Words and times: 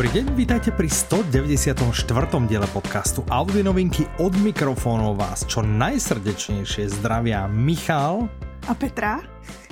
Dobrý 0.00 0.16
deň, 0.16 0.32
vítajte 0.32 0.72
pri 0.72 0.88
194. 0.88 1.76
diele 2.48 2.64
podcastu 2.72 3.20
Audi 3.28 3.60
novinky 3.60 4.08
od 4.16 4.32
mikrofónov 4.32 5.20
vás 5.20 5.44
čo 5.44 5.60
najsrdečnejšie 5.60 6.88
zdravia 6.88 7.44
Michal 7.44 8.24
a 8.64 8.72
Petra. 8.72 9.20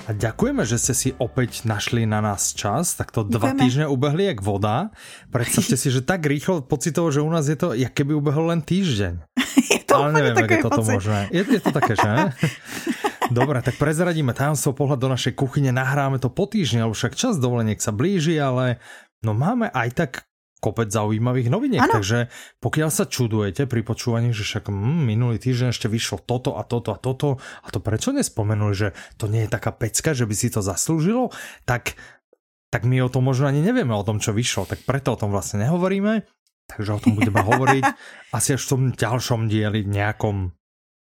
A 0.05 0.13
ďakujeme, 0.13 0.69
že 0.69 0.77
ste 0.77 0.93
si 0.93 1.09
opäť 1.17 1.65
našli 1.65 2.05
na 2.05 2.21
nás 2.21 2.53
čas. 2.53 2.93
Tak 2.93 3.09
to 3.09 3.25
dva 3.25 3.57
týždne 3.57 3.89
ubehli 3.89 4.29
jak 4.29 4.45
voda. 4.45 4.93
Predstavte 5.33 5.81
si, 5.81 5.89
že 5.89 6.05
tak 6.05 6.29
rýchlo 6.29 6.61
pocitovo, 6.61 7.09
že 7.09 7.25
u 7.25 7.31
nás 7.33 7.49
je 7.49 7.57
to, 7.57 7.73
jak 7.73 7.97
keby 7.97 8.13
ubehol 8.13 8.53
len 8.53 8.61
týždeň. 8.61 9.25
Je 9.73 9.81
to 9.89 9.97
Ale 9.97 10.13
neviem, 10.13 10.37
jak 10.45 10.61
je 10.61 10.61
toto 10.61 10.85
pocit. 10.85 10.93
možné. 10.93 11.21
Je, 11.33 11.41
je 11.41 11.61
to 11.65 11.73
také, 11.73 11.97
že? 11.97 12.13
Dobre, 13.29 13.61
tak 13.61 13.77
prezradíme 13.77 14.33
tajomstvo 14.33 14.73
pohľad 14.73 15.01
do 15.01 15.09
našej 15.13 15.37
kuchyne, 15.37 15.69
nahráme 15.69 16.17
to 16.17 16.33
po 16.33 16.49
týždni, 16.49 16.89
lebo 16.89 16.97
však 16.97 17.13
čas 17.13 17.37
dovoleniek 17.37 17.77
sa 17.77 17.93
blíži, 17.93 18.41
ale 18.41 18.81
no 19.25 19.33
máme 19.35 19.71
aj 19.71 19.89
tak 19.95 20.13
kopec 20.59 20.91
zaujímavých 20.91 21.49
noviniek, 21.55 21.87
ano. 21.87 22.03
takže 22.03 22.27
pokiaľ 22.59 22.91
sa 22.91 23.07
čudujete 23.07 23.71
pri 23.71 23.87
počúvaní, 23.87 24.35
že 24.35 24.43
však 24.43 24.75
mm, 24.75 25.07
minulý 25.07 25.39
týždeň 25.39 25.71
ešte 25.71 25.87
vyšlo 25.87 26.19
toto 26.19 26.59
a 26.59 26.67
toto 26.67 26.91
a 26.91 26.99
toto 26.99 27.39
a 27.39 27.69
to 27.71 27.79
prečo 27.79 28.11
nespomenuli, 28.11 28.75
že 28.75 28.89
to 29.15 29.31
nie 29.31 29.47
je 29.47 29.55
taká 29.55 29.71
pecka, 29.71 30.19
že 30.19 30.27
by 30.27 30.35
si 30.35 30.51
to 30.51 30.59
zaslúžilo, 30.59 31.31
tak, 31.63 31.95
tak 32.75 32.83
my 32.83 32.99
o 33.07 33.11
tom 33.11 33.31
možno 33.31 33.47
ani 33.47 33.63
nevieme 33.63 33.95
o 33.95 34.03
tom, 34.03 34.19
čo 34.19 34.35
vyšlo, 34.35 34.67
tak 34.67 34.83
preto 34.83 35.15
o 35.15 35.21
tom 35.21 35.31
vlastne 35.31 35.63
nehovoríme, 35.63 36.27
takže 36.67 36.91
o 36.91 37.03
tom 37.07 37.15
budeme 37.15 37.39
hovoriť 37.55 37.85
asi 38.35 38.59
až 38.59 38.63
v 38.67 38.71
tom 38.75 38.83
ďalšom 38.99 39.47
dieli 39.47 39.87
nejakom 39.87 40.59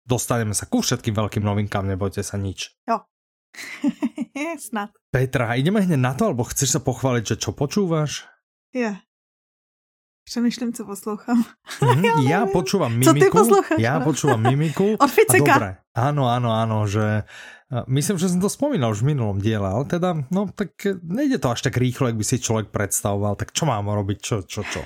dostaneme 0.06 0.54
sa 0.54 0.66
ku 0.66 0.82
všetkým 0.82 1.14
veľkým 1.14 1.42
novinkám, 1.42 1.86
nebojte 1.86 2.22
sa 2.22 2.38
nič. 2.38 2.74
Jo. 2.86 3.02
Snad. 4.68 4.90
Petra, 5.10 5.54
ideme 5.58 5.82
hneď 5.82 6.00
na 6.00 6.12
to, 6.14 6.30
alebo 6.30 6.46
chceš 6.46 6.78
sa 6.78 6.80
pochváliť, 6.80 7.34
že 7.34 7.36
čo 7.36 7.50
počúvaš? 7.50 8.26
Ja. 8.70 9.02
Přemýšlím, 10.24 10.72
co 10.72 10.84
poslouchám. 10.84 11.42
Mm, 11.82 12.04
ja, 12.04 12.14
ja 12.22 12.40
počúvam 12.46 12.92
mimiku. 12.94 13.10
Co 13.10 13.12
ty 13.18 13.26
posloucháš? 13.34 13.78
Ja 13.82 13.98
počúvam 13.98 14.38
mimiku. 14.46 14.94
Od 14.94 15.10
Ficeka. 15.10 15.54
Dobre, 15.58 15.70
áno, 15.90 16.30
áno, 16.30 16.54
áno, 16.54 16.86
že 16.86 17.26
Myslím, 17.86 18.18
že 18.18 18.26
som 18.26 18.42
to 18.42 18.50
spomínal 18.50 18.90
už 18.90 19.06
v 19.06 19.14
minulom 19.14 19.38
diele, 19.38 19.62
ale 19.62 19.86
teda, 19.86 20.26
no 20.34 20.50
tak 20.50 20.74
nejde 21.06 21.38
to 21.38 21.54
až 21.54 21.70
tak 21.70 21.78
rýchlo, 21.78 22.10
jak 22.10 22.18
by 22.18 22.24
si 22.26 22.42
člověk 22.42 22.66
představoval, 22.74 23.38
tak 23.38 23.54
čo 23.54 23.62
mám 23.62 23.86
robiť, 23.86 24.18
čo, 24.18 24.36
čo, 24.42 24.66
čo. 24.66 24.82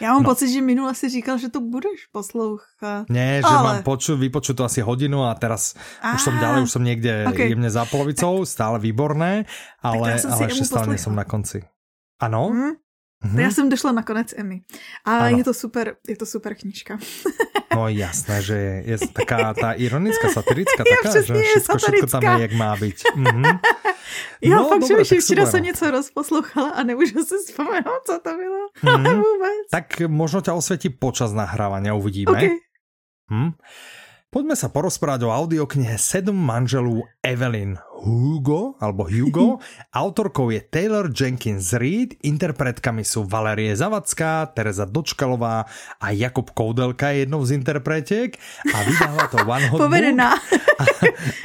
Já 0.00 0.12
mám 0.12 0.22
no. 0.22 0.32
pocit, 0.32 0.48
že 0.48 0.64
minule 0.64 0.94
si 0.94 1.08
říkal, 1.08 1.38
že 1.38 1.48
to 1.52 1.60
budeš 1.60 2.08
poslouchat. 2.12 3.04
Ne, 3.12 3.44
že 3.44 3.52
ale... 3.52 3.62
mám 3.62 3.82
poču, 3.84 4.16
vypočuť 4.16 4.56
to 4.56 4.64
asi 4.64 4.80
hodinu 4.80 5.28
a 5.28 5.36
teraz 5.36 5.76
a, 6.00 6.16
už 6.16 6.20
som 6.24 6.34
ďalej, 6.40 6.60
už 6.64 6.70
som 6.72 6.84
někde 6.84 7.28
okay. 7.28 7.52
jemne 7.52 7.68
za 7.70 7.84
polovicou, 7.84 8.48
tak, 8.48 8.48
stále 8.48 8.76
výborné, 8.80 9.44
ale, 9.84 10.16
ale 10.16 10.40
ešte 10.48 10.64
stále 10.64 10.96
nie 10.96 11.00
som 11.04 11.12
na 11.12 11.28
konci. 11.28 11.60
Ano? 12.16 12.48
Hmm? 12.48 12.81
Mm-hmm. 13.22 13.40
Já 13.40 13.50
jsem 13.50 13.68
došla 13.68 13.92
na 13.92 14.02
konec 14.02 14.34
Emmy. 14.36 14.60
A 15.04 15.18
ano. 15.18 15.38
je 15.38 15.44
to 15.44 15.54
super, 15.54 15.94
je 16.08 16.16
to 16.16 16.26
super 16.26 16.54
knižka. 16.54 16.98
No 17.74 17.88
jasné, 17.88 18.42
že 18.42 18.54
je, 18.58 18.74
je 18.84 18.96
taká 19.08 19.54
tá 19.54 19.72
ironická, 19.72 20.28
satirická, 20.28 20.84
taká, 20.92 21.08
že 21.24 21.32
všetko, 21.32 21.76
všetko 21.78 22.06
tam 22.06 22.22
je, 22.22 22.34
jak 22.42 22.52
má 22.52 22.76
být. 22.76 22.98
Mm-hmm. 23.16 23.58
Já 24.42 24.56
no, 24.56 24.68
fakt 24.68 24.84
přemýšlím, 24.84 25.20
včera 25.20 25.46
jsem 25.46 25.62
něco 25.62 25.90
rozposlouchala 25.90 26.70
a 26.70 26.82
nemůžu 26.82 27.24
si 27.24 27.34
vzpomenout, 27.46 28.02
co 28.06 28.18
to 28.18 28.30
bylo. 28.36 28.60
Mm-hmm. 28.84 29.14
vůbec. 29.24 29.64
Tak 29.70 30.00
možno 30.06 30.40
ťa 30.40 30.52
osvětí 30.54 30.88
počas 30.90 31.32
nahrávania, 31.32 31.94
uvidíme. 31.94 32.32
Okay. 32.32 32.50
Hm? 33.30 33.56
Poďme 34.32 34.56
sa 34.56 34.72
porozprávať 34.72 35.28
o 35.28 35.32
audioknihe 35.32 35.96
Sedm 36.00 36.36
manželů 36.36 37.04
Evelyn 37.20 37.76
Hugo, 38.02 38.74
alebo 38.82 39.06
Hugo. 39.06 39.62
Autorkou 40.02 40.50
je 40.50 40.60
Taylor 40.60 41.06
Jenkins 41.14 41.72
Reid, 41.72 42.18
interpretkami 42.26 43.06
sú 43.06 43.22
Valerie 43.22 43.70
Zavacká, 43.78 44.50
Teresa 44.50 44.84
Dočkalová 44.84 45.64
a 46.02 46.06
Jakub 46.10 46.50
Koudelka 46.50 47.14
je 47.14 47.24
jednou 47.24 47.46
z 47.46 47.54
interpretiek 47.62 48.34
a 48.74 48.76
vydáva 48.82 49.24
to 49.30 49.38
One 49.46 49.66
Hot 49.70 49.78
Povedená. 49.86 50.34
A, 50.78 50.84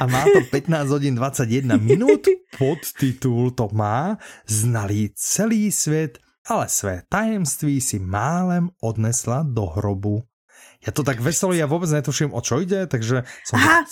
a 0.02 0.04
má 0.10 0.26
to 0.26 0.42
15 0.50 0.90
hodin 0.90 1.14
21 1.14 1.78
minút. 1.78 2.26
Podtitul 2.58 3.54
to 3.54 3.70
má 3.72 4.18
Znalý 4.46 5.14
celý 5.14 5.72
svět, 5.72 6.18
ale 6.46 6.68
své 6.68 7.02
tajemství 7.08 7.80
si 7.80 7.98
málem 7.98 8.70
odnesla 8.82 9.46
do 9.46 9.66
hrobu. 9.66 10.22
Ja 10.78 10.94
to 10.94 11.02
tak 11.02 11.18
veselo, 11.18 11.50
ja 11.50 11.66
vôbec 11.66 11.90
netuším, 11.90 12.30
o 12.30 12.38
čo 12.38 12.62
ide, 12.62 12.86
takže 12.86 13.26
som 13.42 13.58
Aha, 13.58 13.82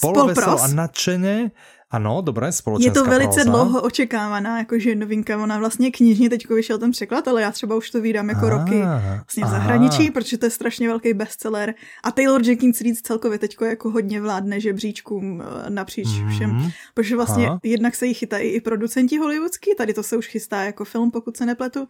a 0.63 0.67
nadšeně. 0.71 1.51
Ano, 1.91 2.23
dobré, 2.23 2.53
společenská 2.53 3.01
Je 3.01 3.05
to 3.05 3.11
velice 3.11 3.45
proza. 3.45 3.51
dlouho 3.51 3.83
očekávaná, 3.83 4.59
jakože 4.59 4.95
novinka, 4.95 5.43
ona 5.43 5.59
vlastně 5.59 5.91
knižně 5.91 6.31
teď 6.31 6.49
vyšel 6.49 6.79
ten 6.79 6.91
překlad, 6.91 7.29
ale 7.29 7.43
já 7.43 7.53
třeba 7.53 7.77
už 7.77 7.91
to 7.91 8.01
vídám 8.01 8.29
jako 8.29 8.47
aha, 8.47 8.59
roky 8.59 8.83
vlastně 9.17 9.45
v 9.45 9.49
zahraničí, 9.49 10.11
protože 10.11 10.39
to 10.39 10.47
je 10.47 10.51
strašně 10.51 10.89
velký 10.89 11.15
bestseller. 11.15 11.75
A 12.05 12.11
Taylor 12.11 12.43
Jenkins 12.45 12.81
Reid 12.81 12.97
celkově 12.97 13.39
teď 13.39 13.57
jako 13.65 13.91
hodně 13.91 14.21
vládne 14.21 14.61
žebříčkům 14.61 15.43
eh, 15.43 15.71
napříč 15.71 16.09
mm, 16.09 16.31
všem, 16.31 16.71
protože 16.95 17.17
vlastně 17.17 17.47
aha. 17.47 17.61
jednak 17.63 17.95
se 17.95 18.07
jí 18.07 18.15
chytají 18.15 18.51
i 18.51 18.61
producenti 18.61 19.19
hollywoodský, 19.19 19.75
tady 19.75 19.95
to 19.95 20.03
se 20.03 20.17
už 20.17 20.27
chystá 20.27 20.63
jako 20.63 20.85
film, 20.85 21.11
pokud 21.11 21.37
se 21.37 21.47
nepletu. 21.47 21.87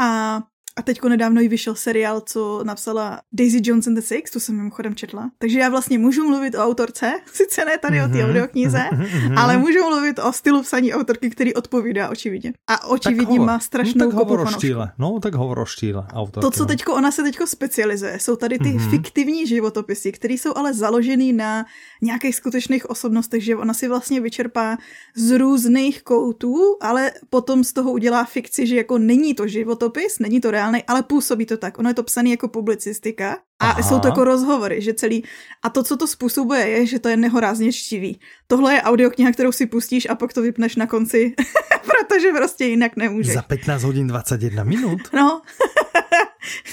A 0.00 0.40
a 0.78 0.82
teďko 0.82 1.08
nedávno 1.08 1.40
jí 1.40 1.48
vyšel 1.48 1.74
seriál, 1.74 2.20
co 2.20 2.64
napsala 2.64 3.20
Daisy 3.32 3.60
Jones 3.62 3.86
and 3.86 3.94
the 3.94 4.00
Six, 4.00 4.30
tu 4.30 4.40
jsem 4.40 4.56
mimochodem 4.56 4.94
četla. 4.94 5.30
Takže 5.38 5.58
já 5.58 5.68
vlastně 5.68 5.98
můžu 5.98 6.28
mluvit 6.28 6.54
o 6.54 6.58
autorce, 6.58 7.12
sice 7.32 7.64
ne 7.64 7.78
tady 7.78 8.02
o 8.02 8.08
té 8.08 8.18
mhm. 8.18 8.28
audioknize, 8.28 8.78
mm-hmm. 8.78 9.38
ale 9.38 9.56
můžu 9.56 9.78
mluvit 9.78 10.18
o 10.18 10.32
stylu 10.32 10.62
psaní 10.62 10.94
autorky, 10.94 11.30
který 11.30 11.54
odpovídá 11.54 12.08
očividně. 12.08 12.52
A 12.66 12.86
očividně 12.86 13.40
má 13.40 13.58
strašnou 13.58 14.12
no, 14.12 14.46
štýle. 14.46 14.92
No, 14.98 15.20
tak 15.20 15.34
hovor 15.34 15.58
o 15.58 15.64
štýle 15.64 16.06
autorky. 16.12 16.40
To, 16.44 16.50
co 16.50 16.62
no. 16.62 16.66
teďko 16.66 16.94
ona 16.94 17.10
se 17.10 17.22
teďko 17.22 17.46
specializuje, 17.46 18.18
jsou 18.20 18.36
tady 18.36 18.58
ty 18.58 18.64
mm-hmm. 18.64 18.90
fiktivní 18.90 19.46
životopisy, 19.46 20.12
které 20.12 20.34
jsou 20.34 20.52
ale 20.56 20.74
založený 20.74 21.32
na 21.32 21.66
nějakých 22.02 22.36
skutečných 22.36 22.90
osobnostech, 22.90 23.44
že 23.44 23.56
ona 23.56 23.74
si 23.74 23.88
vlastně 23.88 24.20
vyčerpá 24.20 24.78
z 25.14 25.38
různých 25.38 26.02
koutů, 26.02 26.76
ale 26.80 27.12
potom 27.30 27.64
z 27.64 27.72
toho 27.72 27.92
udělá 27.92 28.24
fikci, 28.24 28.66
že 28.66 28.76
jako 28.76 28.98
není 28.98 29.34
to 29.34 29.48
životopis, 29.48 30.18
není 30.18 30.40
to 30.40 30.50
reálný 30.50 30.65
reálný, 30.66 30.84
ale 30.86 31.02
působí 31.02 31.46
to 31.46 31.56
tak. 31.56 31.78
Ono 31.78 31.90
je 31.90 31.94
to 31.94 32.02
psané 32.02 32.30
jako 32.30 32.48
publicistika 32.48 33.38
a 33.60 33.70
Aha. 33.70 33.82
jsou 33.82 33.98
to 33.98 34.08
jako 34.08 34.24
rozhovory, 34.24 34.82
že 34.82 34.94
celý. 34.94 35.24
A 35.62 35.70
to, 35.70 35.82
co 35.82 35.96
to 35.96 36.06
způsobuje, 36.06 36.68
je, 36.68 36.86
že 36.86 36.98
to 36.98 37.08
je 37.08 37.16
nehorázně 37.16 37.72
štivý. 37.72 38.20
Tohle 38.46 38.74
je 38.74 38.82
audiokniha, 38.82 39.32
kterou 39.32 39.52
si 39.52 39.66
pustíš 39.66 40.08
a 40.08 40.14
pak 40.14 40.32
to 40.32 40.42
vypneš 40.42 40.76
na 40.76 40.86
konci, 40.86 41.34
protože 41.82 42.32
prostě 42.36 42.64
jinak 42.64 42.96
nemůžeš. 42.96 43.34
Za 43.34 43.42
15 43.42 43.82
hodin 43.82 44.06
21 44.06 44.64
minut? 44.64 45.00
No. 45.12 45.42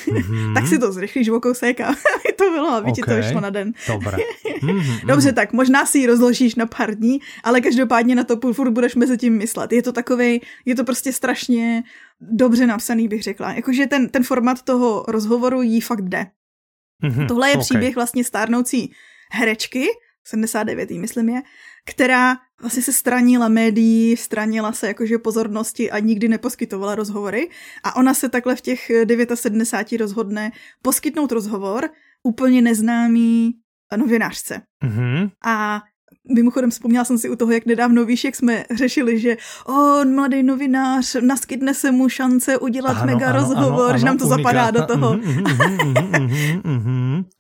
Mm-hmm. 0.06 0.54
tak 0.54 0.68
si 0.68 0.80
to 0.80 0.92
zrychlíš 0.92 1.30
o 1.30 1.40
kousek 1.40 1.82
a 1.82 1.96
to 2.38 2.52
bylo, 2.52 2.70
aby 2.70 2.92
okay. 2.92 2.94
ti 2.94 3.02
to 3.02 3.16
vyšlo 3.16 3.42
na 3.42 3.50
den. 3.50 3.74
Dobré. 3.88 4.18
Mm-hmm. 4.64 5.06
Dobře, 5.06 5.34
tak 5.34 5.54
možná 5.54 5.86
si 5.86 6.00
ji 6.00 6.08
rozložíš 6.08 6.56
na 6.56 6.66
pár 6.66 6.96
dní, 6.96 7.20
ale 7.44 7.62
každopádně 7.62 8.16
na 8.16 8.24
to 8.24 8.54
furt 8.54 8.72
budeš 8.72 8.96
mezi 8.96 9.18
tím 9.18 9.38
myslet. 9.38 9.72
Je 9.72 9.82
to 9.82 9.92
takovej, 9.92 10.40
je 10.66 10.76
to 10.76 10.84
prostě 10.84 11.14
strašně 11.14 11.84
dobře 12.22 12.68
napsaný, 12.68 13.08
bych 13.08 13.24
řekla. 13.24 13.54
Jakože 13.54 13.88
ten, 13.88 14.10
ten 14.10 14.24
formát 14.24 14.62
toho 14.62 15.06
rozhovoru 15.08 15.62
jí 15.62 15.82
fakt 15.82 16.10
jde. 16.10 16.26
Mm-hmm. 17.04 17.28
Tohle 17.28 17.50
je 17.50 17.54
okay. 17.54 17.64
příběh 17.64 17.96
vlastně 17.96 18.24
stárnoucí 18.24 18.92
herečky, 19.32 19.88
79. 20.24 20.92
myslím 20.92 21.30
je, 21.30 21.42
která 21.86 22.38
vlastně 22.64 22.84
se 22.84 22.94
stranila 22.94 23.48
médií, 23.48 24.18
stranila 24.18 24.72
se 24.72 24.88
jakože 24.88 25.18
pozornosti 25.18 25.92
a 25.92 26.00
nikdy 26.00 26.28
neposkytovala 26.28 26.96
rozhovory. 26.96 27.50
A 27.84 27.96
ona 27.96 28.14
se 28.14 28.30
takhle 28.30 28.56
v 28.56 28.62
těch 28.62 28.92
79 29.36 30.02
rozhodne 30.04 30.52
poskytnout 30.82 31.32
rozhovor 31.32 31.90
úplně 32.24 32.62
neznámý 32.62 33.54
novinářce. 33.98 34.62
Mm-hmm. 34.86 35.32
A 35.46 35.82
Mimochodem 36.36 36.70
vzpomněla 36.70 37.06
jsem 37.06 37.18
si 37.18 37.30
u 37.30 37.36
toho, 37.36 37.52
jak 37.52 37.66
nedávno 37.66 38.06
víš, 38.06 38.24
jak 38.24 38.36
jsme 38.36 38.64
řešili, 38.72 39.20
že 39.20 39.38
on, 39.66 40.16
mladý 40.16 40.44
novinář, 40.44 41.16
naskytne 41.22 41.74
se 41.74 41.92
mu 41.92 42.10
šance 42.10 42.58
udělat 42.58 42.98
ano, 42.98 43.06
mega 43.06 43.30
ano, 43.30 43.40
rozhovor, 43.40 43.90
ano, 43.90 43.98
že 43.98 44.06
nám 44.06 44.18
to 44.18 44.26
unikátna. 44.26 44.44
zapadá 44.44 44.72
do 44.72 44.86
toho. 44.86 45.20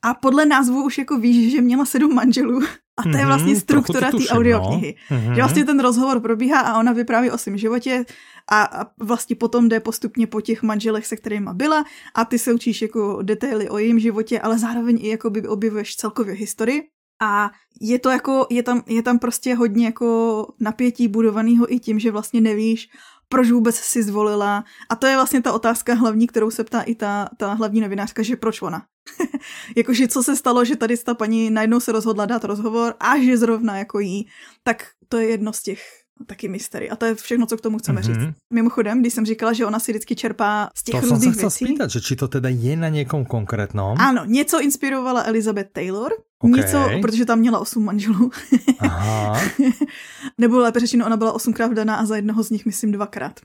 a 0.02 0.14
podle 0.14 0.46
názvu 0.46 0.84
už 0.84 0.98
jako 0.98 1.20
víš, 1.20 1.52
že 1.52 1.62
měla 1.62 1.86
sedm 1.86 2.16
manželů. 2.16 2.62
A 2.98 3.04
to 3.04 3.18
je 3.18 3.26
vlastně 3.26 3.56
struktura 3.56 4.12
té 4.12 4.28
audioknihy. 4.30 4.96
No. 5.12 5.36
Že 5.36 5.42
vlastně 5.42 5.66
ten 5.66 5.80
rozhovor 5.80 6.20
probíhá 6.20 6.60
a 6.60 6.80
ona 6.80 6.92
vypráví 6.92 7.32
o 7.32 7.38
svém 7.38 7.58
životě 7.58 8.06
a, 8.52 8.64
a 8.64 8.86
vlastně 9.00 9.36
potom 9.36 9.70
jde 9.70 9.80
postupně 9.80 10.28
po 10.28 10.42
těch 10.42 10.64
manželech, 10.64 11.08
se 11.08 11.16
kterými 11.16 11.50
byla 11.54 11.86
a 12.16 12.26
ty 12.26 12.40
se 12.40 12.54
učíš 12.54 12.82
jako 12.82 13.22
detaily 13.22 13.70
o 13.70 13.78
jejím 13.78 14.00
životě, 14.00 14.40
ale 14.40 14.60
zároveň 14.60 15.00
i 15.02 15.10
jako 15.10 15.30
by 15.30 15.48
objevuješ 15.48 15.96
celkově 15.96 16.34
historii. 16.34 16.84
A 17.22 17.52
je 17.82 18.00
to 18.00 18.10
jako, 18.10 18.48
je 18.50 18.64
tam, 18.64 18.84
je 18.88 19.04
tam 19.04 19.20
prostě 19.20 19.56
hodně 19.56 19.86
jako 19.86 20.48
napětí 20.60 21.08
budovaného 21.08 21.74
i 21.74 21.80
tím, 21.80 22.00
že 22.00 22.12
vlastně 22.12 22.42
nevíš, 22.42 22.90
proč 23.30 23.52
vůbec 23.52 23.76
si 23.76 24.04
zvolila. 24.04 24.64
A 24.90 24.96
to 24.96 25.08
je 25.08 25.16
vlastně 25.16 25.42
ta 25.42 25.54
otázka 25.54 25.94
hlavní, 25.94 26.28
kterou 26.28 26.52
se 26.52 26.64
ptá 26.64 26.82
i 26.82 26.96
ta, 26.96 27.30
ta 27.38 27.54
hlavní 27.54 27.82
novinářka, 27.82 28.24
že 28.24 28.36
proč 28.36 28.62
ona. 28.62 28.86
Jakože 29.78 30.08
co 30.08 30.24
se 30.24 30.36
stalo, 30.36 30.66
že 30.66 30.76
tady 30.76 30.98
ta 30.98 31.14
paní 31.14 31.50
najednou 31.50 31.80
se 31.80 31.92
rozhodla 31.92 32.26
dát 32.26 32.44
rozhovor 32.44 32.94
a 33.00 33.20
že 33.20 33.38
zrovna 33.38 33.78
jako 33.78 34.00
jí. 34.00 34.28
Tak 34.64 34.86
to 35.10 35.18
je 35.18 35.28
jedno 35.28 35.54
z 35.54 35.64
těch 35.64 36.04
taky 36.28 36.48
mystery. 36.48 36.90
A 36.90 36.96
to 36.96 37.06
je 37.06 37.16
všechno, 37.16 37.46
co 37.46 37.58
k 37.58 37.62
tomu 37.62 37.78
chceme 37.78 38.02
mm-hmm. 38.02 38.26
říct. 38.26 38.36
Mimochodem, 38.54 39.02
když 39.02 39.14
jsem 39.14 39.26
říkala, 39.26 39.54
že 39.54 39.66
ona 39.66 39.80
si 39.80 39.92
vždycky 39.92 40.16
čerpá 40.16 40.70
z 40.76 40.84
těch 40.84 41.02
to 41.02 41.08
různých 41.10 41.36
věcí. 41.36 41.42
To 41.42 41.50
jsem 41.50 41.68
spýtat, 41.68 41.90
že 41.90 42.02
či 42.02 42.16
to 42.16 42.28
teda 42.28 42.50
je 42.50 42.78
na 42.78 42.90
někom 42.90 43.26
konkrétnom. 43.26 43.98
Ano, 44.00 44.26
něco 44.26 44.62
inspirovala 44.62 45.24
Elizabeth 45.24 45.72
Taylor, 45.72 46.12
okay. 46.40 46.62
něco, 46.62 46.90
protože 47.02 47.26
tam 47.26 47.40
měla 47.40 47.60
osm 47.60 47.86
manželů. 47.86 48.32
Aha. 48.80 49.42
Nebo 50.38 50.58
lépe 50.58 50.80
řečeno, 50.80 51.06
ona 51.06 51.18
byla 51.18 51.32
osmkrát 51.32 51.72
vdaná 51.72 51.96
a 51.96 52.06
za 52.06 52.16
jednoho 52.16 52.44
z 52.44 52.50
nich, 52.50 52.66
myslím, 52.66 52.92
dvakrát. 52.92 53.40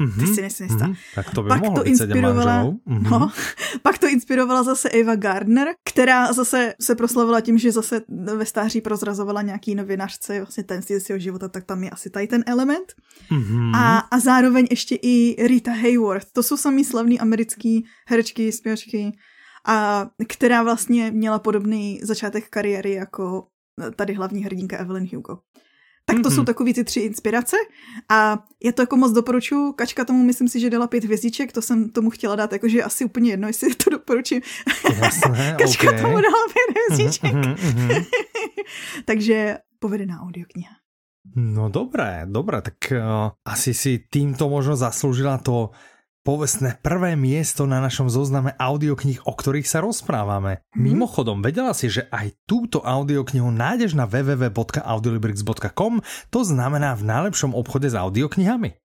Mm-hmm, 0.00 0.20
Ty 0.20 0.34
si 0.34 0.40
nejsi 0.40 0.62
jistá. 0.62 0.86
Mm-hmm, 0.86 0.96
tak 1.14 1.30
to 1.30 1.42
by 1.42 1.48
pak 1.48 1.60
to 1.74 1.84
inspirovala, 1.84 2.64
mm-hmm. 2.64 3.10
no, 3.10 3.30
pak 3.82 3.98
to 3.98 4.08
inspirovala 4.08 4.62
zase 4.62 4.88
Eva 4.88 5.16
Gardner, 5.16 5.68
která 5.84 6.32
zase 6.32 6.74
se 6.80 6.94
proslavila 6.94 7.40
tím, 7.40 7.58
že 7.58 7.72
zase 7.72 8.02
ve 8.36 8.46
stáří 8.46 8.80
prozrazovala 8.80 9.42
nějaký 9.42 9.74
novinářce 9.74 10.38
vlastně 10.38 10.64
ten 10.64 10.82
styl 10.82 11.00
svého 11.00 11.18
života, 11.18 11.48
tak 11.48 11.64
tam 11.64 11.84
je 11.84 11.90
asi 11.90 12.10
tady 12.10 12.26
ten 12.26 12.44
element. 12.46 12.92
Mm-hmm. 13.30 13.76
A, 13.76 13.98
a 13.98 14.18
zároveň 14.18 14.66
ještě 14.70 14.98
i 15.02 15.46
Rita 15.46 15.72
Hayworth. 15.72 16.32
To 16.32 16.42
jsou 16.42 16.56
samý 16.56 16.84
slavný 16.84 17.20
americký 17.20 17.84
herečky, 18.08 18.52
zpěvačky, 18.52 19.12
a 19.66 20.06
která 20.28 20.62
vlastně 20.62 21.10
měla 21.10 21.38
podobný 21.38 22.00
začátek 22.02 22.48
kariéry 22.48 22.92
jako 22.92 23.46
tady 23.96 24.14
hlavní 24.14 24.44
hrdinka 24.44 24.76
Evelyn 24.76 25.08
Hugo. 25.14 25.38
Tak 26.08 26.16
to 26.16 26.22
mm-hmm. 26.22 26.34
jsou 26.34 26.44
takový 26.44 26.74
ty 26.74 26.84
tři 26.84 27.00
inspirace 27.00 27.56
a 28.08 28.44
já 28.64 28.72
to 28.72 28.82
jako 28.82 28.96
moc 28.96 29.12
doporučuji. 29.12 29.72
Kačka 29.72 30.04
tomu 30.04 30.24
myslím 30.24 30.48
si, 30.48 30.60
že 30.60 30.70
dala 30.70 30.86
pět 30.86 31.04
hvězdiček, 31.04 31.52
to 31.52 31.62
jsem 31.62 31.90
tomu 31.90 32.10
chtěla 32.10 32.36
dát, 32.36 32.52
jakože 32.52 32.82
asi 32.82 33.04
úplně 33.04 33.30
jedno, 33.30 33.48
jestli 33.48 33.74
to 33.74 33.90
doporučím. 33.90 34.40
Jasné, 35.02 35.56
Kačka 35.58 35.88
okay. 35.88 36.02
tomu 36.02 36.14
dala 36.14 36.36
pět 36.52 36.76
hvězdiček. 36.76 37.34
Mm-hmm. 37.34 38.06
Takže 39.04 39.58
povedená 39.78 40.20
audiokniha. 40.20 40.72
No 41.36 41.68
dobré, 41.68 42.24
dobré, 42.24 42.62
tak 42.62 42.74
uh, 42.92 43.30
asi 43.44 43.74
si 43.74 44.00
týmto 44.10 44.48
možno 44.48 44.76
zaslúžila 44.76 45.38
to 45.38 45.70
povestné 46.26 46.78
prvé 46.82 47.16
miesto 47.16 47.64
na 47.64 47.80
našom 47.80 48.12
zozname 48.12 48.52
audioknih, 48.58 49.24
o 49.24 49.32
ktorých 49.32 49.66
sa 49.68 49.80
rozprávame. 49.80 50.60
Hmm. 50.72 50.82
Mimochodom, 50.82 51.40
vedela 51.40 51.72
si, 51.72 51.88
že 51.88 52.06
aj 52.12 52.34
túto 52.44 52.84
audioknihu 52.84 53.48
nájdeš 53.48 53.94
na 53.96 54.04
www.audiolibrix.com, 54.04 55.94
to 56.30 56.40
znamená 56.44 56.94
v 56.98 57.02
najlepšom 57.06 57.56
obchode 57.56 57.88
s 57.88 57.96
audioknihami. 57.96 58.76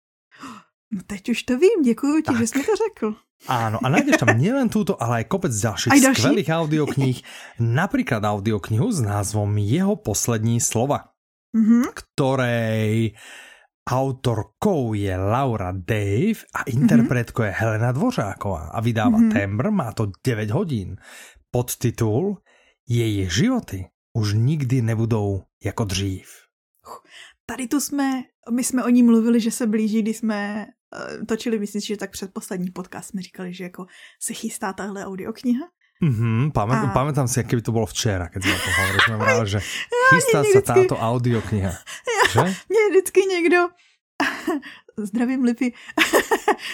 No 0.94 1.02
teď 1.08 1.30
už 1.34 1.44
to 1.44 1.58
vím, 1.58 1.82
děkuji 1.82 2.22
ti, 2.22 2.30
tak. 2.30 2.38
že 2.38 2.48
jsi 2.48 2.58
mi 2.58 2.64
to 2.64 2.76
řekl. 2.76 3.16
Áno, 3.44 3.76
a 3.84 3.92
nájdeš 3.92 4.24
tam 4.24 4.40
nielen 4.40 4.72
túto, 4.72 4.96
ale 4.96 5.24
aj 5.24 5.26
kopec 5.28 5.52
ďalších 5.52 5.92
aj 5.92 6.16
skvelých 6.16 6.48
audiokníh, 6.48 7.18
napríklad 7.60 8.24
audioknihu 8.24 8.88
s 8.88 9.04
názvom 9.04 9.60
Jeho 9.60 10.00
poslední 10.00 10.64
slova, 10.64 11.12
mm-hmm. 11.52 11.92
ktorej 11.92 13.20
Autorkou 13.84 14.94
je 14.94 15.18
Laura 15.18 15.72
Dave 15.72 16.48
a 16.56 16.64
interpretkou 16.68 17.42
mm-hmm. 17.42 17.46
je 17.46 17.52
Helena 17.52 17.92
Dvořáková 17.92 18.60
a 18.60 18.82
vydává 18.82 19.20
mm-hmm. 19.20 19.34
Tembr, 19.34 19.72
má 19.72 19.92
to 19.92 20.12
9 20.28 20.52
hodin. 20.52 20.96
Podtitul 21.52 22.38
Její 22.90 23.30
životy 23.30 23.86
už 24.14 24.34
nikdy 24.34 24.82
nebudou 24.82 25.44
jako 25.64 25.84
dřív. 25.84 26.28
Tady 27.46 27.68
tu 27.68 27.80
jsme, 27.80 28.24
my 28.52 28.64
jsme 28.64 28.84
o 28.84 28.90
ní 28.90 29.04
mluvili, 29.04 29.40
že 29.40 29.52
se 29.52 29.68
blíží, 29.68 30.02
když 30.02 30.18
jsme 30.18 30.66
uh, 30.66 31.26
točili, 31.26 31.60
myslím 31.60 31.82
si, 31.82 31.88
že 31.88 31.98
tak 31.98 32.12
předposlední 32.12 32.72
podcast 32.72 33.10
jsme 33.10 33.22
říkali, 33.22 33.54
že 33.54 33.64
jako 33.64 33.86
se 34.22 34.34
chystá 34.34 34.74
tahle 34.74 35.06
audiokniha. 35.06 35.68
Mm-hmm, 36.04 36.52
pamät, 36.52 36.84
a... 36.84 36.92
pamätám 36.92 37.28
si, 37.32 37.44
keby 37.48 37.64
to 37.64 37.72
bolo 37.72 37.88
včera, 37.88 38.28
keď 38.28 38.44
sme 38.44 38.56
to 38.60 38.70
hovorili. 38.76 39.48
Že 39.48 39.60
chystá 40.12 40.40
vždycky... 40.44 40.68
táto 40.68 40.96
audiokniha. 41.00 41.72
Mne 42.42 42.80
vždycky 42.92 43.22
niekto 43.30 43.70
zdravím 44.98 45.44
Lipy, 45.44 45.74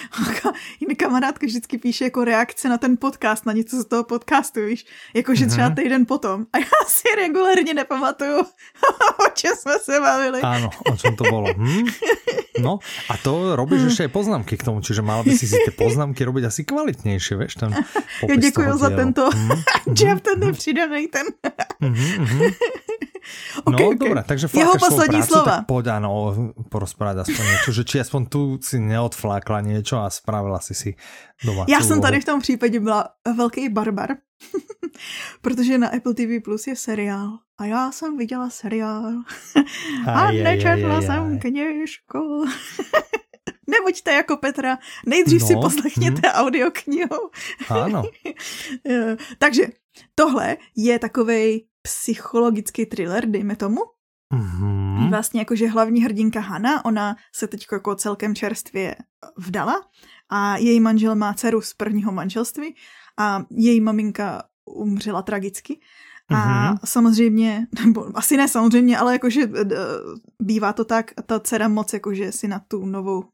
jiný 0.80 0.96
kamarádka 0.96 1.46
vždycky 1.46 1.78
píše 1.78 2.04
jako 2.04 2.24
reakce 2.24 2.68
na 2.68 2.78
ten 2.78 2.96
podcast, 2.96 3.46
na 3.46 3.52
něco 3.52 3.82
z 3.82 3.84
toho 3.84 4.04
podcastu, 4.04 4.60
víš, 4.60 4.86
jakože 5.14 5.46
třeba 5.46 5.66
mhm. 5.66 5.74
týden 5.74 6.06
potom. 6.06 6.46
A 6.52 6.58
já 6.58 6.80
si 6.86 7.08
regulérně 7.16 7.74
nepamatuju, 7.74 8.38
o 9.26 9.30
čem 9.34 9.52
jsme 9.56 9.78
se 9.78 10.00
bavili. 10.00 10.40
Áno, 10.40 10.70
o 10.92 10.96
čem 10.96 11.16
to 11.16 11.24
bylo. 11.24 11.54
Hm? 11.56 11.86
No 12.60 12.78
a 13.08 13.16
to 13.16 13.56
robíš 13.56 13.82
ještě 13.82 14.08
poznámky 14.08 14.56
k 14.56 14.64
tomu, 14.64 14.80
čiže 14.80 15.02
mala 15.02 15.22
by 15.22 15.38
si 15.38 15.48
si 15.48 15.56
ty 15.64 15.70
poznámky 15.70 16.24
robiť 16.24 16.44
asi 16.44 16.64
kvalitnější, 16.64 17.34
víš, 17.34 17.54
ten 17.54 17.74
Já 18.28 18.36
děkuji 18.36 18.78
za 18.78 18.90
tento 18.90 19.30
hm? 19.34 19.50
Jeff, 20.00 20.20
ten 20.20 20.40
nepřidaný, 20.40 21.08
ten. 21.08 21.26
mm-hmm. 21.82 22.54
okay, 23.64 23.84
no, 23.84 23.88
okay. 23.88 24.08
dobré, 24.08 24.22
takže 24.26 24.48
Jeho 24.54 24.72
poslední 24.78 25.18
prácu, 25.18 25.32
slova. 25.32 25.56
Tak 25.56 25.66
poď, 25.66 25.86
áno, 26.00 26.10
porozprávať 26.68 27.28
aspoň 27.28 27.44
niečo, 27.44 27.70
že 27.72 27.82
či 27.84 27.96
aspoň 28.10 28.26
tu 28.26 28.58
si 28.58 28.82
neodflákla 28.82 29.62
niečo 29.62 30.02
a 30.02 30.10
spravila 30.10 30.58
si 30.58 30.74
si 30.74 30.90
doma. 31.46 31.62
Já 31.70 31.78
jsem 31.78 32.02
tady 32.02 32.20
v 32.20 32.24
tom 32.24 32.40
případě 32.42 32.80
byla 32.80 33.08
velký 33.36 33.68
barbar, 33.68 34.18
protože 35.40 35.78
na 35.78 35.88
Apple 35.88 36.14
TV 36.14 36.42
Plus 36.44 36.66
je 36.66 36.76
seriál 36.76 37.38
a 37.58 37.64
já 37.64 37.92
jsem 37.92 38.16
viděla 38.16 38.50
seriál 38.50 39.22
a 40.06 40.32
nečetla 40.32 41.02
jsem 41.02 41.38
knižku. 41.38 42.44
Nebuďte 43.70 44.12
jako 44.12 44.36
Petra, 44.36 44.78
nejdřív 45.06 45.40
no, 45.40 45.46
si 45.46 45.54
poslechněte 45.54 46.28
hmm. 46.28 46.34
audioknihu. 46.34 47.30
Ano. 47.68 48.02
Takže 49.38 49.62
tohle 50.14 50.56
je 50.76 50.98
takovej 50.98 51.66
psychologický 51.82 52.86
thriller, 52.86 53.26
dejme 53.26 53.56
tomu. 53.56 53.80
Mm-hmm. 54.34 55.10
Vlastně 55.10 55.40
jakože 55.40 55.68
hlavní 55.68 56.02
hrdinka 56.02 56.40
Hana, 56.40 56.84
ona 56.84 57.16
se 57.34 57.46
teď 57.46 57.66
jako 57.72 57.94
celkem 57.94 58.34
čerstvě 58.34 58.96
vdala 59.36 59.82
a 60.30 60.56
její 60.56 60.80
manžel 60.80 61.14
má 61.14 61.34
dceru 61.34 61.60
z 61.60 61.74
prvního 61.74 62.12
manželství 62.12 62.74
a 63.18 63.42
její 63.50 63.80
maminka 63.80 64.42
umřela 64.64 65.22
tragicky. 65.22 65.80
A 66.30 66.34
mm-hmm. 66.34 66.78
samozřejmě, 66.84 67.66
nebo 67.84 68.06
asi 68.14 68.36
ne 68.36 68.48
samozřejmě, 68.48 68.98
ale 68.98 69.12
jakože 69.12 69.50
bývá 70.42 70.72
to 70.72 70.84
tak, 70.84 71.10
ta 71.26 71.40
dcera 71.40 71.68
moc 71.68 71.92
jakože 71.92 72.32
si 72.32 72.48
na 72.48 72.58
tu 72.58 72.86
novou 72.86 73.24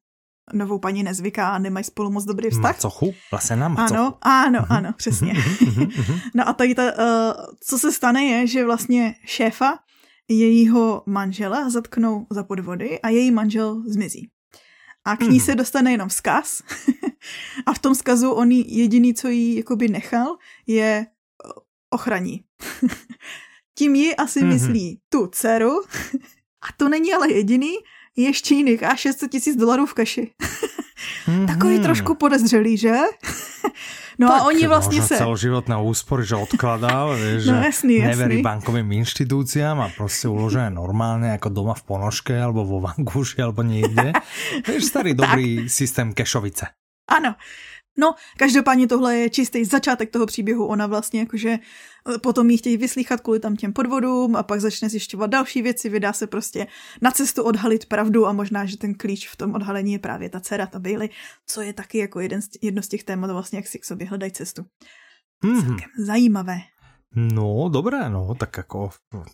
novou 0.53 0.79
paní 0.79 1.03
nezvyká 1.03 1.49
a 1.49 1.59
nemají 1.59 1.85
spolu 1.85 2.11
moc 2.11 2.25
dobrý 2.25 2.51
vztah. 2.51 2.63
Macochu? 2.63 3.15
Na 3.55 3.69
macochu. 3.69 4.01
Ano, 4.01 4.19
ano, 4.23 4.59
mm-hmm. 4.59 4.77
ano, 4.77 4.93
přesně. 4.97 5.33
Mm-hmm. 5.33 6.21
no 6.35 6.49
a 6.49 6.53
tady 6.53 6.75
ta, 6.75 6.83
uh, 6.83 7.45
co 7.61 7.79
se 7.79 7.93
stane 7.93 8.25
je, 8.25 8.47
že 8.47 8.65
vlastně 8.65 9.15
šéfa 9.25 9.79
jejího 10.29 11.03
manžela 11.07 11.71
zatknou 11.71 12.27
za 12.31 12.43
podvody 12.43 13.01
a 13.01 13.09
její 13.09 13.31
manžel 13.31 13.83
zmizí. 13.87 14.31
A 15.05 15.17
k 15.17 15.21
ní 15.21 15.39
mm. 15.39 15.41
se 15.41 15.55
dostane 15.55 15.93
jenom 15.93 16.09
vzkaz 16.09 16.63
a 17.67 17.75
v 17.75 17.79
tom 17.79 17.95
vzkazu 17.95 18.31
on 18.31 18.51
jediný, 18.53 19.15
co 19.15 19.29
jí 19.29 19.57
jakoby 19.57 19.89
nechal, 19.89 20.37
je 20.67 21.07
ochraní. 21.91 22.45
Tím 23.79 23.95
ji 23.95 24.17
asi 24.17 24.41
mm-hmm. 24.41 24.49
myslí 24.49 25.01
tu 25.09 25.27
dceru 25.27 25.83
a 26.63 26.67
to 26.77 26.89
není 26.89 27.15
ale 27.15 27.33
jediný, 27.33 27.73
ještě 28.17 28.55
jí 28.55 28.65
nechá 28.65 28.97
600 28.97 29.31
tisíc 29.31 29.57
dolarů 29.57 29.87
v 29.87 29.95
kaši. 29.95 30.31
mm-hmm. 31.27 31.47
Takový 31.55 31.81
trošku 31.81 32.15
podezřelý, 32.15 32.77
že? 32.77 32.97
No 34.19 34.29
tak, 34.29 34.41
a 34.41 34.45
oni 34.45 34.67
vlastně 34.67 35.03
se... 35.03 35.17
celoživotná 35.17 35.79
úspor, 35.79 36.25
že 36.25 36.37
odkladá, 36.37 37.07
vieš, 37.15 37.47
no, 37.47 37.61
jasný, 37.61 38.01
že 38.01 38.07
neverí 38.07 38.43
bankovým 38.43 38.93
inštitúciám 38.93 39.81
a 39.81 39.89
prostě 39.97 40.29
uložené 40.29 40.71
normálně 40.71 41.29
jako 41.29 41.49
doma 41.49 41.75
v 41.75 41.83
ponožke 41.83 42.43
alebo 42.43 42.65
vo 42.65 42.81
vankuši 42.81 43.43
alebo 43.43 43.63
někde. 43.63 44.13
Vieš, 44.67 44.85
starý 44.85 45.15
dobrý 45.15 45.69
systém 45.69 46.13
kešovice. 46.13 46.67
Ano. 47.09 47.35
No, 47.97 48.15
každopádně 48.37 48.87
tohle 48.87 49.17
je 49.17 49.31
čistý 49.31 49.65
začátek 49.65 50.11
toho 50.11 50.27
příběhu. 50.27 50.67
Ona 50.67 50.87
vlastně 50.87 51.21
jakože 51.21 51.51
eh, 51.51 52.19
potom 52.19 52.51
jí 52.51 52.57
chtějí 52.57 52.77
vyslíchat 52.77 53.21
kvůli 53.21 53.41
tam 53.41 53.57
těm 53.57 53.73
podvodům 53.73 54.37
a 54.37 54.43
pak 54.43 54.61
začne 54.61 54.89
zjišťovat 54.89 55.31
další 55.31 55.63
věci, 55.63 55.89
vydá 55.89 56.13
se 56.13 56.27
prostě 56.27 56.67
na 57.03 57.11
cestu 57.11 57.43
odhalit 57.43 57.87
pravdu 57.87 58.27
a 58.27 58.33
možná, 58.33 58.65
že 58.65 58.77
ten 58.77 58.95
klíč 58.95 59.29
v 59.29 59.37
tom 59.37 59.55
odhalení 59.55 59.93
je 59.93 59.99
právě 59.99 60.29
ta 60.29 60.41
dcera, 60.41 60.67
ta 60.67 60.79
Bailey, 60.79 61.09
co 61.47 61.61
je 61.61 61.73
taky 61.73 61.99
jako 61.99 62.21
jeden 62.21 62.43
z, 62.43 62.49
jedno 62.63 62.83
z 62.83 62.89
těch 62.89 63.05
témat 63.05 63.31
vlastně, 63.31 63.59
jak 63.59 63.67
si 63.67 63.79
k 63.79 63.85
sobě 63.85 64.07
hledají 64.07 64.33
cestu. 64.33 64.63
Mm-hmm. 65.45 65.67
Celkem 65.67 65.91
zajímavé. 65.99 66.59
No, 67.17 67.69
dobré, 67.69 68.11
no, 68.11 68.35
tak 68.35 68.57
jako 68.57 68.91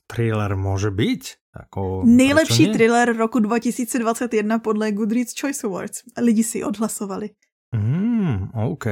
thriller 0.07 0.57
může 0.57 0.90
být. 0.90 1.25
Jako, 1.61 2.02
Nejlepší 2.07 2.73
thriller 2.73 3.16
roku 3.16 3.38
2021 3.38 4.59
podle 4.59 4.92
Goodreads 4.92 5.40
Choice 5.40 5.66
Awards. 5.66 6.02
Lidi 6.21 6.45
si 6.45 6.64
odhlasovali. 6.64 7.31
Mm, 7.73 8.52
OK, 8.55 8.87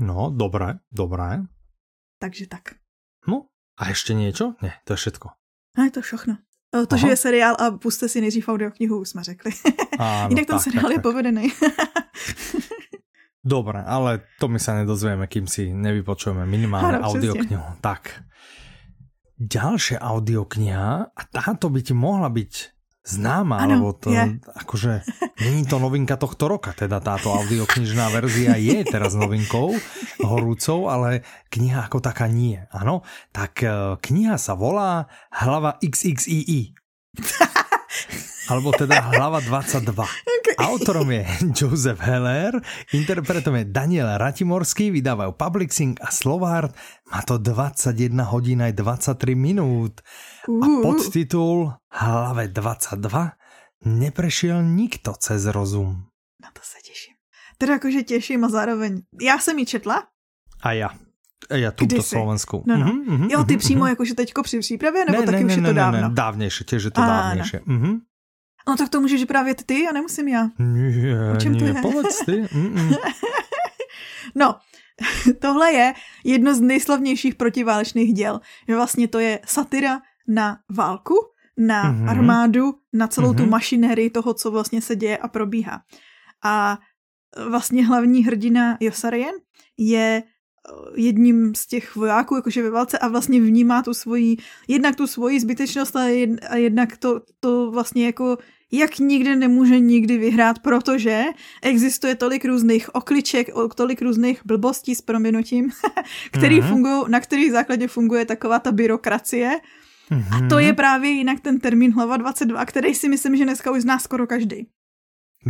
no, 0.00 0.30
dobré, 0.30 0.74
dobré. 0.92 1.42
Takže 2.18 2.46
tak. 2.46 2.74
No, 3.28 3.46
a 3.78 3.88
ještě 3.88 4.14
něco? 4.14 4.54
Ne, 4.62 4.72
to 4.84 4.92
je 4.92 4.96
všetko. 4.96 5.28
A 5.78 5.82
je 5.82 5.90
to 5.90 6.00
všechno. 6.00 6.36
To, 6.70 6.86
Aha. 6.90 6.98
že 6.98 7.08
je 7.08 7.16
seriál 7.16 7.54
a 7.58 7.70
puste 7.70 8.08
si 8.08 8.20
nejdřív 8.20 8.48
audioknihu, 8.48 9.04
jsme 9.04 9.24
řekli. 9.24 9.50
Áno, 9.98 10.28
Jinak 10.34 10.46
ten 10.46 10.56
tak, 10.58 10.62
seriál 10.62 10.82
tak, 10.82 10.90
je 10.90 10.98
tak. 10.98 11.02
povedený. 11.02 11.44
Dobre, 13.44 13.84
ale 13.84 14.24
to 14.40 14.48
my 14.48 14.56
sa 14.58 14.72
nedozvieme, 14.72 15.28
kým 15.28 15.44
si 15.44 15.68
nevypočujeme 15.70 16.48
minimálne 16.48 16.98
Áno, 16.98 17.12
audioknihu. 17.12 17.78
Tak. 17.84 18.24
Ďalšia 19.36 20.00
audiokniha, 20.00 21.12
a 21.12 21.22
táto 21.28 21.68
by 21.68 21.80
ti 21.84 21.92
mohla 21.92 22.32
byť 22.32 22.73
známa, 23.04 23.60
ano, 23.60 23.76
alebo 23.76 23.88
to, 23.92 24.08
je. 24.08 24.40
akože, 24.40 24.92
není 25.44 25.68
to 25.68 25.76
novinka 25.76 26.16
tohto 26.16 26.48
roka, 26.48 26.72
teda 26.72 27.04
táto 27.04 27.36
audioknižná 27.36 28.08
verzia 28.08 28.56
je 28.56 28.80
teraz 28.88 29.12
novinkou, 29.12 29.76
horúcou, 30.24 30.88
ale 30.88 31.20
kniha 31.52 31.84
ako 31.84 32.00
taká 32.00 32.24
nie, 32.26 32.64
áno. 32.72 33.04
Tak 33.36 33.52
e, 33.60 33.68
kniha 34.00 34.40
sa 34.40 34.56
volá 34.56 35.12
Hlava 35.28 35.76
XXII. 35.84 36.72
Alebo 38.50 38.76
teda 38.76 39.00
hlava 39.00 39.40
22. 39.40 39.88
Autorom 40.58 41.10
je 41.10 41.26
Joseph 41.58 42.00
Heller, 42.00 42.60
interpretom 42.92 43.54
je 43.54 43.64
Daniel 43.64 44.18
Ratimorský, 44.18 44.90
vydávajú 44.90 45.34
Publixing 45.34 45.98
a 46.00 46.10
Slovart. 46.10 46.74
Má 47.10 47.22
to 47.26 47.38
21 47.38 48.24
hodín 48.28 48.62
aj 48.62 48.72
23 48.78 49.34
minút. 49.34 50.00
A 50.46 50.66
podtitul 50.82 51.72
Hlave 51.90 52.48
22 52.48 53.32
neprešiel 53.84 54.62
nikto 54.62 55.14
cez 55.18 55.46
rozum. 55.46 56.06
Na 56.42 56.50
to 56.52 56.60
se 56.62 56.78
těším. 56.82 57.14
Teda 57.58 57.72
jakože 57.72 58.02
těším 58.02 58.44
a 58.44 58.48
zároveň. 58.48 59.02
Já 59.20 59.38
jsem 59.38 59.58
ji 59.58 59.66
četla. 59.66 60.06
A 60.62 60.72
já. 60.72 60.90
Ja 61.52 61.70
túto 61.76 62.00
Slovensku. 62.00 62.64
No, 62.64 62.76
no. 62.80 62.86
Mm-hmm, 62.88 63.28
jo, 63.28 63.44
ty 63.44 63.54
mm-hmm. 63.54 63.58
přímo 63.58 63.86
jakože 63.86 64.14
teďko 64.14 64.42
při 64.42 64.58
přípravě, 64.58 65.04
nebo 65.04 65.20
ne, 65.20 65.26
taky 65.26 65.44
ne, 65.44 65.46
už 65.46 65.56
ne, 65.56 65.62
je 65.62 65.66
to 65.66 65.72
ne, 65.72 65.80
dávno? 65.80 66.08
Ne, 66.08 66.14
dávnější, 66.14 66.64
tiež 66.64 66.82
je 66.84 66.90
to 66.90 67.00
dávnější. 67.00 67.56
Mm-hmm. 67.56 67.94
No 68.68 68.76
tak 68.76 68.88
to 68.88 69.00
můžeš 69.00 69.24
právě 69.24 69.54
ty 69.54 69.88
a 69.88 69.92
nemusím 69.92 70.28
já. 70.28 70.50
Nie, 70.58 71.32
o 71.34 71.36
čem 71.36 71.58
to 71.58 71.64
je? 71.64 71.74
povedz 71.82 72.24
ty. 72.24 72.48
no, 74.34 74.54
tohle 75.40 75.72
je 75.72 75.94
jedno 76.24 76.54
z 76.54 76.60
nejslavnějších 76.60 77.34
protiválečných 77.34 78.12
děl. 78.12 78.40
Že 78.68 78.74
vlastně 78.76 79.08
to 79.08 79.18
je 79.18 79.40
satyra 79.46 80.00
na 80.28 80.58
válku, 80.70 81.14
na 81.56 81.92
mm-hmm. 81.92 82.10
armádu, 82.10 82.74
na 82.92 83.06
celou 83.08 83.32
mm-hmm. 83.32 83.36
tu 83.36 83.42
mhm. 83.42 83.50
mašinérii 83.50 84.10
toho, 84.10 84.34
co 84.34 84.50
vlastně 84.50 84.82
se 84.82 84.96
děje 84.96 85.18
a 85.18 85.28
probíhá. 85.28 85.82
A 86.44 86.78
vlastně 87.48 87.86
hlavní 87.86 88.24
hrdina 88.24 88.76
Josarien 88.80 89.34
je 89.78 90.22
jedním 90.94 91.54
z 91.54 91.66
těch 91.66 91.96
vojáků 91.96 92.36
jakože 92.36 92.62
ve 92.62 92.70
válce 92.70 92.98
a 92.98 93.08
vlastně 93.08 93.40
vnímá 93.40 93.82
tu 93.82 93.94
svoji, 93.94 94.36
jednak 94.68 94.96
tu 94.96 95.06
svoji 95.06 95.40
zbytečnost 95.40 95.96
a, 95.96 96.04
jed, 96.04 96.30
a 96.50 96.56
jednak 96.56 96.96
to, 96.96 97.20
to 97.40 97.70
vlastně 97.70 98.06
jako 98.06 98.38
jak 98.72 98.98
nikdy 98.98 99.36
nemůže 99.36 99.78
nikdy 99.78 100.18
vyhrát, 100.18 100.58
protože 100.58 101.24
existuje 101.62 102.14
tolik 102.14 102.44
různých 102.44 102.94
okliček, 102.94 103.48
tolik 103.74 104.02
různých 104.02 104.40
blbostí 104.44 104.94
s 104.94 105.00
proměnutím, 105.00 105.70
který 106.32 106.60
mm-hmm. 106.60 106.68
fungují, 106.68 107.04
na 107.08 107.20
kterých 107.20 107.52
základě 107.52 107.88
funguje 107.88 108.24
taková 108.24 108.58
ta 108.58 108.72
byrokracie. 108.72 109.60
Mm-hmm. 110.10 110.44
A 110.44 110.48
to 110.48 110.58
je 110.58 110.72
právě 110.72 111.10
jinak 111.10 111.40
ten 111.40 111.60
termín 111.60 111.92
hlava 111.92 112.16
22, 112.16 112.64
který 112.64 112.94
si 112.94 113.08
myslím, 113.08 113.36
že 113.36 113.44
dneska 113.44 113.70
už 113.70 113.82
zná 113.82 113.98
skoro 113.98 114.26
každý. 114.26 114.66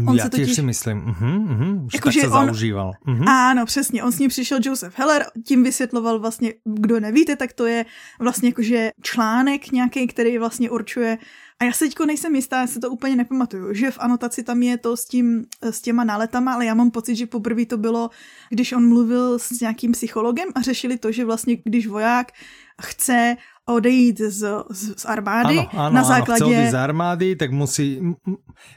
On 0.07 0.17
Já 0.17 0.29
totiž... 0.29 0.55
si 0.55 0.63
myslím, 0.63 1.01
uh-huh, 1.01 1.47
uh-huh, 1.47 1.89
že 1.91 1.97
jako, 1.97 2.05
tak 2.05 2.13
že 2.13 2.21
se 2.21 2.27
on... 2.27 2.47
zaužíval. 2.47 2.93
Uh-huh. 3.07 3.29
Ano, 3.29 3.67
přesně, 3.67 4.05
on 4.05 4.13
s 4.13 4.19
ním 4.19 4.31
přišel 4.31 4.59
Joseph 4.63 4.99
Heller, 4.99 5.27
tím 5.47 5.63
vysvětloval 5.63 6.19
vlastně, 6.19 6.55
kdo 6.65 7.01
nevíte, 7.01 7.37
tak 7.37 7.53
to 7.53 7.67
je 7.67 7.85
vlastně 8.21 8.49
jakože 8.49 8.91
článek 9.03 9.73
nějaký, 9.73 10.07
který 10.07 10.39
vlastně 10.39 10.71
určuje, 10.71 11.19
a 11.61 11.65
já 11.65 11.73
se 11.73 11.85
teďko 11.85 12.07
nejsem 12.07 12.35
jistá, 12.35 12.61
já 12.61 12.67
se 12.67 12.81
to 12.81 12.91
úplně 12.91 13.17
nepamatuju, 13.17 13.75
že 13.75 13.91
v 13.91 13.99
anotaci 13.99 14.43
tam 14.43 14.63
je 14.63 14.79
to 14.79 14.97
s, 14.97 15.05
tím, 15.05 15.45
s 15.63 15.81
těma 15.81 16.05
náletama, 16.05 16.55
ale 16.55 16.67
já 16.67 16.75
mám 16.75 16.91
pocit, 16.91 17.17
že 17.17 17.27
poprvé 17.27 17.67
to 17.67 17.77
bylo, 17.77 18.11
když 18.51 18.73
on 18.73 18.89
mluvil 18.89 19.39
s 19.39 19.61
nějakým 19.61 19.93
psychologem 19.93 20.49
a 20.55 20.61
řešili 20.61 20.99
to, 20.99 21.13
že 21.13 21.25
vlastně 21.25 21.57
když 21.65 21.87
voják 21.87 22.33
chce 22.83 23.37
odejít 23.69 24.21
z, 24.21 24.41
z, 24.71 25.01
z 25.01 25.05
armády 25.05 25.59
ano, 25.59 25.69
ano, 25.73 25.95
na 25.95 26.05
základě... 26.05 26.45
Ano, 26.45 26.53
chce 26.53 26.61
odísť 26.61 26.73
z 26.73 26.75
armády, 26.75 27.29
tak 27.37 27.51
musí, 27.53 27.87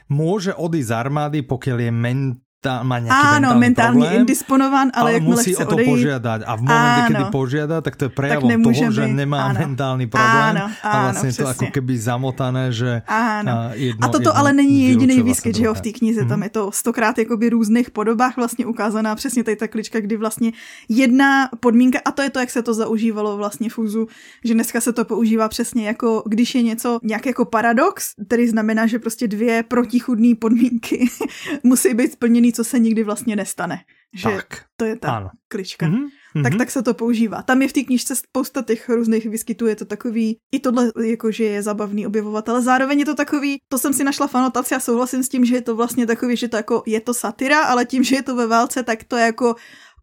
môže 0.08 0.54
odísť 0.54 0.88
z 0.88 0.94
armády, 0.96 1.38
pokiaľ 1.44 1.78
je 1.80 1.92
ment, 1.92 2.28
tá, 2.58 2.82
má 2.82 2.98
nejaký 2.98 3.38
Áno, 3.38 3.54
mentálny 3.54 4.02
problém, 4.02 4.18
indisponován, 4.26 4.88
ale, 4.90 5.22
ale 5.22 5.22
musí 5.22 5.54
o 5.54 5.62
to 5.62 5.78
odejít, 5.78 5.94
požiadať. 5.94 6.40
A 6.42 6.52
v 6.58 6.62
momente, 6.66 6.98
áno, 6.98 7.06
kedy 7.06 7.24
požiada, 7.30 7.76
tak 7.78 7.94
to 7.94 8.02
je 8.06 8.12
prejavom 8.12 8.50
toho, 8.50 8.90
že 8.90 9.04
nemá 9.06 9.54
áno, 9.54 9.62
mentálny 9.62 10.10
problém. 10.10 10.58
Áno, 10.58 10.64
áno, 10.66 10.82
a 10.82 10.96
vlastne 11.06 11.30
přesně. 11.30 11.38
to 11.38 11.44
ako 11.54 11.66
keby 11.70 11.94
zamotané, 11.94 12.64
že 12.74 12.90
áno. 13.06 13.70
jedno, 13.78 14.02
A 14.02 14.06
toto 14.10 14.34
jedno 14.34 14.42
ale 14.42 14.50
není 14.58 14.90
jediný 14.90 15.22
výskyt, 15.22 15.54
že 15.54 15.70
jo, 15.70 15.72
v 15.74 15.80
té 15.86 15.90
knize. 15.94 16.20
Hmm. 16.26 16.30
Tam 16.34 16.42
je 16.42 16.50
to 16.50 16.62
stokrát 16.74 17.14
jakoby 17.18 17.54
různých 17.54 17.94
podobách 17.94 18.34
vlastně 18.36 18.66
ukázaná 18.66 19.14
přesně 19.14 19.46
tady 19.46 19.56
ta 19.56 19.68
klička, 19.68 20.00
kdy 20.00 20.16
vlastně 20.16 20.52
jedna 20.90 21.48
podmínka, 21.60 22.02
a 22.04 22.10
to 22.10 22.22
je 22.22 22.30
to, 22.30 22.38
jak 22.42 22.50
se 22.50 22.62
to 22.62 22.74
zaužívalo 22.74 23.36
vlastně 23.36 23.70
v 23.70 23.78
úzu, 23.78 24.02
že 24.44 24.54
dneska 24.54 24.80
se 24.80 24.92
to 24.92 25.04
používá 25.04 25.48
přesně 25.48 25.86
jako, 25.86 26.22
když 26.26 26.54
je 26.54 26.62
něco 26.62 26.98
nějak 27.02 27.26
jako 27.26 27.44
paradox, 27.44 28.18
který 28.26 28.48
znamená, 28.48 28.86
že 28.86 28.98
prostě 28.98 29.28
dvě 29.28 29.62
protichudné 29.62 30.34
podmínky 30.34 31.06
musí 31.62 31.94
být 31.94 32.12
splněny 32.12 32.47
jediný, 32.48 32.52
co 32.52 32.64
se 32.64 32.78
nikdy 32.78 33.04
vlastně 33.04 33.36
nestane. 33.36 33.84
Že 34.12 34.28
tak. 34.28 34.64
to 34.76 34.84
je 34.84 34.96
ta 34.96 35.16
ano. 35.16 35.30
klička. 35.48 35.86
Mm-hmm. 35.86 36.42
Tak 36.42 36.56
tak 36.56 36.70
se 36.70 36.82
to 36.82 36.94
používá. 36.94 37.42
Tam 37.42 37.62
je 37.62 37.68
v 37.68 37.72
té 37.72 37.82
knižce 37.82 38.16
spousta 38.16 38.62
těch 38.62 38.88
různých 38.88 39.26
výskytů, 39.26 39.66
je 39.66 39.76
to 39.76 39.84
takový, 39.84 40.38
i 40.52 40.58
tohle 40.60 40.92
jakože 40.96 41.44
je 41.44 41.62
zabavný 41.62 42.06
objevovat, 42.06 42.48
ale 42.48 42.62
zároveň 42.62 42.98
je 42.98 43.04
to 43.04 43.14
takový, 43.14 43.60
to 43.68 43.78
jsem 43.78 43.92
si 43.92 44.04
našla 44.04 44.26
v 44.26 44.34
anotaci 44.34 44.74
a 44.74 44.80
souhlasím 44.80 45.22
s 45.22 45.28
tím, 45.28 45.44
že 45.44 45.54
je 45.60 45.62
to 45.62 45.76
vlastně 45.76 46.06
takový, 46.06 46.36
že 46.36 46.48
to 46.48 46.56
jako, 46.56 46.82
je 46.86 47.00
to 47.00 47.14
satira, 47.14 47.68
ale 47.68 47.84
tím, 47.84 48.04
že 48.04 48.16
je 48.16 48.22
to 48.22 48.36
ve 48.36 48.46
válce, 48.46 48.82
tak 48.82 49.04
to 49.04 49.16
je 49.16 49.24
jako 49.24 49.56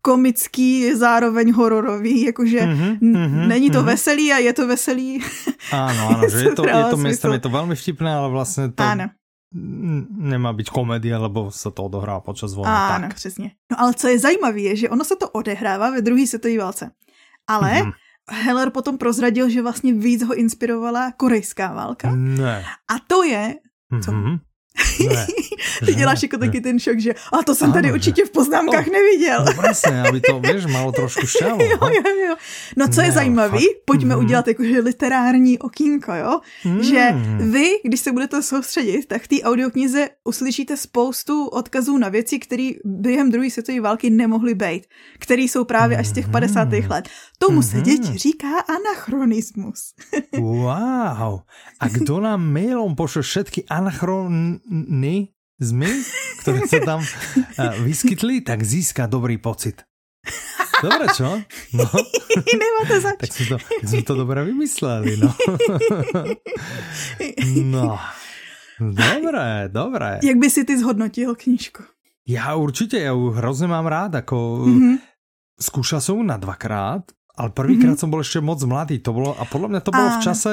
komický, 0.06 0.94
zároveň 0.94 1.50
hororový, 1.50 2.30
jakože 2.30 2.62
mm-hmm, 2.62 2.94
mm-hmm, 3.02 3.48
není 3.48 3.74
to 3.74 3.82
mm-hmm. 3.82 3.98
veselý 3.98 4.34
a 4.34 4.38
je 4.38 4.54
to 4.54 4.70
veselý. 4.70 5.18
Áno, 5.74 6.02
áno, 6.14 6.22
že 6.30 6.46
je 6.46 6.54
to, 6.54 6.62
je 6.62 6.84
to 6.94 6.98
miestom, 7.02 7.34
je 7.34 7.42
to 7.42 7.50
veľmi 7.50 7.74
vtipné, 7.74 8.14
ale 8.14 8.30
vlastne 8.30 8.70
to 8.70 8.86
áno 8.86 9.10
nemá 10.10 10.54
být 10.54 10.70
komedie, 10.70 11.18
lebo 11.18 11.52
se 11.52 11.72
to 11.72 11.84
odehrává 11.84 12.20
počas 12.20 12.54
vojny. 12.54 12.72
Ano, 12.72 13.08
tak. 13.08 13.16
přesně. 13.16 13.52
No 13.72 13.80
ale 13.80 13.94
co 13.94 14.08
je 14.08 14.20
zajímavé, 14.20 14.60
je, 14.60 14.76
že 14.76 14.90
ono 14.90 15.04
se 15.04 15.16
to 15.16 15.30
odehrává 15.30 15.90
ve 15.92 16.02
druhé 16.02 16.28
světové 16.28 16.58
válce. 16.58 16.92
Ale 17.48 17.72
mm-hmm. 17.72 17.94
Heller 18.32 18.70
potom 18.70 18.98
prozradil, 18.98 19.50
že 19.50 19.62
vlastně 19.62 19.94
víc 19.94 20.24
ho 20.24 20.36
inspirovala 20.36 21.12
korejská 21.12 21.74
válka. 21.74 22.12
Ne. 22.16 22.66
A 22.66 22.94
to 23.08 23.24
je, 23.24 23.56
co? 24.04 24.12
Mm-hmm. 24.12 24.40
Ne, 25.10 25.28
Ty 25.86 25.96
děláš 25.96 26.24
jako 26.24 26.38
taky 26.38 26.62
ten 26.62 26.80
šok, 26.80 27.00
že 27.00 27.14
a 27.14 27.44
to 27.44 27.56
jsem 27.56 27.66
ano, 27.66 27.74
tady 27.74 27.94
určitě 27.94 28.26
v 28.26 28.30
poznámkách 28.30 28.88
neviděl. 28.88 29.46
No 29.46 30.10
aby 30.10 30.22
to, 30.22 30.40
víš, 30.40 30.66
malo 30.66 30.92
trošku 30.92 31.28
šťavu. 31.28 31.62
jo, 31.62 31.78
jo, 31.82 32.28
jo. 32.28 32.36
No 32.78 32.88
co 32.88 33.02
ne, 33.02 33.08
je 33.08 33.12
zajímavé, 33.12 33.60
pojďme 33.86 34.16
mm. 34.16 34.26
udělat 34.26 34.48
jakože 34.48 34.80
literární 34.80 35.60
okýnko, 35.60 36.14
jo? 36.14 36.40
Mm. 36.66 36.84
Že 36.84 37.16
vy, 37.40 37.70
když 37.84 38.00
se 38.00 38.12
budete 38.12 38.42
soustředit, 38.42 39.06
tak 39.06 39.22
v 39.22 39.28
té 39.28 39.42
audioknize 39.42 40.10
uslyšíte 40.24 40.78
spoustu 40.78 41.48
odkazů 41.48 41.98
na 41.98 42.10
věci, 42.10 42.40
které 42.40 42.70
během 42.86 43.32
druhé 43.32 43.50
světové 43.50 43.82
války 43.82 44.10
nemohly 44.10 44.56
být, 44.56 44.86
které 45.20 45.42
jsou 45.42 45.64
právě 45.64 45.98
až 45.98 46.08
z 46.08 46.12
těch 46.12 46.30
50. 46.30 46.70
Mm. 46.70 46.82
let. 46.90 47.10
Tomu 47.38 47.62
se 47.62 47.82
děti 47.82 48.18
říká 48.18 48.48
anachronismus. 48.60 49.94
wow. 50.40 51.40
A 51.80 51.88
kdo 51.92 52.20
nám 52.20 52.54
mailom 52.54 52.96
pošle 52.96 53.22
všetky 53.22 53.64
anachron 53.70 54.60
ny, 54.72 55.32
zmy, 55.62 55.92
ktoré 56.42 56.60
sa 56.68 56.80
tam 56.84 57.00
eh, 57.62 57.76
vyskytli, 57.82 58.42
tak 58.42 58.62
získa 58.62 59.08
dobrý 59.10 59.38
pocit. 59.38 59.86
Dobre, 60.82 61.08
čo? 61.16 61.40
No. 61.74 61.86
Nemá 62.60 62.82
to 62.88 62.96
zač. 63.00 63.18
tak 63.24 63.32
sme 63.32 63.46
to, 63.48 63.58
tak 63.58 63.86
sme 63.88 64.02
to 64.04 64.14
dobre 64.14 64.44
vymysleli, 64.44 65.18
no. 65.18 65.32
no. 67.76 67.96
Dobre, 68.76 69.72
dobre. 69.72 70.20
Jak 70.20 70.38
by 70.38 70.48
si 70.52 70.62
ty 70.68 70.76
zhodnotil 70.76 71.36
knížku? 71.36 71.84
Já 72.28 72.56
určitě, 72.56 72.98
já 72.98 73.12
ju 73.12 73.30
hrozně 73.30 73.68
mám 73.68 73.86
rád, 73.86 74.14
jako 74.14 74.66
mm-hmm. 74.66 74.98
skúšal 75.62 76.02
som 76.02 76.26
na 76.26 76.38
dvakrát 76.38 77.04
ale 77.36 77.50
prvýkrát 77.52 77.96
mm-hmm. 77.96 78.02
som 78.02 78.12
bol 78.12 78.24
ešte 78.24 78.40
moc 78.40 78.60
mladý, 78.64 79.04
to 79.04 79.12
bolo, 79.12 79.36
a 79.36 79.44
podľa 79.44 79.70
mňa 79.76 79.82
to 79.84 79.92
bolo 79.92 80.10
Áno. 80.10 80.16
v 80.18 80.24
čase, 80.24 80.52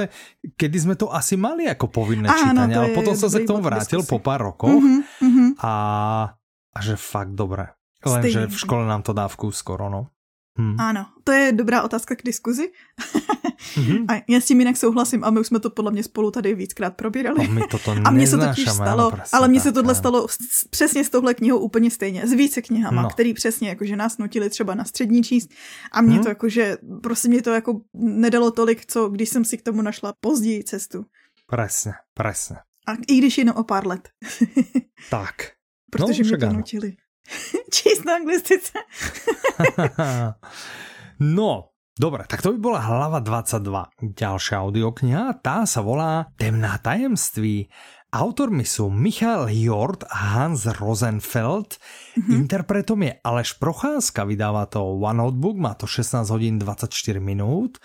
kedy 0.59 0.77
sme 0.83 0.95
to 0.99 1.07
asi 1.09 1.39
mali 1.39 1.71
ako 1.71 1.87
povinné 1.91 2.27
Áno, 2.27 2.39
čítanie, 2.39 2.75
ale 2.75 2.91
potom 2.91 3.15
som 3.15 3.31
sa 3.31 3.39
k 3.39 3.47
tomu 3.47 3.62
vrátil 3.62 4.03
po 4.03 4.19
pár 4.19 4.51
rokoch 4.51 4.83
mm-hmm. 4.83 5.62
a, 5.62 5.75
a 6.75 6.79
že 6.83 6.99
fakt 6.99 7.39
dobre. 7.39 7.71
Lenže 8.03 8.51
v 8.51 8.57
škole 8.59 8.83
nám 8.83 9.07
to 9.07 9.15
dá 9.15 9.31
vkus 9.31 9.62
skoro, 9.62 9.87
no. 9.87 10.11
Hmm. 10.59 10.81
Ano, 10.81 11.07
to 11.25 11.33
je 11.33 11.53
dobrá 11.53 11.83
otázka 11.83 12.17
k 12.17 12.23
diskuzi. 12.25 12.71
mm-hmm. 13.75 14.05
A 14.15 14.23
já 14.29 14.41
s 14.41 14.45
tím 14.45 14.59
jinak 14.59 14.77
souhlasím 14.77 15.25
a 15.25 15.31
my 15.31 15.41
už 15.41 15.47
jsme 15.47 15.61
to 15.61 15.71
podle 15.71 15.91
mě 15.91 16.03
spolu 16.03 16.31
tady 16.31 16.55
víckrát 16.55 16.97
probírali. 16.97 17.49
No, 17.49 17.55
my 17.55 17.61
to 17.71 17.79
a 18.05 18.11
mně 18.11 18.27
se 18.27 18.39
totiž 18.39 18.71
stalo, 18.71 19.11
no, 19.11 19.19
ale 19.33 19.49
mně 19.49 19.61
se 19.61 19.73
tohle 19.73 19.95
stalo 19.95 20.27
přesně 20.71 21.05
s 21.05 21.11
touhle 21.11 21.35
knihou 21.35 21.59
úplně 21.59 21.91
stejně, 21.91 22.27
s 22.27 22.33
více 22.33 22.63
knihama, 22.63 23.03
no. 23.03 23.09
který 23.09 23.35
přesně 23.35 23.69
jakože 23.69 23.97
nás 23.97 24.19
nutili 24.19 24.51
třeba 24.51 24.75
na 24.75 24.85
střední 24.85 25.23
číst 25.23 25.51
a 25.93 26.01
mě 26.01 26.15
hmm. 26.15 26.23
to 26.23 26.29
jakože, 26.29 26.77
prostě 27.03 27.29
mě 27.29 27.43
to 27.43 27.51
jako 27.51 27.81
nedalo 27.95 28.51
tolik, 28.51 28.87
co 28.87 29.09
když 29.09 29.29
jsem 29.29 29.45
si 29.45 29.59
k 29.59 29.63
tomu 29.63 29.83
našla 29.83 30.15
později 30.21 30.65
cestu. 30.65 31.05
Presně, 31.47 31.93
presně. 32.15 32.57
A 32.87 32.93
i 33.09 33.19
když 33.19 33.39
jenom 33.39 33.57
o 33.57 33.65
pár 33.65 33.87
let. 33.87 34.09
tak. 35.11 35.35
Protože 35.91 36.23
no, 36.23 36.29
mě 36.29 36.39
to 36.39 36.47
ano. 36.47 36.57
nutili. 36.57 36.97
Číst 37.75 38.05
na 38.05 38.17
anglistice. 38.17 38.73
no, 41.37 41.73
Dobre, 41.93 42.25
tak 42.25 42.41
to 42.41 42.57
by 42.57 42.59
bola 42.59 42.81
hlava 42.81 43.21
22. 43.21 44.17
Ďalšia 44.17 44.64
audiokniha, 44.64 45.45
tá 45.45 45.69
sa 45.69 45.85
volá 45.85 46.25
Temná 46.41 46.81
tajemství. 46.81 47.69
Autormi 48.12 48.64
sú 48.64 48.88
Michal 48.88 49.52
Hjort 49.52 50.05
a 50.09 50.41
Hans 50.41 50.64
Rosenfeld. 50.69 51.76
Mm-hmm. 51.76 52.33
Interpretom 52.33 53.00
je 53.07 53.12
Aleš 53.21 53.61
Procházka, 53.61 54.25
vydává 54.25 54.69
to 54.73 54.85
One 54.85 55.21
Notebook, 55.21 55.57
má 55.61 55.76
to 55.76 55.85
16 55.85 56.29
hodin 56.33 56.57
24 56.57 57.21
minút. 57.21 57.76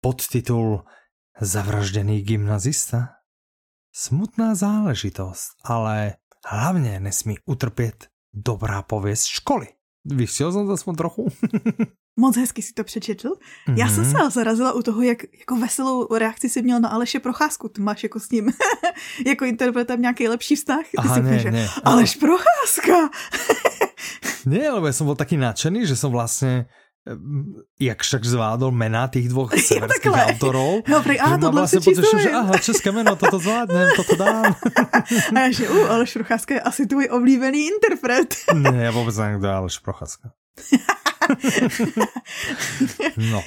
Podtitul 0.00 0.84
Zavraždený 1.40 2.24
gymnazista. 2.24 3.24
Smutná 3.92 4.54
záležitosť, 4.56 5.64
ale 5.64 6.20
hlavně 6.44 7.00
nesmí 7.00 7.36
utrpět 7.44 8.09
dobrá 8.34 8.82
pověst 8.82 9.24
školy. 9.24 9.66
Vyšel 10.04 10.52
jsem 10.52 10.66
to 10.66 10.72
aspoň 10.72 10.94
trochu? 10.94 11.28
Moc 12.16 12.36
hezky 12.36 12.62
si 12.62 12.72
to 12.72 12.84
přečetl. 12.84 13.28
Mm-hmm. 13.28 13.78
Já 13.78 13.88
jsem 13.88 14.04
mhm. 14.04 14.10
se 14.10 14.30
zarazila 14.30 14.72
u 14.72 14.82
toho, 14.82 15.02
jak 15.02 15.18
jako 15.38 15.56
veselou 15.56 16.16
reakci 16.16 16.48
si 16.48 16.62
měl 16.62 16.80
na 16.80 16.88
Aleše 16.88 17.20
Procházku. 17.20 17.68
Ty 17.68 17.80
máš 17.80 18.02
jako 18.02 18.20
s 18.20 18.30
ním 18.30 18.52
jako 19.26 19.44
interpretem 19.44 20.00
nějaký 20.00 20.28
lepší 20.28 20.56
vztah. 20.56 20.80
Ty 20.90 20.96
Aha, 20.96 21.14
si 21.14 21.22
ne, 21.22 21.44
ne. 21.50 21.68
Aleš 21.84 22.16
Procházka. 22.16 23.10
ne, 24.46 24.68
ale 24.68 24.88
já 24.88 24.92
jsem 24.92 25.06
byl 25.06 25.14
taky 25.14 25.36
nadšený, 25.36 25.86
že 25.86 25.96
jsem 25.96 26.10
vlastně 26.10 26.66
jak 27.80 28.02
však 28.02 28.24
zvládol 28.24 28.70
mena 28.70 29.08
těch 29.08 29.28
dvou 29.28 29.48
severských 29.66 30.12
autorů. 30.12 30.82
No, 30.88 31.02
prý, 31.02 31.18
aha, 31.20 31.38
tohle 31.38 31.60
vlastně 31.60 31.80
pocit, 31.80 32.20
že 32.22 32.30
aha, 32.30 32.58
české 32.58 32.92
jméno, 32.92 33.16
toto 33.16 33.38
zvládnem, 33.38 33.88
toto 33.96 34.16
dám. 34.16 34.54
a 35.36 35.38
já 35.38 35.50
že, 35.50 35.68
uh, 35.68 35.90
Aleš 35.90 36.12
Procházka 36.12 36.54
je 36.54 36.60
asi 36.60 36.86
tvůj 36.86 37.08
oblíbený 37.10 37.66
interpret. 37.66 38.34
ne, 38.54 38.84
já 38.84 38.90
vůbec 38.90 39.16
nevím, 39.16 39.38
kdo 39.38 39.48
je 39.48 39.54
Aleš 39.54 39.78
Procházka. 39.78 40.30
no. 43.16 43.42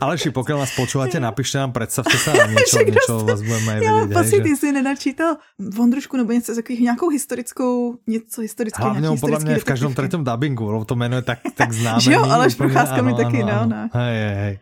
Aleši, 0.00 0.30
pokud 0.30 0.52
nás 0.52 0.74
počúvate, 0.76 1.20
napíšte 1.20 1.58
nám, 1.58 1.72
představte 1.72 2.18
se 2.18 2.32
a 2.32 2.46
něco, 2.50 2.78
něco 2.82 3.18
vás 3.18 3.42
budeme 3.42 3.72
vědět. 3.72 3.86
Jo, 3.86 4.08
pasi, 4.12 4.40
ty 4.40 4.56
jsi 4.56 4.72
nenačítal 4.72 5.36
Vondrušku 5.58 6.16
nebo 6.16 6.32
něco 6.32 6.54
takových, 6.54 6.80
nějakou 6.80 7.08
historickou, 7.08 7.98
něco 8.06 8.40
historického, 8.40 8.90
Hlavně 8.90 9.20
podle 9.20 9.38
mě 9.38 9.58
v 9.58 9.64
každém 9.64 9.94
třetím 9.94 10.24
dubbingu, 10.24 10.70
lebo 10.70 10.84
to 10.84 10.94
jméno 10.94 11.16
je 11.16 11.22
tak, 11.22 11.38
tak 11.54 11.72
známé. 11.80 12.00
Že 12.00 12.12
jo, 12.12 12.22
Aleš 12.22 12.54
Procházka 12.54 13.02
mi 13.02 13.14
taky, 13.14 13.42
no, 13.42 13.66
no. 13.66 13.88
Hej, 13.92 14.16
hej, 14.16 14.34
hej. 14.34 14.58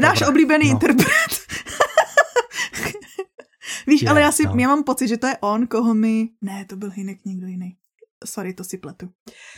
Náš 0.00 0.18
Dobre, 0.18 0.28
oblíbený 0.28 0.64
no. 0.64 0.70
interpret. 0.70 1.06
Víš, 3.86 4.02
je, 4.02 4.08
ale 4.08 4.20
já 4.20 4.32
si, 4.32 4.46
no. 4.46 4.54
já 4.58 4.68
mám 4.68 4.84
pocit, 4.84 5.08
že 5.08 5.16
to 5.16 5.26
je 5.26 5.36
on, 5.40 5.66
koho 5.66 5.94
mi... 5.94 6.28
Ne, 6.42 6.64
to 6.64 6.76
byl 6.76 6.90
Hinek 6.90 7.18
někdo 7.24 7.46
jiný 7.46 7.76
sorry, 8.24 8.54
to 8.54 8.64
si 8.64 8.78
pletu. 8.78 9.08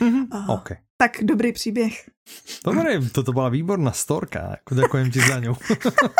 Mm-hmm. 0.00 0.26
Uh, 0.34 0.50
okay. 0.50 0.76
Tak 0.96 1.12
dobrý 1.22 1.52
příběh. 1.52 2.10
Dobré, 2.64 3.00
toto 3.12 3.32
byla 3.32 3.48
výborná 3.48 3.92
storka, 3.92 4.56
Děkujem 4.74 5.10
ti 5.10 5.20
za 5.20 5.40
ňu. 5.40 5.56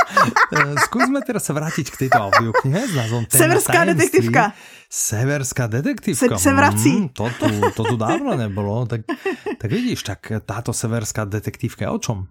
Skúsme 0.85 1.21
teda 1.27 1.41
se 1.41 1.53
vrátit 1.53 1.91
k 1.91 1.97
této 1.97 2.19
audioknihe 2.19 2.89
s 2.89 2.95
názvom 2.95 3.27
Severská 3.29 3.85
detektivka. 3.85 4.53
Severská 4.91 5.67
detektivka. 5.67 6.39
Se, 6.39 6.43
se 6.43 6.53
vrací. 6.53 6.93
Mm, 6.93 7.09
to, 7.09 7.31
tu, 7.39 7.71
to 7.77 7.85
tu 7.85 7.97
dávno 7.97 8.37
nebylo. 8.37 8.87
Tak, 8.87 9.01
tak 9.59 9.71
vidíš, 9.71 10.03
tak 10.03 10.33
táto 10.47 10.73
severská 10.73 11.25
detektivka 11.25 11.85
je 11.85 11.91
o 11.91 11.99
čom? 11.99 12.27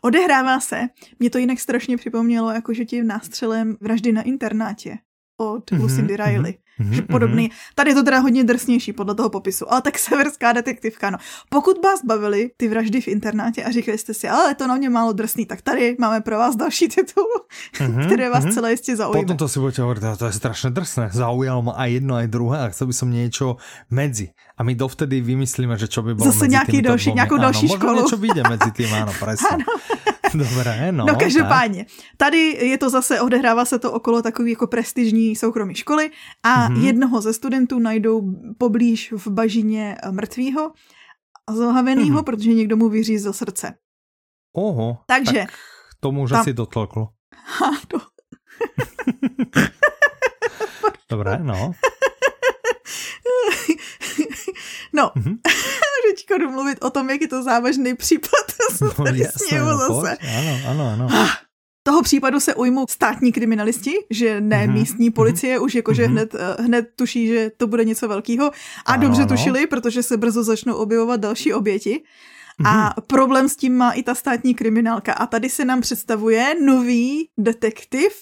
Odehrává 0.00 0.60
se, 0.60 0.88
mě 1.18 1.30
to 1.30 1.38
jinak 1.38 1.60
strašně 1.60 1.96
připomnělo, 1.96 2.50
jakože 2.50 2.84
tím 2.84 3.06
nástřelem 3.06 3.76
vraždy 3.80 4.12
na 4.12 4.22
internátě 4.22 4.98
od 5.36 5.70
mm-hmm, 5.70 5.80
Lucindy 5.80 6.16
Riley. 6.16 6.52
Mm-hmm. 6.52 6.67
Mm-hmm, 6.80 7.06
Podobný. 7.06 7.50
Tady 7.74 7.90
je 7.90 7.94
to 7.94 8.02
teda 8.02 8.18
hodně 8.18 8.44
drsnější 8.44 8.92
podle 8.92 9.14
toho 9.14 9.30
popisu, 9.30 9.72
ale 9.72 9.82
tak 9.82 9.98
severská 10.08 10.52
detektivka. 10.52 11.10
No. 11.10 11.18
Pokud 11.48 11.84
vás 11.84 12.04
bavili 12.04 12.50
ty 12.56 12.68
vraždy 12.68 13.00
v 13.00 13.08
internátě 13.08 13.64
a 13.64 13.70
říkali 13.70 13.98
jste 13.98 14.14
si, 14.14 14.28
ale 14.28 14.50
je 14.50 14.54
to 14.54 14.66
na 14.66 14.74
mě 14.76 14.90
málo 14.90 15.12
drsný, 15.12 15.46
tak 15.46 15.62
tady 15.62 15.96
máme 15.98 16.20
pro 16.20 16.38
vás 16.38 16.56
další 16.56 16.88
titul, 16.88 17.24
mm-hmm, 17.74 18.06
které 18.06 18.30
vás 18.30 18.44
mm-hmm. 18.44 18.54
celé 18.54 18.70
jistě 18.70 18.96
zaujme. 18.96 19.20
Potom 19.20 19.36
to 19.36 19.48
si 19.48 19.58
budete 19.60 19.82
hovoriť, 19.82 20.02
to 20.18 20.26
je 20.26 20.32
strašně 20.32 20.70
drsné. 20.70 21.10
Zaujalo 21.12 21.62
ma 21.62 21.72
aj 21.72 21.90
jedno, 21.92 22.14
aj 22.14 22.26
druhé 22.28 22.58
a 22.58 22.68
chcel 22.68 22.86
by 22.86 22.94
som 22.94 23.08
niečo 23.10 23.56
medzi. 23.90 24.30
A 24.58 24.66
my 24.66 24.74
dovtedy 24.74 25.22
vymyslíme, 25.22 25.78
že 25.78 25.86
čo 25.86 26.02
by 26.02 26.14
bylo 26.14 26.26
Zase 26.26 26.38
medzi 26.38 26.50
nějaký 26.50 26.82
další, 26.82 27.12
nějakou 27.12 27.38
další 27.38 27.66
ano, 27.66 27.76
školu. 27.76 27.92
Možno 27.94 28.02
niečo 28.02 28.16
vyjde 28.18 28.42
medzi 28.42 28.70
tým, 28.74 28.90
áno, 28.90 29.12
presne. 29.22 29.54
ano. 29.54 29.66
Dobré, 30.34 30.92
no. 30.92 31.06
No 31.06 31.16
každopádně, 31.16 31.86
tady 32.16 32.38
je 32.38 32.78
to 32.78 32.90
zase, 32.90 33.20
odehrává 33.20 33.64
se 33.64 33.78
to 33.78 33.92
okolo 33.92 34.22
takový 34.22 34.50
jako 34.50 34.66
prestižní 34.66 35.36
soukromí 35.36 35.74
školy 35.74 36.10
a 36.42 36.68
mm-hmm. 36.68 36.84
jednoho 36.84 37.20
ze 37.20 37.32
studentů 37.32 37.78
najdou 37.78 38.22
poblíž 38.58 39.12
v 39.12 39.28
bažině 39.28 39.96
mrtvýho 40.10 40.72
a 41.46 41.52
zlhavenýho, 41.54 42.18
mm-hmm. 42.18 42.24
protože 42.24 42.54
někdo 42.54 42.76
mu 42.76 42.88
vyřízl 42.88 43.32
srdce. 43.32 43.74
Oho, 44.56 44.98
Takže 45.06 45.40
tak 45.40 45.50
tomu 46.00 46.22
už 46.22 46.30
tam... 46.30 46.40
asi 46.40 46.52
dotlklo. 46.52 47.08
Ha, 47.34 47.70
to... 47.88 47.98
Dobré, 51.10 51.38
no. 51.42 51.72
No, 54.92 55.12
mm-hmm. 55.16 55.38
teďka 56.10 56.38
jdu 56.38 56.50
mluvit 56.50 56.78
o 56.84 56.90
tom, 56.90 57.10
jak 57.10 57.20
je 57.20 57.28
to 57.28 57.42
závažný 57.42 57.94
případ. 57.94 58.52
no, 58.98 59.04
jasné, 59.14 59.58
no, 59.58 59.78
zase. 59.78 60.16
Ano, 60.38 60.60
ano, 60.66 60.90
ano. 60.92 61.08
Ah, 61.12 61.48
toho 61.82 62.02
případu 62.02 62.40
se 62.40 62.54
ujmou 62.54 62.86
státní 62.90 63.32
kriminalisti, 63.32 63.94
že 64.10 64.40
ne 64.40 64.66
mm-hmm. 64.66 64.72
místní 64.72 65.10
policie, 65.10 65.58
mm-hmm. 65.58 65.64
už 65.64 65.74
jakože 65.74 66.02
mm-hmm. 66.02 66.10
hned, 66.10 66.34
eh, 66.34 66.62
hned 66.62 66.88
tuší, 66.96 67.26
že 67.26 67.50
to 67.56 67.66
bude 67.66 67.84
něco 67.84 68.08
velkého. 68.08 68.50
A 68.86 68.92
ano, 68.92 69.02
dobře 69.02 69.22
ano. 69.22 69.28
tušili, 69.28 69.66
protože 69.66 70.02
se 70.02 70.16
brzo 70.16 70.42
začnou 70.42 70.74
objevovat 70.74 71.20
další 71.20 71.52
oběti. 71.52 72.02
A 72.64 72.90
mm-hmm. 72.90 73.02
problém 73.06 73.48
s 73.48 73.56
tím 73.56 73.76
má 73.76 73.92
i 73.92 74.02
ta 74.02 74.14
státní 74.14 74.54
kriminálka. 74.54 75.12
A 75.12 75.26
tady 75.26 75.50
se 75.50 75.64
nám 75.64 75.80
představuje 75.80 76.54
nový 76.64 77.28
detektiv, 77.38 78.12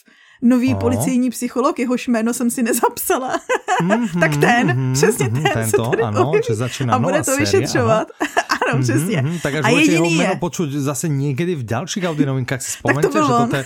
nový 0.43 0.75
oh. 0.75 0.81
policejní 0.81 1.31
psycholog, 1.31 1.79
jehož 1.79 2.09
jméno 2.09 2.35
jsem 2.35 2.51
si 2.51 2.63
nezapsala. 2.63 3.41
Mm-hmm, 3.83 4.21
tak 4.21 4.37
ten, 4.37 4.69
mm-hmm, 4.69 4.93
přesně 4.93 5.29
ten 5.31 5.43
tento, 5.43 5.85
se 5.85 5.91
tady 5.91 6.03
ano, 6.03 6.33
že 6.49 6.55
začíná 6.55 6.95
a 6.95 6.99
bude 6.99 7.23
to 7.23 7.37
vyšetřovat. 7.37 8.09
ano, 8.49 8.79
mm-hmm, 8.79 8.83
přesně. 8.83 9.23
Mm-hmm, 9.23 9.41
tak 9.41 9.55
až 9.55 9.65
a 9.65 9.69
budete 9.69 9.93
jeho 9.93 10.05
jméno 10.05 10.37
počuť 10.37 10.71
zase 10.71 11.09
někdy 11.09 11.55
v 11.55 11.63
dalších 11.63 12.05
audionovinkách, 12.05 12.63
si 12.63 12.71
vzpomeňte, 12.77 13.09
to 13.09 13.19
že 13.19 13.47
to 13.51 13.57
je, 13.57 13.65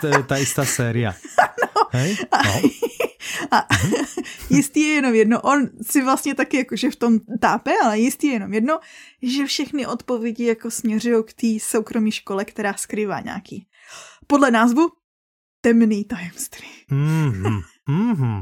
to 0.00 0.06
je 0.06 0.22
ta 0.22 0.36
istá 0.36 0.64
séria. 0.64 1.14
no. 1.62 1.82
Hej? 1.90 2.16
No. 2.44 2.70
A 3.50 3.66
jistý 4.50 4.80
je 4.80 4.88
jenom 4.88 5.14
jedno, 5.14 5.40
on 5.40 5.68
si 5.82 6.02
vlastně 6.02 6.34
taky 6.34 6.56
jakože 6.56 6.90
v 6.90 6.96
tom 6.96 7.18
tápe, 7.40 7.72
ale 7.84 7.98
jistý 7.98 8.26
je 8.26 8.32
jenom 8.32 8.54
jedno, 8.54 8.78
že 9.22 9.46
všechny 9.46 9.86
odpovědi 9.86 10.46
jako 10.46 10.70
směřují 10.70 11.24
k 11.24 11.32
té 11.32 11.46
soukromé 11.60 12.10
škole, 12.10 12.44
která 12.44 12.74
skrývá 12.74 13.20
nějaký. 13.20 13.66
Podle 14.26 14.50
názvu 14.50 14.88
temný 15.62 16.04
tajemství. 16.04 16.90
Mm-hmm. 16.90 17.58
Mm-hmm. 17.88 18.38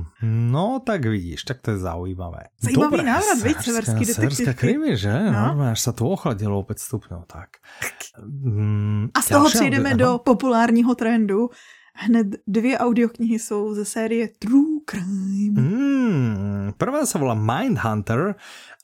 No, 0.53 0.81
tak 0.85 1.05
vidíš, 1.05 1.45
tak 1.45 1.61
to 1.61 1.71
je 1.71 1.79
zaujímavé. 1.79 2.49
Zajímavý 2.61 3.05
návrat, 3.05 3.39
víc 3.45 3.61
severský 3.61 4.05
detektiv. 4.05 4.57
krimi, 4.57 4.97
že? 4.97 5.13
No. 5.13 5.55
no 5.55 5.65
až 5.73 5.81
sa 5.81 5.93
tu 5.93 6.09
ochladilo 6.09 6.59
opět 6.61 6.79
stupňov, 6.81 7.25
tak. 7.29 7.61
Mm, 8.25 9.09
A 9.15 9.21
z 9.23 9.29
toho 9.29 9.49
přejdeme 9.49 9.95
do 9.95 10.19
populárního 10.25 10.95
trendu. 10.95 11.49
Hned 11.95 12.27
dvě 12.47 12.79
audioknihy 12.79 13.39
jsou 13.39 13.75
ze 13.75 13.85
série 13.85 14.29
True 14.39 14.81
Crime. 14.87 15.61
Mm, 15.61 16.73
prvá 16.81 17.05
sa 17.05 17.21
volá 17.21 17.37
Mindhunter 17.37 18.41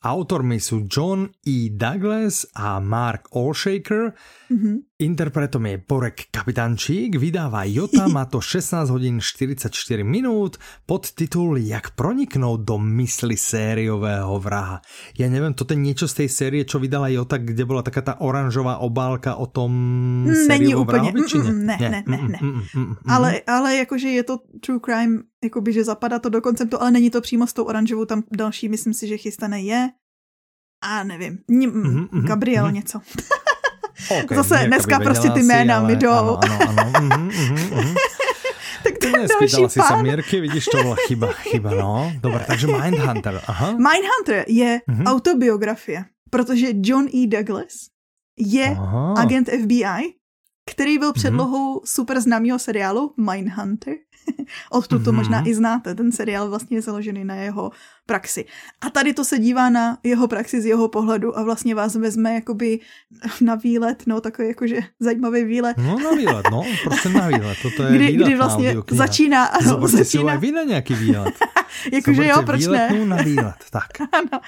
Autormi 0.06 0.62
sú 0.62 0.86
John 0.86 1.34
E. 1.42 1.66
Douglas 1.74 2.46
a 2.54 2.78
Mark 2.78 3.26
Allshaker. 3.34 4.14
Mm-hmm. 4.46 4.86
Interpretom 4.96 5.66
je 5.66 5.76
Borek 5.76 6.32
Kapitančík, 6.32 7.20
vydává 7.20 7.68
Jota, 7.68 8.08
má 8.08 8.24
to 8.24 8.40
16 8.40 8.88
hodin 8.88 9.20
44 9.20 9.68
minút, 10.00 10.56
podtitul 10.86 11.58
Jak 11.60 11.92
proniknout 11.92 12.64
do 12.64 12.78
mysli 12.78 13.36
sériového 13.36 14.40
vraha. 14.40 14.80
Ja 15.18 15.28
neviem, 15.28 15.52
to 15.52 15.68
je 15.68 15.76
niečo 15.76 16.08
z 16.08 16.24
tej 16.24 16.28
série, 16.32 16.62
čo 16.64 16.80
vydala 16.80 17.12
Jota, 17.12 17.36
kde 17.36 17.68
bola 17.68 17.84
taká 17.84 18.00
tá 18.00 18.14
oranžová 18.24 18.80
obálka 18.80 19.36
o 19.36 19.50
tom 19.50 19.70
Není 20.48 20.74
úplně, 20.74 21.12
mm, 21.12 21.42
mm, 21.44 21.66
ne, 21.66 21.76
ne, 21.80 22.02
ne, 22.06 22.18
ne. 22.22 22.38
Mm, 22.42 22.48
mm, 22.48 22.62
mm, 22.74 22.86
mm, 22.86 22.96
ale, 23.08 23.40
ale 23.46 23.76
jakože 23.76 24.08
je 24.08 24.22
to 24.22 24.38
true 24.60 24.80
crime, 24.80 25.28
jakoby, 25.44 25.72
že 25.72 25.84
zapadá 25.84 26.18
to 26.18 26.28
do 26.28 26.40
konceptu, 26.40 26.80
ale 26.80 26.90
není 26.90 27.10
to 27.10 27.20
přímo 27.20 27.46
s 27.46 27.52
tou 27.52 27.64
oranžovou, 27.64 28.04
tam 28.04 28.22
další, 28.36 28.68
myslím 28.68 28.94
si, 28.94 29.08
že 29.08 29.16
chystané 29.16 29.62
je. 29.62 29.88
A 30.80 31.04
nevím, 31.04 31.38
mm, 31.48 32.08
mm, 32.12 32.26
Gabriel 32.26 32.66
mm-hmm. 32.66 32.72
něco. 32.72 33.00
Okay, 34.10 34.36
Zase 34.36 34.64
dneska 34.66 35.00
prostě 35.00 35.30
ty 35.30 35.42
jména 35.42 35.82
mi 35.82 35.96
jdou. 35.96 36.10
Ano, 36.10 36.38
ano, 36.42 36.58
ano. 36.68 36.92
mm, 37.00 37.08
mm, 37.08 37.84
mm. 37.84 37.94
tak 38.84 38.98
to 39.00 39.06
je 39.06 39.12
další 39.28 39.68
si 39.68 39.78
pán. 39.80 39.88
Samírky, 39.88 40.40
vidíš, 40.40 40.64
to 40.64 40.82
byla 40.82 40.96
chyba, 41.06 41.32
chyba, 41.32 41.70
no. 41.70 42.12
Dobré, 42.20 42.44
takže 42.46 42.66
Mindhunter, 42.66 43.40
aha. 43.46 43.70
Mindhunter 43.70 44.44
je 44.48 44.80
mm-hmm. 44.88 45.06
autobiografie, 45.06 46.04
protože 46.30 46.66
John 46.72 47.06
E. 47.14 47.26
Douglas 47.26 47.72
je 48.38 48.76
aha. 48.78 49.14
agent 49.16 49.48
FBI, 49.48 50.14
který 50.70 50.98
byl 50.98 51.12
předlohou 51.12 51.78
mm-hmm. 51.78 51.84
super 51.84 52.20
známého 52.20 52.58
seriálu 52.58 53.14
Mindhunter. 53.16 53.94
Odtud 54.70 55.04
to 55.04 55.10
mm-hmm. 55.10 55.16
možná 55.16 55.48
i 55.48 55.54
znáte, 55.54 55.94
ten 55.94 56.12
seriál 56.12 56.48
vlastně 56.48 56.76
je 56.76 56.82
založený 56.82 57.24
na 57.24 57.34
jeho 57.34 57.70
praxi. 58.06 58.44
A 58.80 58.90
tady 58.90 59.14
to 59.14 59.24
se 59.24 59.38
dívá 59.38 59.70
na 59.70 59.98
jeho 60.02 60.28
praxi 60.28 60.60
z 60.60 60.66
jeho 60.66 60.88
pohledu 60.88 61.38
a 61.38 61.42
vlastně 61.42 61.74
vás 61.74 61.94
vezme 61.94 62.34
jakoby 62.34 62.80
na 63.40 63.54
výlet, 63.54 64.02
no 64.06 64.20
takový 64.20 64.48
jakože 64.48 64.76
zajímavý 65.00 65.44
výlet. 65.44 65.76
No 65.76 65.98
na 65.98 66.10
výlet, 66.10 66.46
no, 66.50 66.62
prostě 66.84 67.08
na 67.08 67.28
výlet, 67.28 67.58
toto 67.62 67.82
je 67.82 67.92
kdy, 67.92 68.12
kdy 68.12 68.36
vlastně 68.36 68.76
začíná, 68.90 69.44
ano, 69.44 69.68
Zoberte 69.68 69.96
začíná. 69.96 70.34
si 70.34 70.38
vy 70.40 70.52
na 70.52 70.62
nějaký 70.62 70.94
výlet. 70.94 71.34
jakože 71.92 72.26
jo, 72.26 72.42
proč 72.46 72.66
ne? 72.66 73.04
na 73.04 73.16
výlet, 73.16 73.56
tak. 73.70 73.88
ano. 74.12 74.40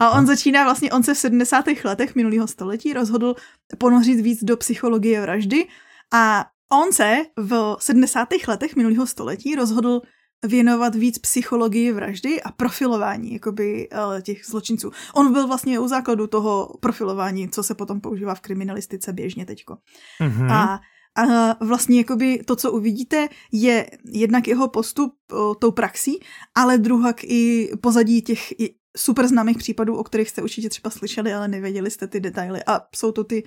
A 0.00 0.10
on 0.10 0.20
no. 0.20 0.26
začíná 0.26 0.64
vlastně, 0.64 0.90
on 0.92 1.02
se 1.02 1.14
v 1.14 1.18
70. 1.18 1.64
letech 1.84 2.14
minulého 2.14 2.46
století 2.46 2.92
rozhodl 2.92 3.34
ponořit 3.78 4.20
víc 4.20 4.44
do 4.44 4.56
psychologie 4.56 5.20
vraždy 5.20 5.66
a 6.12 6.46
on 6.72 6.92
se 6.92 7.16
v 7.36 7.76
70. 7.80 8.28
letech 8.48 8.76
minulého 8.76 9.06
století 9.06 9.54
rozhodl 9.54 10.00
věnovat 10.46 10.94
víc 10.94 11.18
psychologii 11.18 11.92
vraždy 11.92 12.42
a 12.42 12.52
profilování 12.52 13.32
jakoby, 13.32 13.88
eh, 13.92 14.22
těch 14.22 14.46
zločinců. 14.46 14.90
On 15.14 15.32
byl 15.32 15.46
vlastně 15.46 15.78
u 15.78 15.88
základu 15.88 16.26
toho 16.26 16.74
profilování, 16.80 17.48
co 17.48 17.62
se 17.62 17.74
potom 17.74 18.00
používá 18.00 18.34
v 18.34 18.40
kriminalistice 18.40 19.12
běžně 19.12 19.46
teďko. 19.46 19.76
Mm-hmm. 20.20 20.52
A 20.52 20.80
a 21.16 21.64
vlastně 21.64 21.98
jakoby 21.98 22.38
to, 22.38 22.56
co 22.56 22.72
uvidíte, 22.72 23.28
je 23.52 23.86
jednak 24.04 24.48
jeho 24.48 24.68
postup 24.68 25.14
o, 25.32 25.54
tou 25.54 25.70
praxí, 25.70 26.20
ale 26.54 26.78
druhak 26.78 27.24
i 27.24 27.70
pozadí 27.80 28.22
těch 28.22 28.52
super 28.96 29.28
známých 29.28 29.58
případů, 29.58 29.96
o 29.96 30.04
kterých 30.04 30.28
jste 30.28 30.42
určitě 30.42 30.68
třeba 30.68 30.90
slyšeli, 30.90 31.32
ale 31.32 31.48
nevěděli 31.48 31.90
jste 31.90 32.06
ty 32.06 32.20
detaily. 32.20 32.60
A 32.66 32.80
jsou 32.96 33.12
to 33.12 33.24
ty 33.24 33.44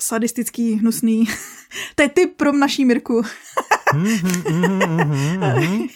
sadistický, 0.00 0.74
hnusný. 0.74 1.24
to 1.94 2.02
je 2.02 2.08
typ 2.08 2.36
pro 2.36 2.52
naší 2.52 2.84
Mirku. 2.84 3.22
Mhm, 3.94 4.42
mhm, 4.50 5.40
mhm, 5.40 5.88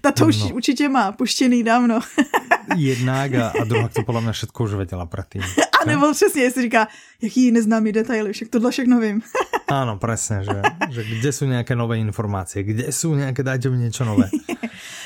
Ta 0.00 0.12
to 0.12 0.26
už 0.26 0.38
no. 0.38 0.48
určitě 0.48 0.88
má 0.88 1.12
puštěný 1.12 1.62
dávno. 1.62 2.00
Jednak 2.76 3.34
a, 3.34 3.52
a 3.60 3.64
druhá 3.64 3.88
to 3.88 4.02
podle 4.02 4.20
mě 4.20 4.32
všechno 4.32 4.64
už 4.64 4.74
věděla 4.74 5.06
předtím. 5.06 5.42
A 5.82 5.84
nebo 5.86 6.12
přesně, 6.12 6.42
jestli 6.42 6.62
říká, 6.62 6.88
jaký 7.22 7.50
neznámý 7.50 7.92
detaily, 7.92 8.32
však 8.32 8.48
tohle 8.48 8.70
všechno 8.70 9.00
vím. 9.00 9.22
Ano, 9.68 9.98
přesně, 9.98 10.44
že, 10.44 10.62
že 10.90 11.04
kde 11.04 11.32
jsou 11.32 11.44
nějaké 11.44 11.76
nové 11.76 11.98
informace, 11.98 12.62
kde 12.62 12.92
jsou 12.92 13.14
nějaké, 13.14 13.42
dajte 13.42 13.70
mi 13.70 13.76
něco 13.78 14.04
nové. 14.04 14.30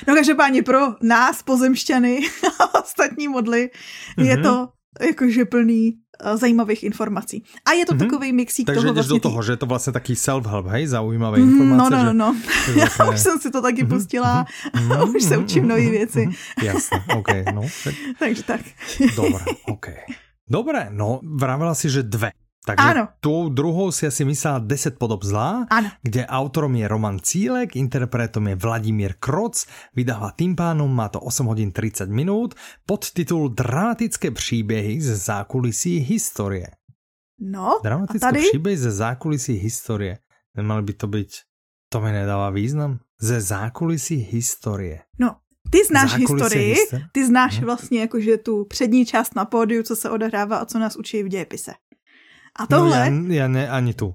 No 0.09 0.15
každopádně 0.15 0.63
pro 0.63 0.79
nás, 1.03 1.43
pozemšťany 1.43 2.21
a 2.61 2.81
ostatní 2.83 3.29
modly, 3.29 3.71
je 4.19 4.37
to 4.37 4.69
jakože 5.01 5.45
plný 5.45 5.95
uh, 6.25 6.37
zajímavých 6.37 6.83
informací. 6.83 7.45
A 7.65 7.73
je 7.73 7.87
to 7.87 7.95
mm-hmm. 7.95 7.99
takový 7.99 8.33
mixík 8.33 8.67
Takže 8.67 8.81
toho 8.81 8.95
vlastně... 8.95 9.15
do 9.15 9.21
toho, 9.21 9.43
že 9.43 9.53
je 9.53 9.57
to 9.57 9.67
vlastně 9.67 9.93
taký 9.93 10.15
self-help, 10.15 10.67
hej, 10.67 10.87
zaujímavé 10.87 11.39
mm, 11.39 11.51
informace. 11.51 11.91
No, 11.91 12.05
no, 12.05 12.05
no, 12.05 12.13
no. 12.13 12.37
Já 12.77 12.87
také... 12.87 13.11
už 13.11 13.21
jsem 13.21 13.39
si 13.39 13.51
to 13.51 13.63
taky 13.63 13.85
mm-hmm. 13.85 13.89
pustila 13.89 14.45
mm-hmm. 14.45 14.99
a 14.99 15.05
už 15.17 15.23
se 15.23 15.37
učím 15.37 15.69
nové 15.69 15.91
věci. 15.91 16.27
Mm-hmm. 16.27 16.65
Jasně, 16.65 16.99
OK, 17.17 17.29
no. 17.55 17.63
Takže 18.19 18.43
tak. 18.43 18.61
Dobré, 19.17 19.45
OK. 19.67 19.87
Dobré, 20.49 20.89
no, 20.91 21.21
vravila 21.23 21.75
si, 21.75 21.91
že 21.91 22.03
dve. 22.03 22.31
Takže 22.61 22.89
Áno. 22.93 23.09
tou 23.21 23.49
druhou 23.49 23.89
si 23.89 24.05
asi 24.07 24.25
myslela 24.25 24.59
10 24.61 25.01
podob 25.01 25.25
zlá, 25.25 25.65
Áno. 25.73 25.89
kde 26.05 26.29
autorom 26.29 26.77
je 26.77 26.85
Roman 26.89 27.17
Cílek, 27.17 27.73
interpretom 27.73 28.53
je 28.53 28.57
Vladimír 28.57 29.17
Kroc, 29.17 29.65
vydáva 29.97 30.37
tým 30.37 30.53
pánom, 30.53 30.93
má 30.93 31.09
to 31.09 31.21
8 31.25 31.47
hodin 31.47 31.73
30 31.73 32.13
minút, 32.13 32.55
podtitul 32.87 33.49
Dramatické 33.49 34.31
příběhy 34.31 35.01
ze 35.01 35.17
zákulisí 35.17 35.99
historie. 36.05 36.69
No, 37.41 37.81
Dramatické 37.83 38.29
a 38.29 38.31
tady? 38.31 38.45
příběhy 38.49 38.77
ze 38.77 38.91
zákulisí 38.91 39.53
historie. 39.53 40.19
Nemali 40.57 40.83
by 40.83 40.93
to 40.93 41.07
být, 41.07 41.29
to 41.89 42.01
mi 42.01 42.13
nedává 42.13 42.51
význam, 42.51 42.99
ze 43.21 43.41
zákulisí 43.41 44.17
historie. 44.17 45.01
No, 45.19 45.37
ty 45.71 45.85
znáš 45.85 46.11
Zákulisí 46.11 46.33
historii, 46.33 46.77
ty 47.13 47.27
znáš 47.27 47.57
hmm. 47.57 47.65
vlastně 47.65 48.01
jakože 48.01 48.37
tu 48.37 48.65
přední 48.65 49.07
část 49.07 49.35
na 49.37 49.45
pódiu, 49.45 49.83
co 49.83 49.97
se 49.97 50.11
odehrává 50.11 50.57
a 50.57 50.65
co 50.65 50.79
nás 50.79 50.97
učí 50.97 51.23
v 51.23 51.29
dějepise. 51.29 51.73
A 52.61 52.67
tohle... 52.67 53.11
No, 53.11 53.33
já, 53.33 53.43
já 53.43 53.49
ne, 53.49 53.69
ani 53.69 53.95
tu. 53.95 54.15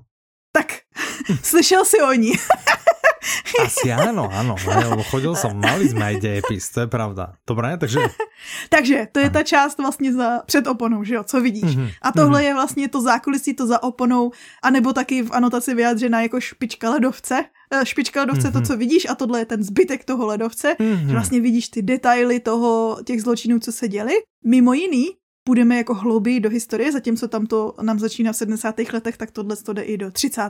Tak, 0.51 0.65
slyšel 1.43 1.85
si 1.85 2.01
o 2.01 2.13
ní. 2.13 2.31
Asi 3.65 3.91
ano, 3.91 4.29
ano, 4.33 4.55
lebo 4.89 5.03
chodil 5.03 5.35
jsem, 5.35 5.57
mali 5.57 5.89
jsme 5.89 6.05
aj 6.05 6.19
dějepis, 6.19 6.69
to 6.69 6.79
je 6.79 6.87
pravda. 6.87 7.33
Dobré, 7.47 7.77
takže... 7.77 7.99
takže 8.69 9.07
to 9.11 9.19
je 9.19 9.29
ta 9.29 9.43
část 9.43 9.77
vlastně 9.77 10.13
za, 10.13 10.39
před 10.45 10.67
oponou, 10.67 11.03
že 11.03 11.15
jo, 11.15 11.23
co 11.23 11.41
vidíš. 11.41 11.77
Mm-hmm. 11.77 11.91
A 12.01 12.11
tohle 12.11 12.39
mm-hmm. 12.39 12.45
je 12.45 12.53
vlastně 12.53 12.89
to 12.89 13.01
zákulisí, 13.01 13.53
to 13.53 13.67
za 13.67 13.83
oponou, 13.83 14.31
anebo 14.63 14.93
taky 14.93 15.23
v 15.23 15.31
anotaci 15.31 15.73
vyjádřená 15.73 16.21
jako 16.21 16.41
špička 16.41 16.89
ledovce. 16.89 17.45
Eh, 17.71 17.85
špička 17.85 18.19
ledovce, 18.19 18.49
mm-hmm. 18.49 18.53
to, 18.53 18.61
co 18.61 18.77
vidíš, 18.77 19.09
a 19.09 19.15
tohle 19.15 19.39
je 19.39 19.45
ten 19.45 19.63
zbytek 19.63 20.05
toho 20.05 20.25
ledovce, 20.25 20.75
mm-hmm. 20.79 21.07
že 21.07 21.11
vlastně 21.11 21.41
vidíš 21.41 21.69
ty 21.69 21.81
detaily 21.81 22.39
toho, 22.39 22.97
těch 23.05 23.21
zločinů, 23.21 23.59
co 23.59 23.71
se 23.71 23.87
děli. 23.87 24.13
Mimo 24.45 24.73
jiný, 24.73 25.05
půjdeme 25.45 25.77
jako 25.77 25.93
hlouběji 25.93 26.39
do 26.39 26.49
historie, 26.49 26.91
zatímco 26.91 27.27
tam 27.27 27.45
to 27.45 27.73
nám 27.81 27.99
začíná 27.99 28.33
v 28.33 28.35
70. 28.35 28.75
letech, 28.93 29.17
tak 29.17 29.31
tohle 29.31 29.55
to 29.55 29.73
jde 29.73 29.81
i 29.81 29.97
do 29.97 30.11
30. 30.11 30.49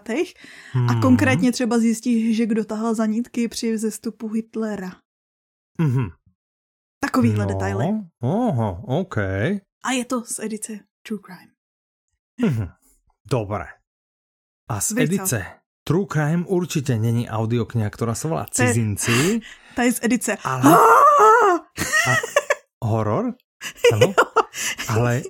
Hmm. 0.71 0.89
A 0.89 1.01
konkrétně 1.01 1.51
třeba 1.51 1.79
zjistíš, 1.79 2.38
že 2.38 2.45
kdo 2.45 2.65
tahal 2.65 2.95
za 2.95 3.05
nitky 3.05 3.47
při 3.47 3.73
vzestupu 3.73 4.29
Hitlera. 4.29 4.91
Hmm. 5.79 6.10
Takovýhle 6.99 7.45
no, 7.45 7.53
detaily. 7.53 7.86
Oho, 8.21 8.84
OK. 8.88 9.17
A 9.84 9.91
je 9.91 10.05
to 10.05 10.23
z 10.25 10.39
edice 10.39 10.79
True 11.08 11.21
Crime. 11.25 11.51
Hmm. 12.51 12.67
Dobré. 13.31 13.65
A 14.69 14.81
z 14.81 14.91
Víc 14.91 14.99
edice 14.99 15.45
co? 15.49 15.65
True 15.84 16.05
Crime 16.12 16.45
určitě 16.45 16.97
není 16.97 17.29
audiokniha, 17.29 17.89
která 17.89 18.15
se 18.15 18.27
volá 18.27 18.45
Cizinci. 18.51 19.41
Ta 19.75 19.84
je 19.84 19.91
z 19.93 19.99
edice. 20.03 20.38
Ale... 20.43 20.77
A 22.81 22.86
horor? 22.86 23.34
Ano? 23.93 24.13
Ale 24.87 25.21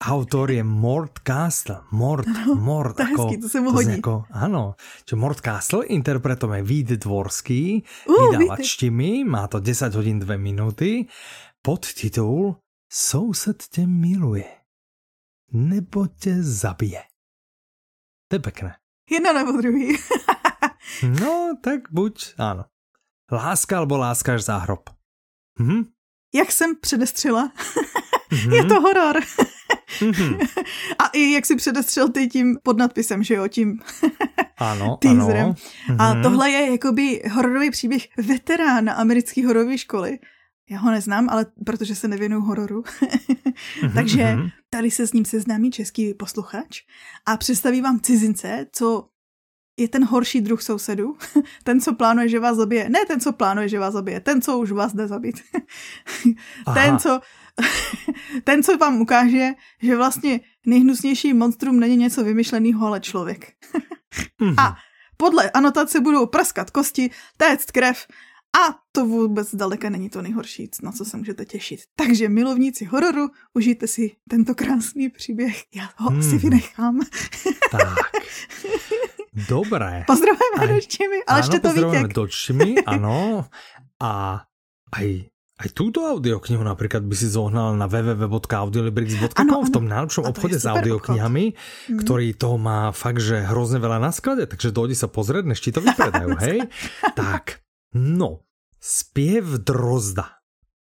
autor 0.00 0.50
je 0.50 0.64
Mort 0.64 1.18
Castle. 1.26 1.80
Mort, 1.90 2.26
no, 2.26 2.54
Mort. 2.54 2.96
To, 2.96 3.02
ako, 3.02 3.22
hezký, 3.22 3.40
to 3.42 3.48
se 3.48 3.60
mu 3.60 3.70
hodí. 3.70 3.90
Jako, 3.90 4.24
ano. 4.30 4.74
Čiže 5.04 5.16
Mort 5.16 5.40
Castle 5.40 5.86
interpretuje 5.86 6.62
Vít 6.62 6.86
Dvorský, 6.86 7.84
uh, 8.08 8.30
vydavačtimi, 8.30 9.24
má 9.24 9.46
to 9.46 9.60
10 9.60 9.94
hodin 9.94 10.18
2 10.18 10.36
minuty. 10.36 11.06
Podtitul 11.62 12.56
Soused 12.92 13.62
tě 13.70 13.86
miluje, 13.86 14.48
nebo 15.52 16.06
tě 16.06 16.42
zabije. 16.42 17.02
To 18.28 18.36
je 18.36 18.40
pekné. 18.40 18.76
Jedna 19.10 19.32
nebo 19.32 19.52
druhý. 19.52 19.96
no, 21.20 21.56
tak 21.64 21.80
buď, 21.92 22.34
ano. 22.38 22.64
Láska 23.32 23.78
alebo 23.78 23.96
láskaš 23.96 24.44
za 24.44 24.56
hrob. 24.56 24.90
Hm? 25.60 25.84
Jak 26.34 26.52
jsem 26.52 26.76
předestřela, 26.80 27.52
mm-hmm. 28.30 28.52
je 28.52 28.64
to 28.64 28.80
horor. 28.80 29.16
mm-hmm. 29.98 30.48
A 30.98 31.06
i 31.06 31.32
jak 31.32 31.46
si 31.46 31.56
předestřel 31.56 32.08
ty 32.08 32.26
tím 32.26 32.58
podnadpisem, 32.62 33.22
že 33.22 33.34
jo, 33.34 33.48
tím 33.48 33.80
ano, 34.58 34.96
teaserem. 35.00 35.44
Ano. 35.44 35.54
Mm-hmm. 35.88 35.96
A 35.98 36.22
tohle 36.22 36.50
je 36.50 36.70
jakoby 36.70 37.22
hororový 37.32 37.70
příběh 37.70 38.08
veterána 38.16 38.92
americké 38.92 39.46
hororové 39.46 39.78
školy. 39.78 40.18
Já 40.70 40.78
ho 40.78 40.90
neznám, 40.90 41.28
ale 41.30 41.46
protože 41.66 41.94
se 41.94 42.08
nevěnuju 42.08 42.42
hororu. 42.42 42.82
mm-hmm. 42.82 43.94
Takže 43.94 44.24
mhm. 44.24 44.48
tady 44.70 44.90
se 44.90 45.06
s 45.06 45.12
ním 45.12 45.24
seznámí 45.24 45.70
český 45.70 46.14
posluchač 46.14 46.80
a 47.26 47.36
představí 47.36 47.80
vám 47.80 48.00
cizince, 48.00 48.66
co 48.72 49.08
je 49.78 49.88
ten 49.88 50.04
horší 50.04 50.40
druh 50.40 50.62
sousedů. 50.62 51.16
Ten, 51.64 51.80
co 51.80 51.94
plánuje, 51.94 52.28
že 52.28 52.40
vás 52.40 52.56
zabije. 52.56 52.88
Ne 52.88 52.98
ten, 53.08 53.20
co 53.20 53.32
plánuje, 53.32 53.68
že 53.68 53.78
vás 53.78 53.92
zabije. 53.92 54.20
Ten, 54.20 54.42
co 54.42 54.58
už 54.58 54.72
vás 54.72 54.94
jde 54.94 55.06
zabít. 55.06 55.36
ten, 56.74 56.98
co, 56.98 57.20
ten, 58.44 58.62
co 58.62 58.76
vám 58.76 59.00
ukáže, 59.00 59.48
že 59.82 59.96
vlastně 59.96 60.40
nejhnusnější 60.66 61.34
monstrum 61.34 61.80
není 61.80 61.96
něco 61.96 62.24
vymyšleného, 62.24 62.86
ale 62.86 63.00
člověk. 63.00 63.52
A 64.58 64.76
podle 65.16 65.50
anotace 65.50 66.00
budou 66.00 66.26
praskat 66.26 66.70
kosti, 66.70 67.10
téct 67.36 67.70
krev 67.70 68.06
a 68.56 68.78
to 68.92 69.06
vůbec 69.06 69.54
daleka 69.54 69.90
není 69.90 70.10
to 70.10 70.22
nejhorší, 70.22 70.70
na 70.82 70.92
co 70.92 71.04
se 71.04 71.16
můžete 71.16 71.44
těšit. 71.44 71.80
Takže 71.96 72.28
milovníci 72.28 72.84
hororu, 72.84 73.28
užijte 73.54 73.86
si 73.86 74.16
tento 74.30 74.54
krásný 74.54 75.08
příběh. 75.08 75.62
Já 75.74 75.90
ho 75.96 76.10
hmm. 76.10 76.22
si 76.22 76.38
vynechám. 76.38 77.00
tak. 77.70 77.98
Dobré. 79.48 80.02
Pozdravujeme 80.06 80.56
aj, 80.58 80.66
doččimi, 80.66 81.18
ale 81.22 81.38
ešte 81.46 81.58
to 81.62 81.70
Pozdravujeme 81.70 82.10
doččimi, 82.10 82.70
ano. 82.82 83.46
A 84.02 84.42
aj 84.90 85.30
aj 85.58 85.74
túto 85.74 86.06
audioknihu 86.06 86.62
napríklad 86.62 87.02
by 87.02 87.16
si 87.18 87.26
zohnal 87.26 87.74
na 87.74 87.90
www.audiolibrix.com 87.90 89.62
v 89.66 89.72
tom 89.74 89.90
najlepšom 89.90 90.30
obchode 90.30 90.54
s 90.54 90.66
audioknihami, 90.70 91.58
obchod. 91.58 91.98
ktorý 92.06 92.26
toho 92.38 92.56
má 92.62 92.94
fakt, 92.94 93.18
že 93.18 93.42
hrozne 93.42 93.82
veľa 93.82 93.98
na 93.98 94.14
sklade, 94.14 94.46
takže 94.46 94.70
dojdi 94.70 94.94
sa 94.94 95.10
pozrieť, 95.10 95.50
než 95.50 95.58
ti 95.58 95.74
to 95.74 95.82
vypredajú, 95.82 96.38
hej? 96.46 96.70
tak, 97.18 97.66
no, 97.90 98.46
spiev 98.78 99.58
drozda. 99.66 100.38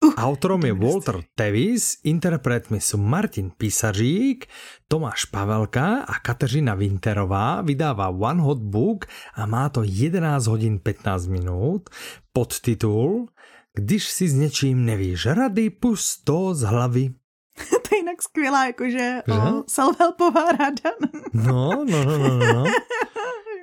Uh, 0.04 0.12
Autorom 0.20 0.60
je 0.66 0.74
Walter 0.76 1.22
Tevis, 1.32 2.02
interpretmi 2.04 2.76
sú 2.76 3.00
Martin 3.00 3.54
Písařík, 3.54 4.44
Tomáš 4.84 5.32
Pavelka 5.32 6.04
a 6.04 6.20
Kateřina 6.20 6.76
Winterová. 6.76 7.64
Vydává 7.64 8.12
One 8.12 8.42
Hot 8.44 8.60
Book 8.60 9.08
a 9.38 9.48
má 9.48 9.72
to 9.72 9.80
11 9.80 10.44
hodin 10.44 10.76
15 10.76 11.32
minút. 11.32 11.88
Podtitul 12.37 13.32
Když 13.78 14.08
si 14.08 14.28
s 14.28 14.34
něčím 14.34 14.84
nevíš 14.84 15.26
rady, 15.26 15.70
pust 15.70 16.24
to 16.24 16.54
z 16.54 16.62
hlavy. 16.62 17.14
to 17.88 17.94
je 17.94 17.98
jinak 17.98 18.22
skvělá, 18.22 18.66
jakože 18.66 19.22
self-helpová 19.66 20.56
rada. 20.58 20.90
no, 21.32 21.84
no, 21.84 22.04
no, 22.04 22.18
no, 22.18 22.38
no. 22.38 22.64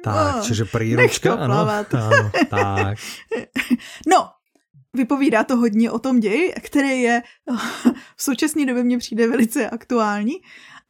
Tak, 0.04 0.36
oh, 0.36 0.42
čiže 0.42 0.66
príručka, 0.66 1.38
ano, 1.38 1.62
ano, 1.94 2.32
tak. 2.50 2.98
No, 4.10 4.30
vypovídá 4.94 5.44
to 5.44 5.58
hodně 5.58 5.92
o 5.92 6.00
tom 6.00 6.20
ději, 6.20 6.54
který 6.62 7.02
je 7.02 7.22
v 8.16 8.24
současné 8.24 8.66
době 8.66 8.84
mně 8.84 8.98
přijde 8.98 9.28
velice 9.28 9.70
aktuální 9.70 10.34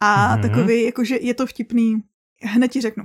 a 0.00 0.36
mm-hmm. 0.36 0.42
takový, 0.42 0.82
jakože 0.82 1.16
je 1.20 1.34
to 1.34 1.46
vtipný, 1.46 2.02
hned 2.42 2.68
ti 2.68 2.80
řeknu. 2.80 3.04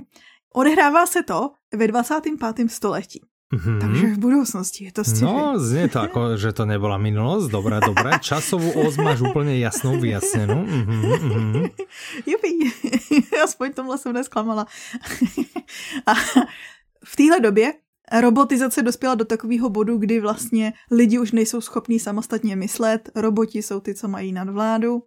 Odehrává 0.54 1.06
se 1.06 1.22
to 1.22 1.50
ve 1.74 1.86
25. 1.86 2.70
století. 2.70 3.20
Mm-hmm. 3.48 3.80
Takže 3.80 4.06
v 4.06 4.18
budoucnosti 4.18 4.80
je 4.84 4.92
to 4.92 5.02
sci 5.04 5.24
No, 5.24 5.56
znie 5.56 5.88
to 5.88 6.04
ako, 6.04 6.20
že 6.42 6.52
to 6.52 6.68
nebola 6.68 7.00
minulost. 7.00 7.48
Dobré, 7.48 7.80
dobré. 7.80 8.20
Časovú 8.20 8.76
os 8.84 9.00
máš 9.00 9.20
úplně 9.20 9.58
jasnou, 9.58 9.96
vyjasněnou. 10.00 10.64
Mm-hmm, 10.68 11.00
mm-hmm. 11.00 11.70
Jupi, 12.26 12.50
aspoň 13.44 13.72
tomhle 13.72 13.98
jsem 13.98 14.12
nesklamala. 14.12 14.66
a 16.06 16.12
v 17.04 17.16
téhle 17.16 17.40
době 17.40 17.72
robotizace 18.12 18.82
dospěla 18.82 19.14
do 19.14 19.24
takového 19.24 19.70
bodu, 19.70 19.98
kdy 19.98 20.20
vlastně 20.20 20.72
lidi 20.90 21.18
už 21.18 21.32
nejsou 21.32 21.60
schopní 21.60 21.98
samostatně 21.98 22.56
myslet, 22.56 23.10
roboti 23.14 23.62
jsou 23.62 23.80
ty, 23.80 23.94
co 23.94 24.08
mají 24.08 24.32
nadvládu 24.32 25.02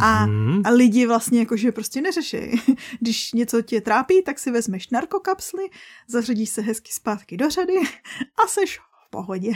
a, 0.00 0.26
mm-hmm. 0.26 0.62
a 0.64 0.70
lidi 0.70 1.06
vlastně 1.06 1.38
jakože 1.38 1.72
prostě 1.72 2.00
neřeší. 2.00 2.38
Když 3.00 3.32
něco 3.32 3.62
tě 3.62 3.80
trápí, 3.80 4.22
tak 4.22 4.38
si 4.38 4.50
vezmeš 4.50 4.90
narkokapsly, 4.90 5.62
zařadíš 6.08 6.50
se 6.50 6.62
hezky 6.62 6.92
zpátky 6.92 7.36
do 7.36 7.50
řady 7.50 7.74
a 8.44 8.48
seš 8.48 8.78
v 8.78 9.10
pohodě. 9.10 9.52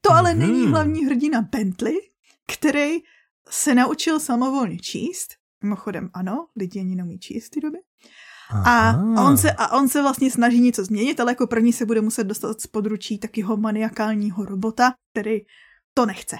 To 0.00 0.12
ale 0.12 0.30
mm-hmm. 0.32 0.38
není 0.38 0.66
hlavní 0.66 1.06
hrdina 1.06 1.42
Bentley, 1.42 1.98
který 2.52 2.98
se 3.50 3.74
naučil 3.74 4.20
samovolně 4.20 4.78
číst. 4.78 5.34
Mimochodem 5.62 6.10
ano, 6.14 6.46
lidi 6.56 6.80
ani 6.80 6.96
neumí 6.96 7.18
číst 7.18 7.46
v 7.46 7.50
té 7.50 7.60
A 8.64 8.96
on, 9.26 9.36
se, 9.36 9.52
a 9.52 9.76
on 9.76 9.88
se 9.88 10.02
vlastně 10.02 10.30
snaží 10.30 10.60
něco 10.60 10.84
změnit, 10.84 11.20
ale 11.20 11.32
jako 11.32 11.46
první 11.46 11.72
se 11.72 11.86
bude 11.86 12.00
muset 12.00 12.24
dostat 12.24 12.60
z 12.60 12.66
područí 12.66 13.18
takého 13.18 13.56
maniakálního 13.56 14.44
robota, 14.44 14.92
který 15.12 15.40
to 15.94 16.06
nechce. 16.06 16.36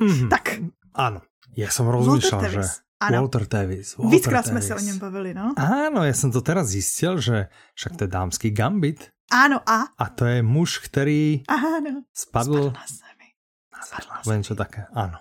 mm-hmm. 0.00 0.28
tak. 0.30 0.60
Ano, 0.94 1.20
já 1.56 1.70
jsem 1.70 1.86
rozmýšlel, 1.86 2.48
že... 2.48 2.60
Ano. 3.00 3.18
Walter 3.18 3.46
Tevis. 3.46 3.96
Walter 3.96 4.16
Víckrát 4.16 4.46
jsme 4.46 4.62
se 4.62 4.74
o 4.74 4.78
něm 4.78 4.98
bavili, 4.98 5.34
no. 5.34 5.54
Áno, 5.56 6.04
já 6.04 6.12
jsem 6.12 6.32
to 6.32 6.40
teraz 6.40 6.68
zjistil, 6.68 7.20
že 7.20 7.48
však 7.74 7.96
to 7.96 8.04
je 8.04 8.08
dámský 8.08 8.50
gambit. 8.50 9.10
Áno, 9.32 9.60
a? 9.66 9.84
A 9.98 10.08
to 10.08 10.24
je 10.24 10.42
muž, 10.42 10.78
který 10.78 11.42
Áno. 11.48 12.02
spadl, 12.14 12.52
spadl 12.52 12.64
na 12.64 12.84
zemi. 12.88 13.28
Na 13.72 14.22
zemi. 14.24 14.38
něco 14.38 14.54
také, 14.54 14.86
ano. 14.94 15.18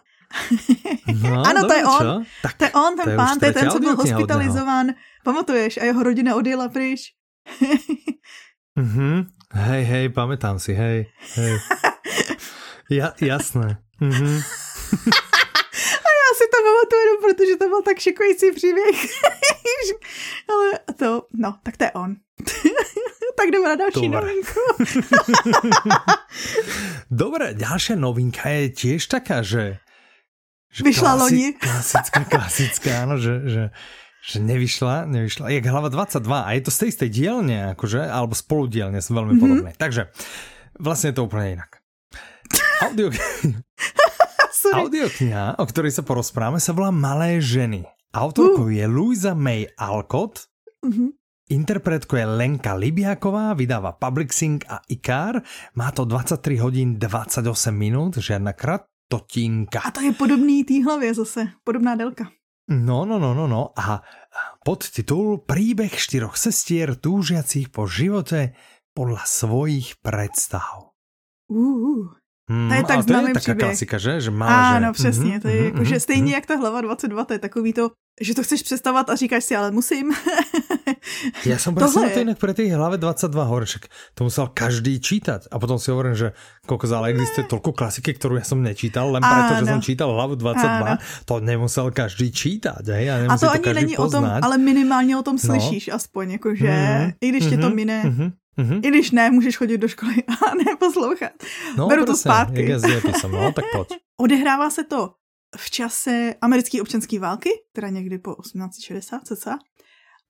No, 1.23 1.43
ano, 1.45 1.67
to 1.67 1.73
je 1.73 1.83
on. 1.85 2.25
Tak, 2.41 2.53
to 2.57 2.63
je 2.65 2.71
on, 2.71 2.95
ten 2.97 3.05
to 3.05 3.15
pán, 3.15 3.39
to 3.39 3.45
je 3.45 3.53
ten, 3.53 3.71
co 3.71 3.79
byl 3.79 3.95
hospitalizován. 3.95 4.87
Pamatuješ? 5.23 5.77
A 5.77 5.83
jeho 5.83 6.03
rodina 6.03 6.35
odjela 6.35 6.69
pryč. 6.69 7.01
mhm. 8.75 9.25
Hej, 9.55 9.83
hej, 9.83 10.05
pamätám 10.09 10.59
si, 10.59 10.73
hej, 10.75 11.07
hej. 11.39 11.53
Ja, 12.91 13.15
jasné. 13.21 13.79
Mhm. 14.03 14.41
A 16.05 16.07
já 16.19 16.29
si 16.37 16.45
to 16.51 16.57
pamatuju, 16.67 17.13
protože 17.21 17.55
to 17.55 17.67
byl 17.67 17.81
tak 17.81 17.99
šikující 17.99 18.51
příběh. 18.51 18.95
Ale 20.49 20.79
to, 20.95 21.27
no, 21.33 21.55
tak 21.63 21.77
to 21.77 21.83
je 21.83 21.91
on. 21.91 22.15
tak 23.37 23.51
jdeme 23.51 23.69
na 23.69 23.75
další 23.75 24.09
Dobre. 24.09 24.21
novinku. 24.21 24.59
Dobre, 27.11 27.53
ďalšia 27.53 27.95
novinka 27.95 28.49
je 28.49 28.69
tiež 28.75 29.07
taká, 29.07 29.39
že 29.45 29.77
že 30.75 30.81
Vyšla 30.83 31.11
klasi- 31.15 31.19
loni. 31.23 31.45
Klasická, 31.55 32.19
klasická, 32.27 32.91
áno, 33.07 33.15
že, 33.15 33.33
že, 33.47 33.63
že 34.27 34.37
nevyšla, 34.43 35.07
nevyšla. 35.07 35.55
Jak 35.55 35.63
hlava 35.71 35.87
22 35.87 36.19
a 36.27 36.49
je 36.51 36.61
to 36.67 36.71
z 36.75 36.77
tej 36.83 36.89
istej 36.91 37.09
dielne, 37.15 37.57
akože, 37.79 38.03
alebo 38.03 38.35
spoludielne 38.35 38.99
sú 38.99 39.15
veľmi 39.15 39.39
mm-hmm. 39.39 39.43
podobné. 39.43 39.71
Takže 39.79 40.11
vlastne 40.75 41.15
je 41.15 41.15
to 41.15 41.23
úplne 41.23 41.63
inak. 41.63 41.79
Audio... 42.83 43.07
Audiokniha, 44.65 45.61
o 45.61 45.65
ktorej 45.69 45.93
sa 45.93 46.01
porozprávame, 46.01 46.57
sa 46.57 46.73
volá 46.73 46.89
Malé 46.89 47.37
ženy. 47.37 47.85
Autorkou 48.11 48.67
uh. 48.67 48.73
je 48.73 48.85
Louisa 48.89 49.37
May 49.37 49.69
Alcott, 49.77 50.49
uh-huh. 50.81 51.13
Interpretkou 51.45 52.17
je 52.17 52.25
Lenka 52.25 52.73
Libiaková, 52.73 53.53
vydáva 53.53 53.93
Publixing 53.93 54.65
a 54.65 54.81
Ikar. 54.89 55.45
Má 55.77 55.93
to 55.93 56.01
23 56.09 56.41
hodín 56.57 56.97
28 56.97 57.45
minút, 57.69 58.17
žiadna 58.17 58.57
krat, 58.57 58.89
stotinka. 59.05 59.79
A 59.85 59.91
to 59.91 60.01
je 60.01 60.11
podobný 60.11 60.63
té 60.63 60.83
hlavě 60.83 61.13
zase, 61.13 61.47
podobná 61.63 61.95
délka. 61.95 62.31
No, 62.69 63.05
no, 63.05 63.19
no, 63.19 63.33
no, 63.33 63.47
no. 63.47 63.69
A 63.77 64.01
podtitul 64.65 65.45
Príbeh 65.45 65.93
štyroch 65.93 66.33
sestier 66.33 66.97
túžiacich 66.97 67.69
po 67.69 67.85
živote 67.85 68.57
podľa 68.97 69.21
svojich 69.21 70.01
predstav. 70.01 70.97
Uh, 71.45 72.09
to 72.45 72.73
je 72.73 72.83
tak 72.83 73.01
známý 73.01 73.33
to 73.33 73.41
je 73.41 73.41
taká 73.41 73.53
klasika, 73.57 73.97
že? 73.97 74.21
že 74.21 74.31
má, 74.31 74.77
Áno, 74.77 74.93
že... 74.93 75.01
přesně. 75.01 75.39
To 75.41 75.47
je 75.47 75.53
mm-hmm, 75.53 75.65
jako, 75.65 75.83
že 75.83 75.99
stejně 75.99 76.23
mm-hmm. 76.23 76.35
jak 76.35 76.45
ta 76.45 76.55
hlava 76.55 76.81
22, 76.81 77.25
to 77.25 77.33
je 77.33 77.39
takový 77.39 77.73
to, 77.73 77.91
že 78.21 78.35
to 78.35 78.43
chceš 78.43 78.61
představovat 78.63 79.09
a 79.09 79.15
říkáš 79.15 79.43
si, 79.43 79.55
ale 79.55 79.71
musím. 79.71 80.13
Ja 81.45 81.61
som 81.61 81.77
presne 81.77 82.09
to 82.09 82.21
inak 82.25 82.41
pre 82.41 82.53
tej 82.55 82.73
hlave 82.73 82.97
22 82.97 83.29
horeček. 83.45 83.83
To 84.17 84.25
musel 84.25 84.49
každý 84.49 84.97
čítať. 84.97 85.53
A 85.53 85.61
potom 85.61 85.77
si 85.77 85.93
hovorím, 85.93 86.17
že 86.17 86.33
koľko 86.65 86.85
zále 86.89 87.13
existuje 87.13 87.45
toľko 87.45 87.77
klasiky, 87.77 88.17
ktorú 88.17 88.41
ja 88.41 88.45
som 88.45 88.57
nečítal, 88.57 89.13
len 89.13 89.21
preto, 89.21 89.53
že 89.61 89.65
som 89.69 89.81
čítal 89.85 90.09
hlavu 90.09 90.33
22, 90.33 90.65
Áno. 90.65 90.97
to 91.29 91.33
nemusel 91.45 91.93
každý 91.93 92.33
čítať. 92.33 92.81
Hej? 92.81 93.05
A, 93.09 93.15
a 93.29 93.35
to 93.37 93.53
ani 93.53 93.65
to 93.65 93.73
není 93.73 93.93
poznať. 93.93 94.01
o 94.01 94.09
tom, 94.09 94.23
ale 94.25 94.55
minimálně 94.57 95.13
o 95.17 95.23
tom 95.23 95.37
no. 95.37 95.45
slyšíš 95.45 95.87
no. 95.87 95.95
aspoň, 95.95 96.25
jakože, 96.41 96.69
mm-hmm. 96.69 97.13
i 97.21 97.25
když 97.29 97.43
mm-hmm. 97.43 97.49
tě 97.49 97.57
to 97.57 97.67
mhm. 97.67 97.75
mine, 97.75 97.97
mm-hmm. 98.05 98.29
Mm-hmm. 98.57 98.79
I 98.83 98.87
když 98.87 99.11
ne, 99.11 99.31
můžeš 99.31 99.57
chodit 99.57 99.77
do 99.77 99.87
školy 99.87 100.15
a 100.27 100.55
neposlouchat. 100.65 101.31
No, 101.77 101.87
Beru 101.87 102.05
to 102.05 102.15
zpátky. 102.15 102.69
Jak 102.69 103.03
no, 103.31 103.51
tak 103.51 103.65
pojď. 103.71 103.87
Odehrává 104.17 104.69
se 104.69 104.83
to 104.83 105.13
v 105.57 105.71
čase 105.71 106.35
americké 106.41 106.81
občanské 106.81 107.19
války, 107.19 107.49
teda 107.71 107.89
někdy 107.89 108.17
po 108.17 108.35
1860 108.41 109.21
cca. 109.27 109.59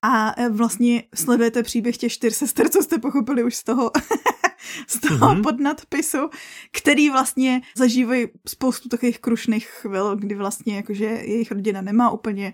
A 0.02 0.42
e, 0.42 0.48
vlastně 0.48 1.02
sledujete 1.14 1.62
příběh 1.62 1.96
těch 1.96 2.12
čtyř 2.12 2.34
sester, 2.34 2.68
co 2.68 2.82
jste 2.82 2.98
pochopili 2.98 3.44
už 3.44 3.54
z 3.56 3.64
toho, 3.64 3.90
z 4.88 5.00
toho 5.00 5.18
mm-hmm. 5.18 5.42
podnadpisu, 5.42 6.30
který 6.72 7.10
vlastně 7.10 7.62
zažívají 7.76 8.26
spoustu 8.48 8.88
takových 8.88 9.18
krušných 9.18 9.66
chvil, 9.66 10.16
kdy 10.16 10.34
vlastně 10.34 10.76
jakože 10.76 11.04
jejich 11.04 11.50
rodina 11.50 11.80
nemá 11.80 12.10
úplně 12.10 12.52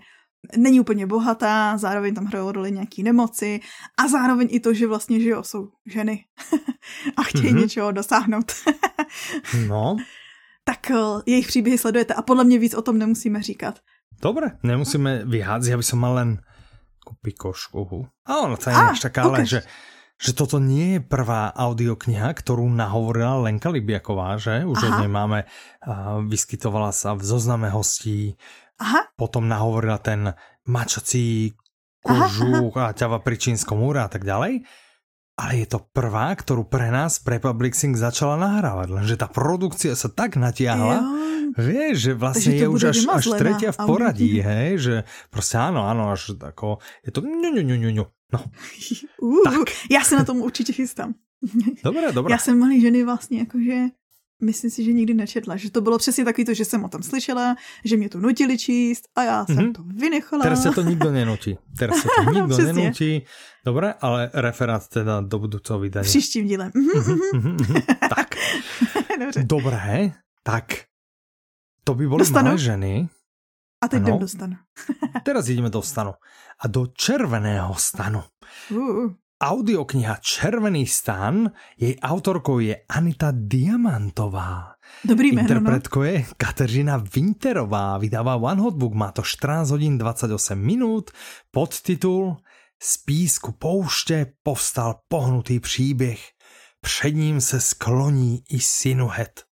není 0.57 0.79
úplně 0.79 1.07
bohatá, 1.07 1.77
zároveň 1.77 2.15
tam 2.15 2.25
hrajou 2.25 2.51
roli 2.51 2.71
nějaký 2.71 3.03
nemoci 3.03 3.59
a 3.97 4.07
zároveň 4.07 4.47
i 4.51 4.59
to, 4.59 4.73
že 4.73 4.87
vlastně, 4.87 5.19
že 5.19 5.29
jo, 5.29 5.43
jsou 5.43 5.69
ženy 5.85 6.25
a 7.17 7.23
chtějí 7.23 7.53
mm-hmm. 7.53 7.61
něčeho 7.61 7.91
dosáhnout. 7.91 8.51
no. 9.67 9.97
Tak 10.63 10.91
e, 10.91 10.95
jejich 11.25 11.47
příběhy 11.47 11.77
sledujete 11.77 12.13
a 12.13 12.21
podle 12.21 12.43
mě 12.43 12.59
víc 12.59 12.73
o 12.73 12.81
tom 12.81 12.97
nemusíme 12.97 13.41
říkat. 13.43 13.79
Dobre, 14.21 14.55
nemusíme 14.63 15.27
vyhádzať, 15.27 15.73
aby 15.73 15.83
som 15.83 15.99
mal 15.99 16.15
len 16.15 16.29
pikošku. 17.11 18.07
A 18.23 18.47
ono 18.47 18.55
to 18.55 18.71
je 18.71 18.75
ah, 18.75 18.95
taká 18.95 19.27
len, 19.27 19.43
že, 19.43 19.67
že 20.15 20.31
toto 20.31 20.63
nie 20.63 20.95
je 20.95 20.99
prvá 21.03 21.51
audiokniha, 21.51 22.31
ktorú 22.31 22.63
nahovorila 22.71 23.43
Lenka 23.43 23.67
Libiaková, 23.67 24.39
že? 24.39 24.63
Už 24.63 24.79
Aha. 24.79 24.87
od 24.87 24.93
nej 25.03 25.11
máme, 25.11 25.39
uh, 25.43 26.23
vyskytovala 26.23 26.95
sa 26.95 27.19
v 27.19 27.27
zozname 27.27 27.67
hostí, 27.67 28.39
Aha. 28.83 29.15
potom 29.15 29.47
nahovorila 29.47 29.95
ten 30.03 30.35
mačací 30.67 31.55
kožuch 32.03 32.75
a 32.75 32.91
ťava 32.91 33.23
pri 33.23 33.39
čínskom 33.39 33.79
múre 33.79 34.03
a 34.03 34.11
tak 34.11 34.27
ďalej. 34.27 34.67
Ale 35.33 35.51
je 35.57 35.65
to 35.65 35.81
prvá, 35.81 36.29
ktorú 36.35 36.69
pre 36.69 36.93
nás, 36.93 37.17
pre 37.17 37.41
Publixing 37.41 37.97
začala 37.97 38.37
nahrávať, 38.37 38.87
lenže 38.91 39.15
tá 39.17 39.25
produkcia 39.25 39.97
sa 39.97 40.05
tak 40.11 40.37
natiahla, 40.37 40.99
jo 40.99 41.23
Vieš, 41.53 41.95
že 41.97 42.11
vlastne 42.17 42.57
je 42.57 42.65
už 42.65 42.81
až, 42.89 42.97
až 43.13 43.25
tretia 43.37 43.69
v 43.69 43.79
poradí, 43.85 44.41
hej, 44.41 44.69
že 44.81 44.95
proste 45.29 45.61
áno, 45.61 45.85
áno, 45.85 46.09
až 46.09 46.33
tako, 46.33 46.81
je 47.05 47.13
to 47.13 47.21
ňu, 47.21 47.49
ňu, 47.53 47.61
ňu, 47.61 47.77
ňu, 47.77 47.91
ňu. 48.01 48.05
No. 48.33 48.39
Uh, 49.23 49.43
tak. 49.43 49.69
Já 49.91 50.03
se 50.03 50.15
na 50.15 50.23
tom 50.23 50.41
určitě 50.41 50.73
chystám. 50.73 51.13
Dobré, 51.83 52.11
dobré. 52.11 52.31
Já 52.31 52.37
jsem 52.37 52.59
malý 52.59 52.81
ženy 52.81 53.03
vlastně 53.03 53.39
jakože 53.39 53.75
myslím 54.41 54.71
si, 54.71 54.83
že 54.83 54.93
nikdy 54.93 55.13
nečetla. 55.13 55.55
Že 55.55 55.71
to 55.71 55.81
bylo 55.81 55.97
přesně 55.97 56.25
takový 56.25 56.45
to, 56.45 56.53
že 56.53 56.65
jsem 56.65 56.83
o 56.83 56.89
tom 56.89 57.03
slyšela, 57.03 57.55
že 57.85 57.97
mě 57.97 58.09
to 58.09 58.19
nutili 58.19 58.57
číst 58.57 59.03
a 59.15 59.23
já 59.23 59.45
jsem 59.45 59.55
mm-hmm. 59.55 59.73
to 59.73 59.83
vynechala. 59.83 60.43
Teraz 60.43 60.63
se 60.63 60.71
to 60.71 60.81
nikdo 60.81 61.11
nenutí. 61.11 61.57
Teraz 61.77 61.97
se 61.97 62.07
to 62.15 62.31
nikdo 62.31 62.57
nenutí. 62.57 63.25
Dobré, 63.65 63.93
ale 64.01 64.31
referát 64.33 64.87
teda 64.87 65.21
do 65.21 65.39
budoucího 65.39 65.79
vydání. 65.79 66.05
Příštím 66.05 66.47
dílem. 66.47 66.71
Mm-hmm. 66.71 67.17
Mm-hmm. 67.33 67.83
tak. 68.15 68.35
Dobře. 69.19 69.43
Dobré, 69.43 70.11
tak 70.43 70.65
To 71.83 71.95
by 71.95 72.07
boli 72.07 72.25
malé 72.31 72.57
ženy. 72.57 73.09
A 73.83 73.87
teď 73.87 74.01
jdem 74.01 74.19
do 74.19 74.27
stanu. 74.27 74.55
Teraz 75.23 75.49
ideme 75.49 75.69
do 75.69 75.81
stanu. 75.81 76.13
A 76.59 76.67
do 76.67 76.87
červeného 76.87 77.75
stanu. 77.75 78.23
Uh. 78.71 79.11
Audiokniha 79.43 80.23
Červený 80.23 80.87
stan, 80.87 81.51
jej 81.75 81.99
autorkou 81.99 82.59
je 82.59 82.87
Anita 82.89 83.31
Diamantová. 83.35 84.71
Dobrý 85.05 85.31
jméno, 85.31 85.59
no? 85.59 86.03
je 86.03 86.25
Kateřina 86.37 87.03
Winterová, 87.15 87.97
vydává 87.97 88.35
One 88.35 88.61
Hot 88.61 88.75
Book, 88.75 88.93
má 88.93 89.11
to 89.11 89.21
14 89.21 89.69
hodin 89.69 89.97
28 89.97 90.59
minut, 90.59 91.11
podtitul 91.51 92.37
Z 92.81 92.97
písku 92.97 93.51
pouště 93.51 94.33
povstal 94.43 94.99
pohnutý 95.07 95.59
příběh, 95.59 96.19
před 96.81 97.11
ním 97.11 97.41
se 97.41 97.61
skloní 97.61 98.43
i 98.49 98.59
sinuhet. 98.59 99.43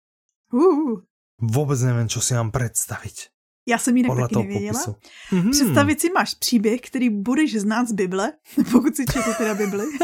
Uh. 0.53 0.99
Vůbec 1.41 1.81
nevím, 1.81 2.09
co 2.09 2.21
si 2.21 2.33
mám 2.33 2.51
představit. 2.51 3.15
Já 3.67 3.77
jsem 3.77 3.97
jinak 3.97 4.09
Podle 4.09 4.27
taky 4.27 4.47
nevěděla. 4.47 4.79
Mm-hmm. 5.33 5.51
Představit 5.51 6.01
si 6.01 6.09
máš 6.09 6.33
příběh, 6.33 6.81
který 6.81 7.09
budeš 7.09 7.55
znát 7.55 7.87
z 7.87 7.91
Bible, 7.91 8.31
pokud 8.71 8.95
si 8.95 9.05
četl 9.05 9.33
teda 9.37 9.53
Bibli. 9.53 9.85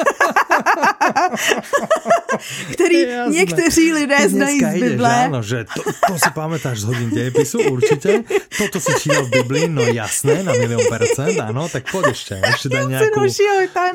který 2.73 3.01
Jasné. 3.01 3.35
někteří 3.35 3.93
lidé 3.93 4.29
znají 4.29 4.59
z 4.59 4.73
Bible. 4.73 5.09
Jdeš, 5.09 5.25
áno, 5.25 5.41
že 5.41 5.65
to, 5.65 5.81
to 5.83 6.13
si 6.19 6.29
pamätáš 6.33 6.79
z 6.79 6.83
hodin 6.83 7.09
dějepisu, 7.09 7.59
určitě. 7.59 8.23
Toto 8.57 8.79
si 8.79 8.93
čítal 8.99 9.25
v 9.25 9.29
Bibli, 9.29 9.67
no 9.67 9.81
jasné, 9.81 10.43
na 10.43 10.53
milion 10.53 10.81
percent, 10.89 11.39
ano, 11.39 11.69
tak 11.69 11.91
pojď 11.91 12.07
ještě. 12.07 12.41
Ještě 12.45 12.69
daj 12.69 12.85
nějakou... 12.85 13.25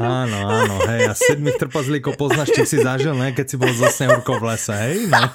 Áno, 0.02 0.38
áno, 0.48 0.78
hej, 0.88 1.06
a 1.08 1.14
sedmých 1.14 1.56
trpazlíkov 1.58 2.16
poznáš, 2.18 2.50
či 2.50 2.66
si 2.66 2.78
zažil, 2.82 3.14
ne, 3.14 3.32
keď 3.32 3.46
si 3.48 3.56
so 3.78 3.88
snehurkou 3.90 4.38
v 4.42 4.44
lese, 4.54 4.74
hej? 4.74 5.06
No, 5.06 5.30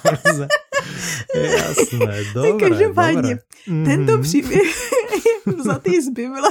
Jasné, 1.34 2.24
dobré, 2.34 2.68
Každopádně, 2.68 3.38
dobré. 3.66 3.96
tento 3.96 4.12
mm-hmm. 4.12 4.22
příběh 4.22 4.92
je 5.46 5.52
vzatý 5.52 6.00
z 6.00 6.08
Bible, 6.08 6.50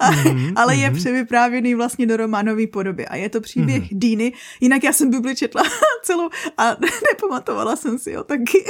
mm-hmm. 0.00 0.52
ale 0.56 0.76
je 0.76 0.90
mm-hmm. 0.90 0.96
převyprávěný 0.96 1.74
vlastně 1.74 2.06
do 2.06 2.16
románové 2.16 2.66
podoby 2.66 3.06
a 3.06 3.16
je 3.16 3.28
to 3.28 3.40
příběh 3.40 3.82
mm-hmm. 3.82 3.98
Dýny. 3.98 4.32
Jinak 4.60 4.84
já 4.84 4.92
jsem 4.92 5.10
Bibli 5.10 5.36
četla 5.36 5.62
celou 6.02 6.28
a 6.58 6.76
nepamatovala 7.10 7.76
jsem 7.76 7.98
si 7.98 8.14
ho 8.14 8.24
taky. 8.24 8.64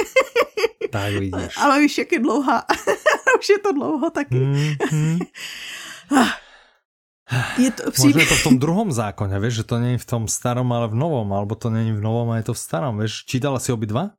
Tak 0.89 1.13
vidíš. 1.13 1.53
Ale 1.57 1.79
víš, 1.79 1.97
jak 1.97 2.11
je 2.11 2.19
dlouhá. 2.19 2.65
Už 3.39 3.49
je 3.49 3.59
to 3.59 3.71
dlouho 3.71 4.09
taky. 4.09 4.35
Mm-hmm. 4.35 5.19
Je 7.57 7.71
to 7.71 7.91
příběh... 7.91 8.15
Možno 8.15 8.21
je 8.21 8.27
to 8.27 8.35
v 8.35 8.43
tom 8.43 8.59
druhom 8.59 8.91
zákoně, 8.91 9.39
víš, 9.39 9.53
že 9.53 9.63
to 9.63 9.79
není 9.79 9.97
v 9.97 10.05
tom 10.05 10.27
starom, 10.27 10.73
ale 10.73 10.87
v 10.87 10.95
novom, 10.95 11.33
alebo 11.33 11.55
to 11.55 11.69
není 11.69 11.93
v 11.93 12.01
novom 12.01 12.29
a 12.29 12.37
je 12.37 12.43
to 12.43 12.53
v 12.53 12.59
starom, 12.59 12.99
víš. 12.99 13.25
Čítala 13.25 13.59
si 13.59 13.71
obidva? 13.71 14.09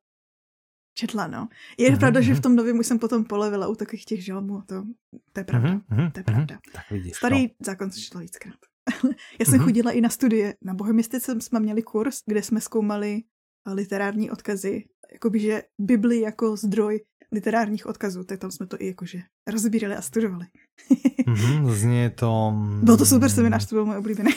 Četla, 0.94 1.26
no. 1.26 1.48
Je 1.79 1.90
mm-hmm. 1.90 1.98
pravda, 1.98 2.20
že 2.20 2.33
v 2.33 2.35
mhm. 2.35 2.42
tom 2.42 2.57
novém 2.57 2.79
už 2.79 2.87
jsem 2.87 2.98
potom 2.98 3.24
polevila 3.24 3.68
u 3.68 3.74
takových 3.74 4.05
těch 4.05 4.24
žalmů, 4.24 4.62
to, 4.66 4.85
to 5.33 5.40
je 5.40 5.44
pravda, 5.44 5.74
mm-hmm. 5.74 6.12
to 6.12 6.20
je 6.20 6.24
pravda. 6.24 6.55
Mm-hmm. 6.55 6.72
Tak 6.72 6.90
vidíš, 6.90 7.16
Starý 7.16 7.42
no. 7.42 7.48
zákon 7.66 7.90
jsem 7.90 8.03
četla 8.03 8.20
víckrát. 8.20 8.57
Já 9.38 9.46
jsem 9.46 9.55
mm-hmm. 9.55 9.64
chodila 9.64 9.92
i 9.92 10.00
na 10.00 10.09
studie, 10.09 10.55
na 10.64 10.74
Bohemistice 10.74 11.40
jsme 11.40 11.61
měli 11.61 11.83
kurz, 11.83 12.22
kde 12.26 12.42
jsme 12.42 12.61
zkoumali 12.61 13.22
literární 13.72 14.31
odkazy, 14.31 14.85
jakoby, 15.12 15.40
že 15.40 15.62
Bibli 15.79 16.20
jako 16.20 16.57
zdroj 16.57 17.00
literárních 17.33 17.87
odkazů, 17.87 18.24
tak 18.24 18.38
tam 18.38 18.50
jsme 18.50 18.66
to 18.66 18.76
i 18.81 18.87
jakože 18.87 19.22
rozbírali 19.46 19.96
a 19.96 20.03
studovali. 20.03 20.46
mm-hmm, 21.26 21.70
znie 21.70 22.11
to... 22.11 22.55
Byl 22.83 22.96
to 22.96 23.07
super 23.07 23.31
seminář, 23.31 23.68
to 23.68 23.74
byl 23.74 23.87
můj 23.87 23.96
oblíbený. 23.96 24.31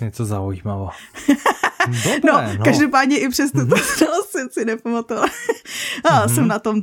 je 0.00 0.10
to 0.10 0.24
zaujímavé. 0.24 0.86
Dobré, 1.86 2.32
no, 2.32 2.42
no, 2.58 2.64
každopádně 2.64 3.18
i 3.18 3.28
přes 3.28 3.52
tuto 3.52 3.76
znalost 3.96 4.30
jsem 4.30 4.48
si 4.50 4.64
nepamatovala. 4.64 5.28
A 6.04 6.26
mm-hmm. 6.26 6.34
jsem 6.34 6.48
na 6.48 6.58
tom 6.58 6.82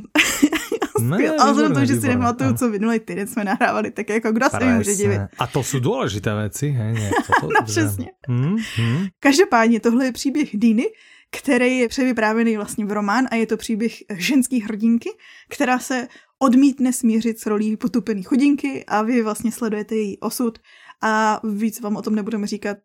ne, 1.00 1.28
ale 1.28 1.52
vzhledem 1.52 1.74
to, 1.74 1.84
že 1.84 2.00
si 2.00 2.08
nepamatuju, 2.08 2.54
co 2.54 2.68
minulý 2.68 3.00
týden 3.00 3.26
jsme 3.26 3.44
nahrávali, 3.44 3.90
tak 3.90 4.08
jako 4.08 4.32
kdo 4.32 4.50
se 4.50 4.64
mi 4.64 4.72
může 4.72 4.94
divit. 4.94 5.20
A 5.38 5.46
to 5.46 5.62
jsou 5.62 5.80
důležité 5.80 6.36
věci, 6.36 6.68
hej? 6.68 6.92
Nie, 6.92 7.10
to, 7.40 7.46
no 7.60 7.66
přesně. 7.66 8.10
Mm-hmm. 8.28 9.08
Každopádně 9.20 9.80
tohle 9.80 10.04
je 10.04 10.12
příběh 10.12 10.48
Dýny, 10.52 10.86
který 11.30 11.78
je 11.78 11.88
převyprávěný 11.88 12.56
vlastně 12.56 12.84
v 12.84 12.92
román 12.92 13.28
a 13.30 13.34
je 13.34 13.46
to 13.46 13.56
příběh 13.56 13.96
ženské 14.14 14.64
hrdinky, 14.64 15.10
která 15.48 15.78
se 15.78 16.08
odmítne 16.38 16.92
smířit 16.92 17.40
s 17.40 17.46
rolí 17.46 17.76
potupený 17.76 18.22
chudinky 18.22 18.84
a 18.84 19.02
vy 19.02 19.22
vlastně 19.22 19.52
sledujete 19.52 19.94
její 19.94 20.18
osud 20.18 20.58
a 21.02 21.40
víc 21.44 21.80
vám 21.80 21.96
o 21.96 22.02
tom 22.02 22.14
nebudeme 22.14 22.46
říkat, 22.46 22.76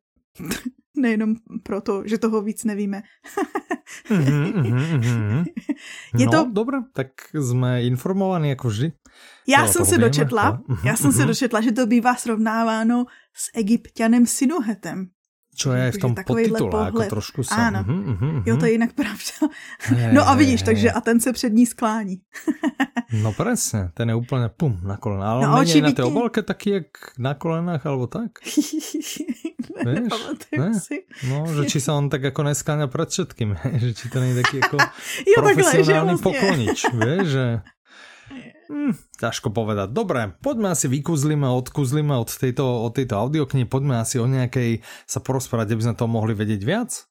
nejenom 0.95 1.35
proto, 1.63 2.03
že 2.05 2.17
toho 2.17 2.41
víc 2.41 2.63
nevíme. 2.63 3.01
mm-hmm, 4.09 4.53
mm-hmm. 4.53 5.45
Je 6.17 6.25
no, 6.25 6.31
to... 6.31 6.49
dobré, 6.51 6.77
tak 6.93 7.07
jsme 7.33 7.83
informovaní 7.83 8.49
jako 8.49 8.67
vždy. 8.67 8.91
Já 9.47 9.67
jsem 9.67 9.85
se 9.85 9.97
dočetla, 9.97 10.61
já 10.83 10.95
jsem 10.95 11.11
se 11.11 11.19
mhm. 11.19 11.27
dočetla, 11.27 11.61
že 11.61 11.71
to 11.71 11.87
bývá 11.87 12.15
srovnáváno 12.15 13.05
s 13.33 13.49
egyptianem 13.53 14.25
Sinuhetem. 14.25 15.07
Čo 15.55 15.71
je 15.71 15.91
v 15.91 15.97
tom 15.97 16.15
podtitule, 16.15 16.85
jako 16.85 17.03
trošku 17.03 17.43
jsem. 17.43 17.59
Ano, 17.59 17.83
uh-huh, 17.83 18.17
uh-huh. 18.17 18.43
jo, 18.45 18.57
to 18.57 18.65
je 18.65 18.71
jinak 18.71 18.93
pravda. 18.93 19.55
Hey, 19.79 20.13
no 20.13 20.29
a 20.29 20.35
vidíš, 20.35 20.61
hey, 20.61 20.65
takže 20.65 20.91
a 20.91 21.01
ten 21.01 21.19
se 21.19 21.33
před 21.33 21.53
ní 21.53 21.65
sklání. 21.65 22.17
no 23.23 23.33
presne, 23.33 23.91
ten 23.93 24.09
je 24.09 24.15
úplně 24.15 24.49
pum, 24.57 24.79
na 24.83 24.97
kolena. 24.97 25.31
Ale 25.31 25.47
no, 25.47 25.59
není 25.59 25.81
na 25.81 25.91
té 25.91 26.03
obalke 26.03 26.41
taky 26.41 26.69
jak 26.69 26.85
na 27.19 27.33
kolenách, 27.33 27.85
alebo 27.85 28.07
tak? 28.07 28.31
ne, 29.85 30.07
ne? 30.57 30.79
Si. 30.79 31.03
No, 31.29 31.45
že 31.53 31.65
či 31.65 31.81
se 31.81 31.91
on 31.91 32.09
tak 32.09 32.23
jako 32.23 32.43
neskláňa 32.43 32.87
před 32.87 33.09
všetkým, 33.09 33.55
že 33.73 33.93
či 33.93 34.09
to 34.09 34.19
není 34.19 34.43
taky 34.43 34.57
jako 34.57 34.77
jo, 35.37 35.43
profesionální 35.43 35.85
takhle, 35.85 36.05
vlastně. 36.05 36.39
poklonič, 36.39 36.85
vieš, 36.93 37.27
že 37.27 37.61
Hmm, 38.65 38.97
ťažko 39.21 39.53
povedať. 39.53 39.93
Dobre, 39.93 40.33
poďme 40.41 40.73
asi 40.73 40.89
vykuzlíme, 40.89 41.45
odkuzlíme 41.45 42.17
od 42.17 42.29
tejto, 42.33 42.65
od 42.65 42.97
tejto 42.97 43.13
audioknihy, 43.13 43.69
poďme 43.69 44.01
asi 44.01 44.17
o 44.17 44.25
nejakej 44.25 44.81
sa 45.05 45.21
porozprávať, 45.21 45.77
aby 45.77 45.85
sme 45.85 45.95
to 45.95 46.05
mohli 46.09 46.33
vedieť 46.33 46.61
viac. 46.65 47.05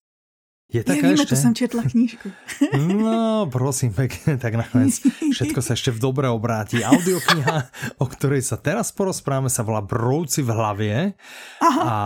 Je 0.72 0.80
taká 0.80 1.12
ja, 1.12 1.14
ešte? 1.14 1.36
to 1.36 1.38
som 1.38 1.52
četla 1.54 1.86
knížku. 1.86 2.32
No, 2.74 3.46
prosím 3.46 3.94
pekne, 3.94 4.40
tak 4.40 4.56
nakoniec 4.56 4.96
všetko 5.36 5.60
sa 5.60 5.76
ešte 5.76 5.92
v 5.92 6.02
dobre 6.02 6.26
obráti. 6.26 6.80
Audiokniha, 6.82 7.56
o 8.02 8.06
ktorej 8.08 8.42
sa 8.42 8.56
teraz 8.58 8.90
porozprávame, 8.90 9.52
sa 9.52 9.62
volá 9.62 9.84
Brouci 9.84 10.42
v 10.42 10.50
hlavě 10.50 10.96
Aha. 11.62 11.82
a 11.84 11.96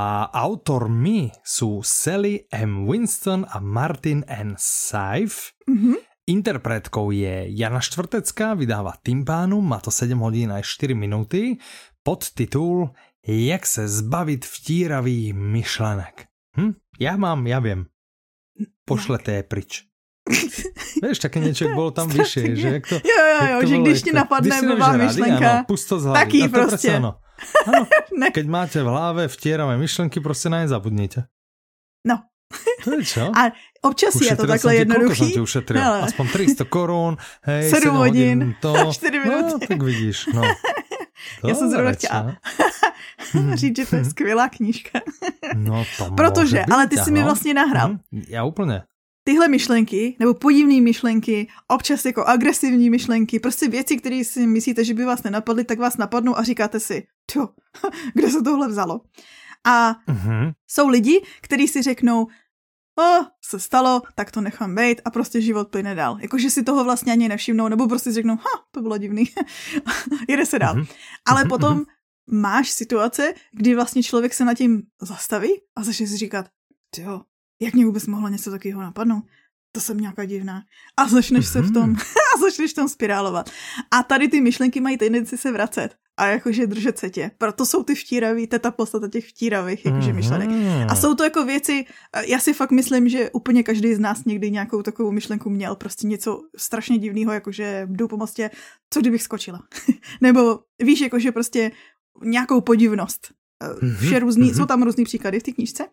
autormi 0.44 1.33
sú 1.40 1.81
Sally 1.81 2.44
M. 2.51 2.85
Winston 2.85 3.47
a 3.49 3.62
Martin 3.62 4.27
N. 4.27 4.59
Saif. 4.59 5.57
Mm 5.64 5.79
-hmm. 5.79 6.08
Interpretkou 6.28 7.10
je 7.10 7.46
Jana 7.48 7.80
Štvrtecká, 7.80 8.54
vydává 8.54 8.92
Timpánum, 9.02 9.68
má 9.68 9.80
to 9.80 9.90
7 9.90 10.18
hodin 10.18 10.52
a 10.52 10.60
4 10.62 10.94
minuty, 10.94 11.56
pod 12.02 12.30
titul 12.30 12.90
Jak 13.28 13.66
se 13.66 13.88
zbavit 13.88 14.44
vtíravých 14.44 15.34
myšlenek. 15.34 16.26
Hm? 16.56 16.72
Já 17.00 17.16
mám, 17.16 17.46
já 17.46 17.58
vím. 17.58 17.86
Pošlete 18.84 19.32
je 19.32 19.42
pryč. 19.42 19.84
Víš, 21.08 21.18
také 21.18 21.40
něco, 21.40 21.64
bylo 21.64 21.90
tam 21.90 22.08
vyšší, 22.08 22.56
že 22.56 22.68
jak 22.68 22.88
to... 22.88 22.94
Jo, 22.94 23.00
jo, 23.40 23.46
jo, 23.52 23.68
že 23.68 23.78
když 23.78 24.02
ti 24.02 24.12
napadne 24.12 24.62
blbá 24.62 24.92
myšlenka, 24.92 25.50
ano, 25.50 25.64
pust 25.68 25.88
to 25.88 26.00
z 26.00 26.04
hlavy. 26.04 26.24
Taký 26.24 26.48
prostě. 26.48 26.96
Ano. 26.96 27.18
Ano, 27.66 27.86
keď 28.34 28.46
máte 28.46 28.82
v 28.82 28.86
hlavě 28.86 29.28
vtíravé 29.28 29.78
myšlenky, 29.78 30.20
prostě 30.20 30.48
na 30.48 30.60
ně 30.60 30.68
zabudnite. 30.68 31.24
No, 32.06 32.22
to 32.84 32.92
je 32.96 33.04
čo? 33.04 33.24
A 33.37 33.52
občas 33.82 34.14
Ušetril 34.16 34.32
je 34.32 34.37
to 34.37 34.46
takhle 34.46 34.72
jednoduchý. 34.76 35.08
Koľko 35.08 35.24
som 35.24 35.28
ti 35.37 35.40
ušetril? 35.40 35.80
Ale... 35.84 35.98
Aspoň 36.08 36.26
300 36.32 36.64
korun, 36.64 37.12
hej, 37.44 37.62
7, 37.70 37.92
7 37.92 37.96
hodin, 37.96 38.37
to. 38.61 38.72
4 38.92 39.20
minuty. 39.20 39.52
No, 39.52 39.68
tak 39.68 39.82
vidíš, 39.82 40.26
no. 40.34 40.42
Já 41.44 41.54
jsem 41.54 41.70
zrovna 41.70 41.92
chtěla 41.92 42.37
říct, 43.54 43.76
že 43.76 43.87
to 43.87 43.96
je 43.96 44.04
skvělá 44.04 44.48
knížka. 44.48 45.00
no 45.54 45.84
to 45.98 46.11
Protože, 46.11 46.58
být, 46.58 46.72
ale 46.72 46.87
ty 46.87 46.96
jsi 46.96 47.11
mi 47.11 47.22
vlastně 47.22 47.54
nahrál. 47.54 47.88
Mm, 47.88 48.22
já 48.28 48.44
úplně. 48.44 48.82
Tyhle 49.24 49.48
myšlenky, 49.48 50.16
nebo 50.18 50.34
podivné 50.34 50.80
myšlenky, 50.80 51.48
občas 51.68 52.04
jako 52.04 52.24
agresivní 52.24 52.90
myšlenky, 52.90 53.40
prostě 53.40 53.68
věci, 53.68 53.96
které 53.96 54.24
si 54.24 54.46
myslíte, 54.46 54.84
že 54.84 54.94
by 54.94 55.04
vás 55.04 55.22
nenapadly, 55.22 55.64
tak 55.64 55.78
vás 55.78 55.96
napadnou 55.96 56.38
a 56.38 56.42
říkáte 56.42 56.80
si, 56.80 57.06
čo, 57.30 57.48
kde 58.14 58.30
se 58.30 58.42
tohle 58.42 58.68
vzalo? 58.68 59.00
A 59.68 59.96
mm-hmm. 60.09 60.52
jsou 60.66 60.88
lidi, 60.88 61.22
kteří 61.40 61.68
si 61.68 61.83
řeknou, 61.83 62.26
o, 62.98 63.26
se 63.44 63.61
stalo, 63.61 64.02
tak 64.14 64.31
to 64.31 64.40
nechám 64.40 64.74
být 64.74 65.00
a 65.04 65.11
prostě 65.11 65.40
život 65.40 65.68
plyne 65.68 65.94
dál. 65.94 66.18
Jakože 66.20 66.50
si 66.50 66.62
toho 66.62 66.85
vlastně 66.85 67.12
ani 67.12 67.29
nevšimnou, 67.29 67.69
nebo 67.69 67.88
prostě 67.88 68.10
si 68.10 68.14
řeknou, 68.14 68.37
ha, 68.37 68.64
to 68.71 68.83
bylo 68.83 68.98
divný, 68.98 69.25
jede 70.29 70.46
se 70.46 70.58
dál. 70.58 70.75
Mm-hmm. 70.75 70.88
Ale 71.27 71.44
mm-hmm. 71.44 71.48
potom 71.48 71.85
máš 72.31 72.71
situace, 72.71 73.35
kdy 73.52 73.75
vlastně 73.75 74.02
člověk 74.02 74.35
se 74.35 74.44
nad 74.44 74.54
tím 74.54 74.83
zastaví 75.02 75.50
a 75.77 75.85
začne 75.85 76.06
si 76.06 76.16
říkat, 76.16 76.46
jo, 76.98 77.23
jak 77.60 77.75
mě 77.75 77.87
vůbec 77.87 78.06
mohlo 78.06 78.29
něco 78.29 78.50
takového 78.50 78.83
napadnout? 78.83 79.25
To 79.73 79.81
jsem 79.81 80.00
nějaká 80.00 80.25
divná. 80.25 80.62
A 80.96 81.08
začneš 81.08 81.44
mm-hmm. 81.44 81.52
se 81.52 81.60
v 81.60 81.73
tom, 81.73 81.96
a 82.35 82.40
začneš 82.40 82.73
v 82.73 82.75
tom 82.75 82.88
spirálovat. 82.88 83.50
A 83.90 84.02
tady 84.02 84.29
ty 84.29 84.40
myšlenky 84.40 84.81
mají 84.81 84.98
tendenci 84.98 85.38
se 85.38 85.52
vracet. 85.52 85.96
A 86.19 86.27
jakože 86.27 86.66
držet 86.66 86.98
se 86.98 87.10
tě. 87.10 87.31
Proto 87.38 87.66
jsou 87.66 87.83
ty 87.83 87.94
vtíraví, 87.94 88.46
to 88.46 88.54
je 88.54 88.58
ta 88.58 88.71
podstata 88.71 89.08
těch 89.08 89.29
vtíravých 89.29 89.87
jakože 89.87 90.12
myšlenek. 90.12 90.50
A 90.88 90.94
jsou 90.94 91.14
to 91.14 91.25
jako 91.25 91.44
věci, 91.44 91.85
já 92.27 92.38
si 92.38 92.52
fakt 92.52 92.71
myslím, 92.71 93.08
že 93.08 93.31
úplně 93.31 93.62
každý 93.62 93.94
z 93.94 93.98
nás 93.98 94.25
někdy 94.25 94.50
nějakou 94.50 94.83
takovou 94.83 95.10
myšlenku 95.10 95.50
měl, 95.50 95.77
prostě 95.77 96.06
něco 96.06 96.40
strašně 96.56 96.98
divného, 96.98 97.33
jakože 97.33 97.87
jdu 97.90 98.08
po 98.08 98.16
mostě, 98.16 98.50
co 98.90 99.00
kdybych 99.00 99.23
skočila. 99.23 99.62
Nebo 100.21 100.60
víš, 100.79 101.00
jakože 101.00 101.33
prostě 101.33 101.71
nějakou 102.23 102.60
podivnost. 102.60 103.33
Mhm, 103.83 103.96
Vše 103.96 104.19
různý, 104.19 104.50
mm-hmm. 104.50 104.56
jsou 104.56 104.66
tam 104.66 104.83
různý 104.83 105.04
příklady 105.04 105.40
v 105.40 105.42
té 105.42 105.52
knížce. 105.52 105.87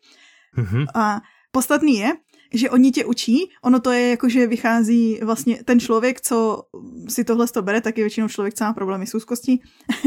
Mm-hmm. 0.58 0.86
A 0.96 1.22
podstatný 1.52 1.98
je, 1.98 2.12
že 2.54 2.70
oni 2.70 2.92
tě 2.92 3.06
učí, 3.06 3.52
ono 3.62 3.80
to 3.80 3.92
je 3.92 4.10
jako, 4.10 4.30
že 4.30 4.48
vychází 4.48 5.20
vlastně 5.24 5.64
ten 5.66 5.80
člověk, 5.80 6.22
co 6.22 6.64
si 7.10 7.24
tohle 7.24 7.48
to 7.48 7.62
bere, 7.62 7.82
tak 7.82 7.98
je 7.98 8.04
většinou 8.04 8.28
člověk, 8.28 8.54
co 8.54 8.64
má 8.64 8.74
problémy 8.74 9.08
s 9.08 9.16
úzkostí. 9.16 9.62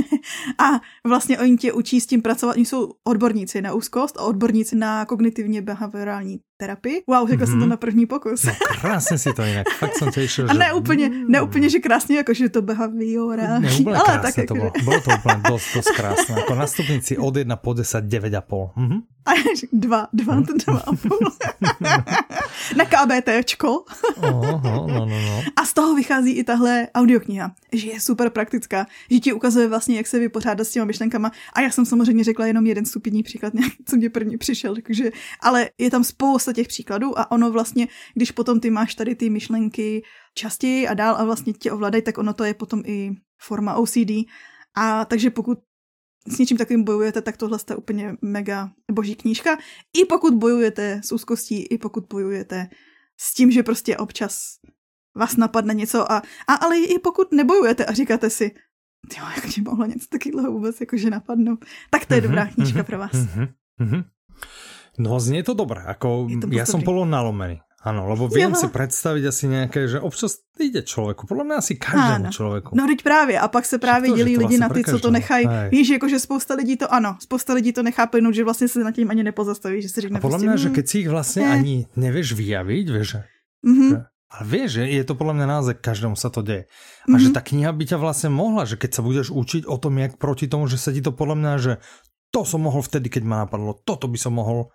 a 0.58 0.80
vlastně 1.04 1.38
oni 1.38 1.56
tě 1.56 1.72
učí 1.72 2.00
s 2.00 2.06
tím 2.06 2.22
pracovat, 2.22 2.56
oni 2.56 2.64
jsou 2.64 2.92
odborníci 3.04 3.62
na 3.62 3.74
úzkost 3.74 4.16
a 4.18 4.22
odborníci 4.22 4.76
na 4.76 5.04
kognitivně 5.04 5.62
behaviorální 5.62 6.40
terapii. 6.58 7.02
Wow, 7.06 7.28
řekla 7.28 7.46
mm-hmm. 7.46 7.50
jsem 7.50 7.58
to 7.58 7.66
mhm. 7.66 7.68
na 7.68 7.76
první 7.76 8.06
pokus. 8.06 8.44
no, 8.44 8.52
krásně 8.80 9.18
si 9.18 9.32
to 9.32 9.42
jinak, 9.42 9.66
fakt 9.78 9.96
jsem 9.96 10.10
těšil, 10.10 10.46
že... 10.46 10.50
A 10.50 10.54
ne 10.54 10.72
úplně, 10.72 11.10
ne 11.28 11.42
úplně, 11.42 11.70
že 11.70 11.78
krásně, 11.78 12.16
jako 12.16 12.34
že 12.34 12.48
to 12.48 12.62
behaviorální. 12.62 13.66
Ne, 13.66 13.76
úplně 13.80 13.96
ale 13.96 14.18
tak, 14.18 14.34
to 14.34 14.40
jako, 14.40 14.54
bylo. 14.54 14.72
Bylo 14.84 15.00
to 15.00 15.10
úplně 15.18 15.40
dost, 15.48 15.74
dost 15.74 15.90
krásné. 15.90 16.34
Jako 16.36 16.54
na 16.54 16.66
stupnici 16.66 17.18
od 17.18 17.36
1 17.36 17.56
po 17.56 17.72
10, 17.72 18.04
9,5. 18.04 18.70
Mhm. 18.76 19.00
A 19.26 19.32
dva, 19.72 20.08
dva, 20.12 20.34
mhm. 20.34 20.44
dva 20.66 20.78
a 20.78 20.96
půl. 20.96 21.18
na 22.76 22.84
KBTčko. 22.84 23.84
oh, 24.16 24.62
no, 24.62 24.86
no, 24.88 25.06
no. 25.06 25.42
A 25.56 25.64
z 25.64 25.72
toho 25.74 25.94
vychází 25.94 26.32
i 26.32 26.44
tahle 26.44 26.88
audiokniha, 26.94 27.52
že 27.72 27.90
je 27.90 28.00
super 28.00 28.30
praktická, 28.30 28.86
že 29.10 29.20
ti 29.20 29.32
ukazuje 29.32 29.68
vlastně, 29.68 29.96
jak 29.96 30.06
se 30.06 30.18
vypořádat 30.18 30.64
s 30.64 30.70
těma 30.70 30.84
myšlenkama. 30.84 31.32
A 31.52 31.60
já 31.60 31.70
jsem 31.70 31.86
samozřejmě 31.86 32.24
řekla 32.24 32.46
jenom 32.46 32.66
jeden 32.66 32.84
stupidní 32.84 33.22
příklad, 33.22 33.52
co 33.84 33.96
mě 33.96 34.10
první 34.10 34.36
přišel, 34.36 34.74
takže, 34.86 35.10
ale 35.40 35.70
je 35.78 35.90
tam 35.90 36.04
spousta 36.04 36.47
těch 36.52 36.68
příkladů 36.68 37.18
a 37.18 37.30
ono 37.30 37.50
vlastně, 37.50 37.88
když 38.14 38.30
potom 38.30 38.60
ty 38.60 38.70
máš 38.70 38.94
tady 38.94 39.14
ty 39.14 39.30
myšlenky 39.30 40.02
častěji 40.34 40.88
a 40.88 40.94
dál 40.94 41.16
a 41.16 41.24
vlastně 41.24 41.52
tě 41.52 41.72
ovládají, 41.72 42.02
tak 42.02 42.18
ono 42.18 42.34
to 42.34 42.44
je 42.44 42.54
potom 42.54 42.82
i 42.86 43.10
forma 43.40 43.74
OCD. 43.74 44.10
A 44.76 45.04
takže 45.04 45.30
pokud 45.30 45.58
s 46.28 46.38
něčím 46.38 46.56
takovým 46.56 46.84
bojujete, 46.84 47.22
tak 47.22 47.36
tohle 47.36 47.58
je 47.70 47.76
úplně 47.76 48.16
mega 48.22 48.70
boží 48.92 49.14
knížka. 49.14 49.58
I 49.96 50.04
pokud 50.04 50.34
bojujete 50.34 51.00
s 51.04 51.12
úzkostí, 51.12 51.62
i 51.62 51.78
pokud 51.78 52.04
bojujete 52.10 52.68
s 53.20 53.34
tím, 53.34 53.50
že 53.50 53.62
prostě 53.62 53.96
občas 53.96 54.58
vás 55.16 55.36
napadne 55.36 55.74
něco 55.74 56.12
a, 56.12 56.22
a 56.48 56.54
ale 56.54 56.78
i 56.78 56.98
pokud 56.98 57.32
nebojujete 57.32 57.84
a 57.84 57.92
říkáte 57.92 58.30
si, 58.30 58.50
jo, 59.18 59.24
jak 59.36 59.46
ti 59.54 59.60
mohlo 59.60 59.86
něco 59.86 60.06
takového 60.08 60.52
vůbec 60.52 60.80
jakože 60.80 61.10
napadnout, 61.10 61.64
tak 61.90 62.06
to 62.06 62.14
je 62.14 62.20
dobrá 62.20 62.44
mhm, 62.44 62.52
knížka 62.54 62.84
pro 62.84 62.98
vás. 62.98 63.12
Mhm, 64.98 65.06
no, 65.06 65.20
znie 65.22 65.46
to 65.46 65.54
dobré, 65.54 65.86
jako 65.86 66.26
ja 66.50 66.66
som 66.66 66.82
polo 66.82 67.06
nalomený. 67.06 67.62
Áno, 67.78 68.10
lebo 68.10 68.26
viem 68.26 68.50
jo. 68.50 68.58
si 68.58 68.66
představit 68.66 69.22
asi 69.22 69.46
nějaké, 69.46 69.88
že 69.88 70.00
občas 70.00 70.42
jde 70.58 70.82
člověku, 70.82 71.26
podle 71.26 71.44
mě 71.44 71.54
asi 71.54 71.74
každému 71.78 72.26
ano. 72.26 72.30
člověku. 72.30 72.70
No 72.74 72.86
teď 72.86 73.02
právě, 73.02 73.40
a 73.40 73.48
pak 73.48 73.64
se 73.64 73.78
právě 73.78 74.10
to, 74.10 74.16
dělí 74.16 74.34
to 74.34 74.40
lidi 74.40 74.58
vlastně 74.58 74.58
na 74.58 74.68
ty, 74.68 74.84
co 74.84 74.98
to 74.98 75.10
nechají. 75.10 75.46
Víš, 75.70 75.88
jakože 75.88 76.18
spousta 76.18 76.54
lidí 76.54 76.76
to 76.76 76.92
ano, 76.94 77.16
spousta 77.22 77.54
lidí 77.54 77.72
to 77.72 77.82
nechá 77.82 78.06
plynout, 78.06 78.34
že 78.34 78.44
vlastně 78.44 78.68
se 78.68 78.84
na 78.84 78.92
tím 78.92 79.10
ani 79.10 79.22
nepozastaví, 79.22 79.82
že 79.82 79.88
si 79.88 80.00
řekne 80.00 80.18
a 80.18 80.20
podle 80.20 80.38
prostě, 80.38 80.48
mě, 80.48 80.58
že 80.58 80.68
hmm, 80.68 80.74
keď 80.74 80.88
si 80.88 80.98
jich 80.98 81.08
vlastně 81.08 81.42
ne. 81.42 81.52
ani 81.52 81.86
nevíš 81.96 82.32
vyjavit, 82.32 82.88
víš, 82.90 83.08
že, 83.08 83.22
mm-hmm. 83.66 83.88
že 83.88 83.96
ale 84.28 84.44
vieš, 84.44 84.70
že 84.72 84.82
je 84.84 85.04
to 85.04 85.14
podle 85.14 85.34
mě 85.34 85.46
název, 85.46 85.76
každému 85.80 86.16
se 86.16 86.30
to 86.30 86.42
děje. 86.42 86.64
A 86.68 87.10
mm-hmm. 87.10 87.18
že 87.18 87.28
ta 87.30 87.40
kniha 87.40 87.72
by 87.72 87.84
ťa 87.86 87.96
vlastně 87.96 88.28
mohla, 88.28 88.64
že 88.64 88.76
keď 88.76 88.94
se 88.94 89.02
budeš 89.02 89.30
učit 89.30 89.64
o 89.64 89.78
tom, 89.78 89.98
jak 89.98 90.16
proti 90.16 90.48
tomu, 90.48 90.68
že 90.68 90.78
se 90.78 90.92
ti 90.92 91.00
to 91.00 91.12
podle 91.12 91.34
mě, 91.34 91.58
že 91.58 91.76
to 92.30 92.44
som 92.44 92.60
mohl 92.60 92.84
vtedy, 92.84 93.08
keď 93.08 93.24
ma 93.24 93.36
napadlo, 93.48 93.80
toto 93.84 94.04
by 94.04 94.18
som 94.20 94.36
mohl 94.36 94.68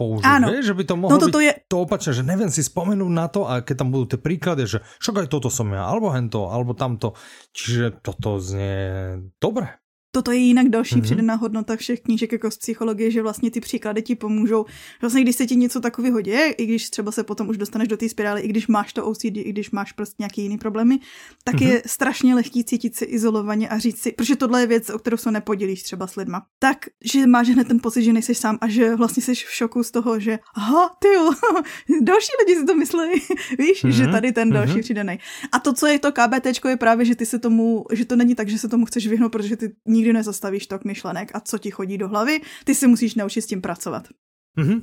použiť. 0.00 0.24
Áno. 0.24 0.48
Vieš, 0.48 0.72
že 0.72 0.76
by 0.80 0.84
to 0.88 0.94
mohlo 0.96 1.12
no, 1.12 1.20
byť 1.20 1.44
je... 1.44 1.52
to 1.68 1.76
opačné, 1.84 2.10
že 2.16 2.24
neviem 2.24 2.48
si 2.48 2.64
spomenúť 2.64 3.12
na 3.12 3.26
to 3.28 3.44
a 3.44 3.60
keď 3.60 3.84
tam 3.84 3.88
budú 3.92 4.16
tie 4.16 4.20
príklady, 4.20 4.64
že 4.64 4.80
však 5.04 5.24
aj 5.24 5.28
toto 5.28 5.52
som 5.52 5.68
ja, 5.68 5.84
alebo 5.84 6.08
hento, 6.08 6.48
alebo 6.48 6.72
tamto. 6.72 7.12
Čiže 7.52 8.00
toto 8.00 8.40
znie 8.40 9.20
dobre. 9.36 9.79
Toto 10.12 10.30
je 10.30 10.38
jinak 10.38 10.68
další 10.68 10.94
mm-hmm. 10.94 11.02
přidaná 11.02 11.34
hodnota 11.34 11.76
všech 11.76 12.00
knížek 12.00 12.32
jako 12.32 12.50
z 12.50 12.56
psychologie, 12.56 13.10
že 13.10 13.22
vlastně 13.22 13.50
ty 13.50 13.60
příklady 13.60 14.02
ti 14.02 14.14
pomůžou. 14.14 14.66
Vlastně 15.00 15.22
když 15.22 15.36
se 15.36 15.46
ti 15.46 15.56
něco 15.56 15.80
takového 15.80 16.20
děje, 16.20 16.52
i 16.52 16.66
když 16.66 16.90
třeba 16.90 17.12
se 17.12 17.24
potom 17.24 17.48
už 17.48 17.56
dostaneš 17.56 17.88
do 17.88 17.96
té 17.96 18.08
spirály, 18.08 18.40
i 18.40 18.48
když 18.48 18.66
máš 18.66 18.92
to 18.92 19.06
OCD, 19.06 19.24
i 19.24 19.52
když 19.52 19.70
máš 19.70 19.92
prostě 19.92 20.16
nějaký 20.18 20.42
jiný 20.42 20.58
problémy, 20.58 20.98
tak 21.44 21.54
mm-hmm. 21.54 21.68
je 21.68 21.82
strašně 21.86 22.34
lehký 22.34 22.64
cítit 22.64 22.96
se 22.96 23.04
izolovaně 23.04 23.68
a 23.68 23.78
říct 23.78 24.02
si, 24.02 24.12
protože 24.12 24.36
tohle 24.36 24.60
je 24.60 24.66
věc, 24.66 24.90
o 24.90 24.98
kterou 24.98 25.16
se 25.16 25.30
nepodělíš 25.30 25.82
třeba 25.82 26.06
s 26.06 26.16
lidma. 26.16 26.46
Tak, 26.58 26.78
že 27.04 27.26
máš 27.26 27.48
hned 27.48 27.68
ten 27.68 27.80
pocit, 27.80 28.02
že 28.02 28.12
nejsi 28.12 28.34
sám 28.34 28.58
a 28.60 28.68
že 28.68 28.96
vlastně 28.96 29.22
jsi 29.22 29.34
v 29.34 29.50
šoku 29.50 29.82
z 29.82 29.90
toho, 29.90 30.20
že 30.20 30.38
aha, 30.54 30.96
ty 30.98 31.08
jo, 31.08 31.32
další 32.02 32.32
lidi 32.40 32.60
si 32.60 32.66
to 32.66 32.74
myslí, 32.74 33.00
víš, 33.58 33.84
mm-hmm. 33.84 33.88
že 33.88 34.02
mhm. 34.02 34.12
tady 34.12 34.32
ten 34.32 34.50
další 34.50 34.72
mm-hmm. 34.72 34.82
přidaný. 34.82 35.18
A 35.52 35.58
to, 35.58 35.72
co 35.72 35.86
je 35.86 35.98
to 35.98 36.12
KBT, 36.12 36.64
je 36.68 36.76
právě, 36.76 37.06
že 37.06 37.14
ty 37.14 37.26
se 37.26 37.38
tomu, 37.38 37.84
že 37.92 38.04
to 38.04 38.16
není 38.16 38.34
tak, 38.34 38.48
že 38.48 38.58
se 38.58 38.68
tomu 38.68 38.86
chceš 38.86 39.06
vyhnout, 39.06 39.32
protože 39.32 39.56
ty 39.56 39.72
nikdy 40.00 40.24
nezastavíš 40.24 40.66
tok 40.66 40.88
myšlenek 40.88 41.36
a 41.36 41.44
co 41.44 41.58
ti 41.60 41.70
chodí 41.70 42.00
do 42.00 42.08
hlavy, 42.08 42.40
ty 42.64 42.72
si 42.74 42.88
musíš 42.88 43.14
naučit 43.20 43.44
s 43.44 43.46
tím 43.52 43.60
pracovat. 43.60 44.08
Mm-hmm. 44.56 44.80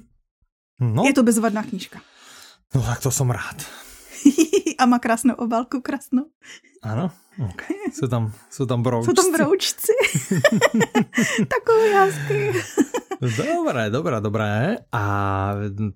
No. 0.80 1.03
Je 1.09 1.13
to 1.13 1.26
bezvadná 1.26 1.63
knížka. 1.63 2.01
No 2.76 2.82
tak 2.82 3.01
to 3.01 3.11
jsem 3.11 3.30
rád. 3.30 3.65
a 4.78 4.86
má 4.86 4.99
krásnou 4.99 5.34
obálku, 5.34 5.82
krásnou. 5.82 6.26
Ano, 6.84 7.11
okay. 7.49 7.76
jsou 7.93 8.07
tam, 8.07 8.32
jsou 8.49 8.65
tam 8.65 8.84
broučci. 8.84 9.09
Jsou 9.09 9.13
tam 9.13 9.32
broučci. 9.34 9.91
Takové 11.47 11.89
jásky. 11.89 12.53
Dobré, 13.22 13.89
dobré, 13.89 14.22
dobré. 14.22 14.78
A 14.93 15.03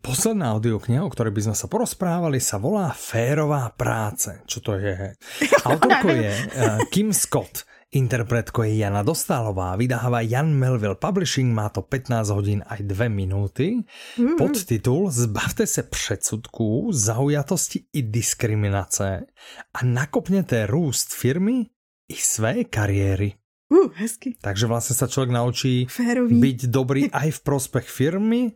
posledná 0.02 0.58
audiokniha, 0.58 1.06
o 1.06 1.14
ktorej 1.14 1.30
by 1.30 1.42
sme 1.46 1.56
sa 1.56 1.70
porozprávali, 1.70 2.42
sa 2.42 2.58
volá 2.58 2.90
Férová 2.98 3.70
práce. 3.78 4.42
Čo 4.50 4.60
to 4.66 4.72
je? 4.82 5.14
Autorkou 5.70 6.10
je 6.10 6.34
uh, 6.34 6.82
Kim 6.90 7.14
Scott. 7.14 7.70
Interpretko 7.92 8.64
je 8.64 8.78
Jana 8.78 9.04
Dostálová, 9.04 9.76
vydáva 9.76 10.22
Jan 10.22 10.54
Melville 10.54 10.96
Publishing, 10.96 11.54
má 11.54 11.70
to 11.70 11.82
15 11.82 12.30
hodin 12.30 12.64
aj 12.64 12.88
2 12.88 13.10
minuty. 13.10 13.84
Mm-hmm. 13.84 14.38
Podtitul 14.38 15.12
Zbavte 15.12 15.68
se 15.68 15.84
předsudků, 15.84 16.92
zaujatosti 16.92 17.84
i 17.94 18.02
diskriminace 18.02 19.26
a 19.74 19.86
nakopněte 19.86 20.66
růst 20.66 21.14
firmy 21.14 21.66
i 22.08 22.16
své 22.16 22.64
kariéry. 22.64 23.34
Uh, 23.70 23.92
hezky. 23.94 24.36
Takže 24.42 24.66
vlastně 24.66 24.96
se 24.96 25.08
člověk 25.08 25.32
naučí 25.32 25.86
Férový. 25.86 26.40
být 26.40 26.66
dobrý 26.66 27.12
aj 27.12 27.32
v 27.32 27.40
prospech 27.40 27.90
firmy, 27.90 28.52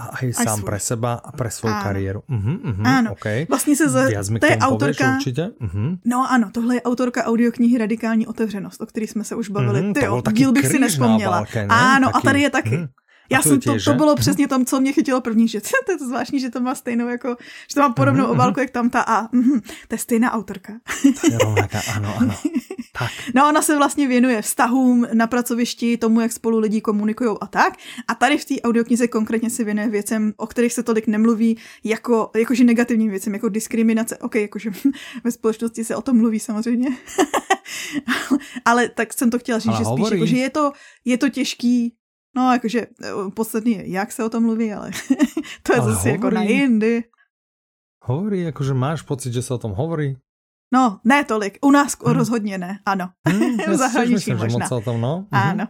a 0.00 0.04
aj, 0.16 0.28
aj 0.28 0.44
sám 0.44 0.58
svůj. 0.58 0.66
pre 0.66 0.78
seba 0.78 1.12
a 1.14 1.30
pre 1.32 1.50
svou 1.50 1.68
ano. 1.68 1.82
kariéru. 1.82 2.20
Uh-huh, 2.30 2.56
uh-huh, 2.64 2.86
ano. 2.86 3.12
Okay. 3.12 3.46
Vlastně 3.48 3.76
se 3.76 3.88
za... 3.88 4.02
to 4.40 4.46
je 4.46 4.58
autorka... 4.58 5.14
určitě? 5.16 5.50
Uh-huh. 5.60 5.98
No 6.04 6.26
ano, 6.30 6.50
tohle 6.52 6.74
je 6.74 6.82
autorka 6.82 7.24
audioknihy 7.24 7.78
Radikální 7.78 8.26
otevřenost, 8.26 8.80
o 8.80 8.86
který 8.86 9.06
jsme 9.06 9.24
se 9.24 9.34
už 9.34 9.48
bavili. 9.48 9.80
Uh-huh, 9.80 10.22
Ty 10.22 10.32
díl 10.32 10.52
bych 10.52 10.66
si 10.66 10.78
nespomněla. 10.78 11.44
Ne? 11.54 11.66
Ano, 11.68 12.08
taky... 12.08 12.18
a 12.18 12.20
tady 12.20 12.40
je 12.40 12.50
taky. 12.50 12.76
Uh-huh. 12.76 12.88
Já 13.32 13.42
jsem 13.42 13.60
to, 13.60 13.76
to 13.84 13.94
bylo 13.94 14.16
přesně 14.16 14.48
tam, 14.48 14.64
co 14.64 14.80
mě 14.80 14.92
chytilo 14.92 15.20
první, 15.20 15.48
že 15.48 15.60
to 15.86 15.92
je 15.92 15.98
to 15.98 16.06
zvláštní, 16.06 16.40
že 16.40 16.50
to 16.50 16.60
má 16.60 16.74
stejnou 16.74 17.08
jako, 17.08 17.36
že 17.68 17.74
to 17.74 17.80
má 17.80 17.90
podobnou 17.90 18.24
uh-huh, 18.24 18.30
obálku, 18.30 18.60
jak 18.60 18.70
tam 18.70 18.90
ta 18.90 19.00
a 19.00 19.32
uh, 19.32 19.58
to 19.88 19.94
je 19.94 19.98
stejná 19.98 20.32
autorka. 20.32 20.72
To 21.20 21.32
je 21.32 21.38
rovnaká, 21.38 21.80
ano, 21.96 22.14
ano. 22.20 22.34
Tak. 22.98 23.10
No 23.34 23.48
ona 23.48 23.62
se 23.62 23.76
vlastně 23.76 24.08
věnuje 24.08 24.42
vztahům 24.42 25.06
na 25.12 25.26
pracovišti, 25.26 25.96
tomu, 25.96 26.20
jak 26.20 26.32
spolu 26.32 26.58
lidi 26.58 26.80
komunikují 26.80 27.36
a 27.40 27.46
tak. 27.46 27.74
A 28.08 28.14
tady 28.14 28.38
v 28.38 28.44
té 28.44 28.54
audioknize 28.60 29.08
konkrétně 29.08 29.50
se 29.50 29.64
věnuje 29.64 29.88
věcem, 29.88 30.32
o 30.36 30.46
kterých 30.46 30.72
se 30.72 30.82
tolik 30.82 31.06
nemluví, 31.06 31.58
jako, 31.84 32.30
jakože 32.36 32.64
negativním 32.64 33.10
věcem, 33.10 33.34
jako 33.34 33.48
diskriminace. 33.48 34.18
OK, 34.18 34.34
jakože 34.34 34.70
ve 35.24 35.32
společnosti 35.32 35.84
se 35.84 35.96
o 35.96 36.02
tom 36.02 36.16
mluví 36.16 36.40
samozřejmě. 36.40 36.88
ale 38.64 38.88
tak 38.88 39.12
jsem 39.12 39.30
to 39.30 39.38
chtěla 39.38 39.58
říct, 39.58 39.68
ale 39.68 39.78
že 39.78 39.84
spíš, 39.84 40.10
jako, 40.10 40.26
že 40.26 40.36
je 40.36 40.50
to, 40.50 40.72
je 41.04 41.18
to 41.18 41.28
těžký 41.28 41.94
No, 42.36 42.52
jakože 42.52 42.80
eh, 42.80 43.30
podstatný 43.34 43.72
je, 43.72 43.90
jak 43.90 44.12
se 44.12 44.24
o 44.24 44.28
tom 44.28 44.42
mluví, 44.42 44.72
ale 44.72 44.90
to 45.62 45.72
je 45.72 45.80
ale 45.80 45.92
zase 45.92 46.08
hovorí, 46.08 46.12
jako 46.12 46.30
na 46.30 46.42
jindy. 46.42 47.04
Hovorí, 48.04 48.40
jakože 48.40 48.74
máš 48.74 49.02
pocit, 49.02 49.32
že 49.32 49.42
se 49.42 49.54
o 49.54 49.58
tom 49.58 49.72
hovorí? 49.72 50.16
No, 50.72 51.00
ne 51.04 51.24
tolik. 51.24 51.58
U 51.62 51.70
nás 51.70 51.96
hmm. 51.98 52.12
rozhodně 52.14 52.58
ne, 52.58 52.78
ano. 52.86 53.10
Hmm, 53.28 53.56
v 53.56 53.76
zahraničí 53.76 54.30
možná. 54.30 54.48
Že 54.48 54.58
moc 54.58 54.72
o 54.72 54.80
tom, 54.80 55.00
no. 55.00 55.26
Ano. 55.32 55.66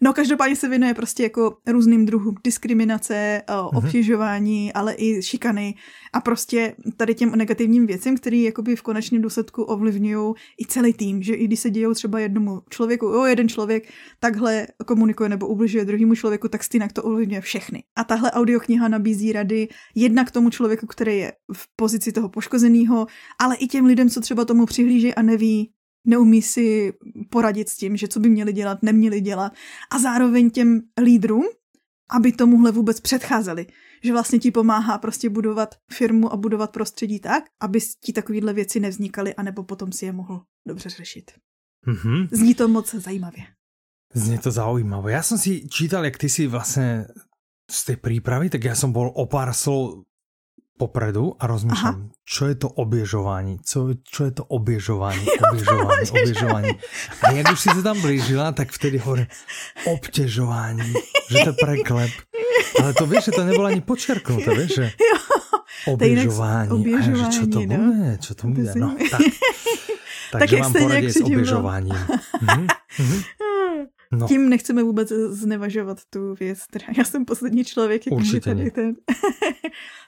No 0.00 0.12
každopádně 0.12 0.56
se 0.56 0.68
věnuje 0.68 0.94
prostě 0.94 1.22
jako 1.22 1.56
různým 1.66 2.06
druhům 2.06 2.34
diskriminace, 2.44 3.14
eh, 3.14 3.42
mhm. 3.56 3.68
obtěžování, 3.74 4.72
ale 4.72 4.94
i 4.98 5.22
šikany 5.22 5.74
a 6.12 6.20
prostě 6.20 6.74
tady 6.96 7.14
těm 7.14 7.30
negativním 7.36 7.86
věcem, 7.86 8.16
který 8.16 8.42
jakoby 8.42 8.76
v 8.76 8.82
konečném 8.82 9.22
důsledku 9.22 9.62
ovlivňují 9.62 10.34
i 10.62 10.66
celý 10.68 10.92
tým, 10.92 11.22
že 11.22 11.34
i 11.34 11.44
když 11.44 11.60
se 11.60 11.70
dějou 11.70 11.94
třeba 11.94 12.20
jednomu 12.20 12.60
člověku, 12.70 13.06
jo, 13.06 13.24
jeden 13.24 13.48
člověk 13.48 13.88
takhle 14.20 14.66
komunikuje 14.86 15.28
nebo 15.28 15.46
ubližuje 15.46 15.84
druhému 15.84 16.14
člověku, 16.14 16.48
tak 16.48 16.64
stejně 16.64 16.88
to 16.92 17.02
ovlivňuje 17.02 17.40
všechny. 17.40 17.82
A 17.96 18.04
tahle 18.04 18.30
audiokniha 18.30 18.88
nabízí 18.88 19.32
rady 19.32 19.68
jednak 19.94 20.30
tomu 20.30 20.50
člověku, 20.50 20.86
který 20.86 21.18
je 21.18 21.32
v 21.52 21.66
pozici 21.76 22.12
toho 22.12 22.28
poškozeného, 22.28 23.06
ale 23.40 23.56
i 23.56 23.66
těm 23.66 23.84
lidem, 23.84 24.10
co 24.10 24.20
třeba 24.20 24.44
tomu 24.44 24.66
přihlíží 24.66 25.14
a 25.14 25.22
neví, 25.22 25.70
neumí 26.06 26.42
si 26.42 26.92
poradit 27.30 27.68
s 27.68 27.76
tím, 27.76 27.96
že 27.96 28.08
co 28.08 28.20
by 28.20 28.28
měli 28.28 28.52
dělat, 28.52 28.82
neměli 28.82 29.20
dělat 29.20 29.52
a 29.92 29.98
zároveň 29.98 30.50
těm 30.50 30.80
lídrům, 31.02 31.44
aby 32.10 32.32
tomuhle 32.32 32.72
vůbec 32.72 33.00
předcházeli. 33.00 33.66
Že 34.04 34.12
vlastně 34.12 34.38
ti 34.38 34.50
pomáhá 34.50 34.98
prostě 34.98 35.28
budovat 35.28 35.74
firmu 35.92 36.32
a 36.32 36.36
budovat 36.36 36.72
prostředí 36.72 37.20
tak, 37.20 37.44
aby 37.60 37.78
ti 38.04 38.12
takovýhle 38.12 38.52
věci 38.52 38.80
nevznikaly, 38.80 39.34
anebo 39.34 39.62
potom 39.62 39.92
si 39.92 40.04
je 40.04 40.12
mohl 40.12 40.42
dobře 40.68 40.88
řešit. 40.88 41.30
Mm-hmm. 41.86 42.28
Zní 42.32 42.54
to 42.54 42.68
moc 42.68 42.94
zajímavě. 42.94 43.44
Zní 44.14 44.38
to 44.38 44.50
zaujímavé. 44.50 45.12
Já 45.12 45.22
jsem 45.22 45.38
si 45.38 45.68
čítal, 45.68 46.04
jak 46.04 46.18
ty 46.18 46.28
si 46.28 46.46
vlastně 46.46 47.06
z 47.70 47.84
té 47.84 47.96
přípravy, 47.96 48.50
tak 48.50 48.64
já 48.64 48.74
jsem 48.74 48.92
bol 48.92 49.12
o 49.14 49.26
pár 49.26 49.52
slov 49.52 50.04
popredu 50.78 51.34
a 51.42 51.50
rozmýšľam, 51.50 51.98
Aha. 51.98 52.22
čo 52.22 52.46
je 52.46 52.54
to 52.54 52.68
oběžování, 52.68 53.58
co, 53.66 53.78
čo 54.06 54.20
je 54.24 54.30
to 54.30 54.44
oběžování, 54.58 55.26
oběžování, 55.50 56.10
oběžování. 56.10 56.72
A 57.22 57.30
jak 57.30 57.52
už 57.52 57.60
si 57.60 57.68
se 57.74 57.82
tam 57.82 58.00
blížila, 58.00 58.52
tak 58.52 58.70
vtedy 58.70 58.98
hovorím 58.98 59.26
obtěžování, 59.84 60.92
že 61.30 61.38
to 61.44 61.50
je 61.50 61.56
preklep. 61.64 62.10
Ale 62.82 62.94
to 62.94 63.06
víš, 63.06 63.24
že 63.24 63.32
to 63.32 63.44
nebylo 63.44 63.64
ani 63.64 63.80
počerknuté, 63.80 64.54
víš, 64.54 64.74
že 64.74 64.92
oběžování. 65.86 66.70
oběžování 66.70 67.22
a 67.22 67.30
že 67.30 67.38
čo 67.38 67.46
to 67.46 67.60
no. 67.60 67.66
bude, 67.66 68.18
čo 68.20 68.32
to 68.34 68.46
bude, 68.46 68.72
no, 68.76 68.96
tak. 69.10 69.20
Takže 70.32 70.56
tak 70.56 70.64
vám 70.64 70.72
poradí 70.72 71.10
s 71.10 71.20
oběžováním. 71.20 71.98
Mhm, 72.40 72.66
mhm. 72.98 73.22
No. 74.12 74.28
Tím 74.28 74.48
nechceme 74.48 74.82
vůbec 74.82 75.08
znevažovat 75.28 75.98
tu 76.10 76.34
věc. 76.34 76.58
Teda 76.70 76.84
já 76.98 77.04
jsem 77.04 77.24
poslední 77.24 77.64
člověk, 77.64 78.06
jak 78.06 78.12
Určitě 78.12 78.40
tady 78.40 78.70
ten. 78.70 78.94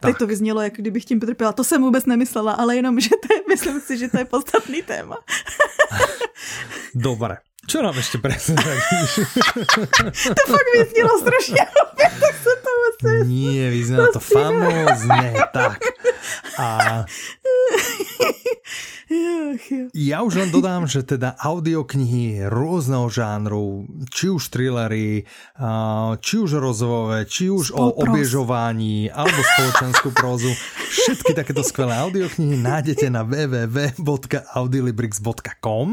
tak. 0.00 0.18
to 0.18 0.26
vyznělo, 0.26 0.60
jako 0.60 0.76
kdybych 0.78 1.04
tím 1.04 1.20
potrpěla. 1.20 1.52
To 1.52 1.64
jsem 1.64 1.82
vůbec 1.82 2.06
nemyslela, 2.06 2.52
ale 2.52 2.76
jenom, 2.76 3.00
že 3.00 3.08
to 3.08 3.34
je, 3.34 3.40
myslím 3.48 3.80
si, 3.80 3.98
že 3.98 4.08
to 4.08 4.18
je 4.18 4.24
podstatný 4.24 4.82
téma. 4.82 5.16
Dobré. 6.94 7.36
Čo 7.66 7.82
nám 7.82 7.96
ještě 7.96 8.18
prezradíš? 8.18 9.14
to 10.24 10.52
fakt 10.52 10.70
vyznělo 10.78 11.18
strašně 11.20 11.66
tak 12.20 12.34
se 12.42 12.50
to 12.62 12.70
musím. 13.08 13.28
Nie, 13.28 13.70
vyznělo 13.70 14.12
to 14.12 14.20
famózně, 14.20 15.34
tak. 15.52 15.78
A 16.58 16.78
ja 19.90 20.22
už 20.22 20.32
len 20.38 20.50
dodám, 20.54 20.86
že 20.86 21.02
teda 21.02 21.34
audioknihy 21.34 22.46
rôzneho 22.46 23.10
žánru, 23.10 23.90
či 24.06 24.30
už 24.30 24.46
thrillery, 24.54 25.26
či 26.22 26.34
už 26.38 26.50
rozvojové, 26.62 27.26
či 27.26 27.50
už 27.50 27.74
Spolpros. 27.74 27.90
o 27.90 27.98
obiežovaní, 28.06 29.10
alebo 29.10 29.40
spoločenskú 29.42 30.08
prózu, 30.14 30.54
všetky 30.90 31.38
takéto 31.38 31.62
skvelé 31.62 31.94
audioknihy 31.94 32.58
nájdete 32.58 33.06
na 33.14 33.22
www.audiolibrix.com. 33.22 35.88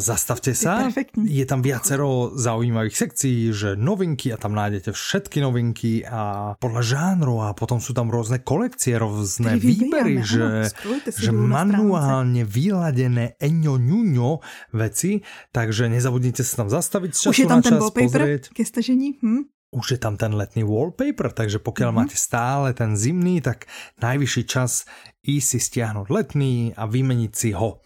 Zastavte 0.00 0.56
sa, 0.56 0.88
je 1.16 1.44
tam 1.44 1.60
viacero 1.60 2.32
zaujímavých 2.32 2.96
sekcií, 2.96 3.52
že 3.52 3.76
novinky 3.76 4.32
a 4.32 4.40
tam 4.40 4.56
nájdete 4.56 4.96
všetky 4.96 5.44
novinky 5.44 6.00
a 6.08 6.56
podľa 6.56 6.82
žánru. 6.82 7.44
A 7.44 7.52
potom 7.52 7.76
sú 7.80 7.92
tam 7.92 8.08
rôzne 8.08 8.38
kolekcie, 8.40 8.96
rôzne 8.96 9.60
výbery, 9.60 10.24
že, 10.24 10.72
že 11.12 11.32
manuál 11.32 12.14
manuálne 12.14 12.46
vyladené 12.46 13.34
eňo 13.36 13.76
ňuňo 13.76 14.30
veci, 14.72 15.20
takže 15.50 15.90
nezabudnite 15.90 16.46
sa 16.46 16.64
tam 16.64 16.68
zastaviť 16.70 17.10
Už 17.28 17.36
je 17.36 17.48
tam 17.48 17.60
ten 17.60 17.76
wallpaper 17.76 18.40
ke 18.40 18.64
stažení? 18.64 19.20
Hm? 19.20 19.50
Už 19.74 19.90
je 19.90 19.98
tam 19.98 20.14
ten 20.14 20.30
letný 20.30 20.62
wallpaper, 20.62 21.34
takže 21.34 21.58
pokiaľ 21.58 21.90
mm-hmm. 21.90 22.06
máte 22.06 22.16
stále 22.16 22.70
ten 22.70 22.94
zimný, 22.94 23.42
tak 23.42 23.66
najvyšší 23.98 24.42
čas 24.46 24.86
ísť 25.26 25.46
si 25.50 25.58
stiahnuť 25.58 26.06
letný 26.14 26.70
a 26.78 26.86
vymeniť 26.86 27.32
si 27.34 27.50
ho. 27.50 27.82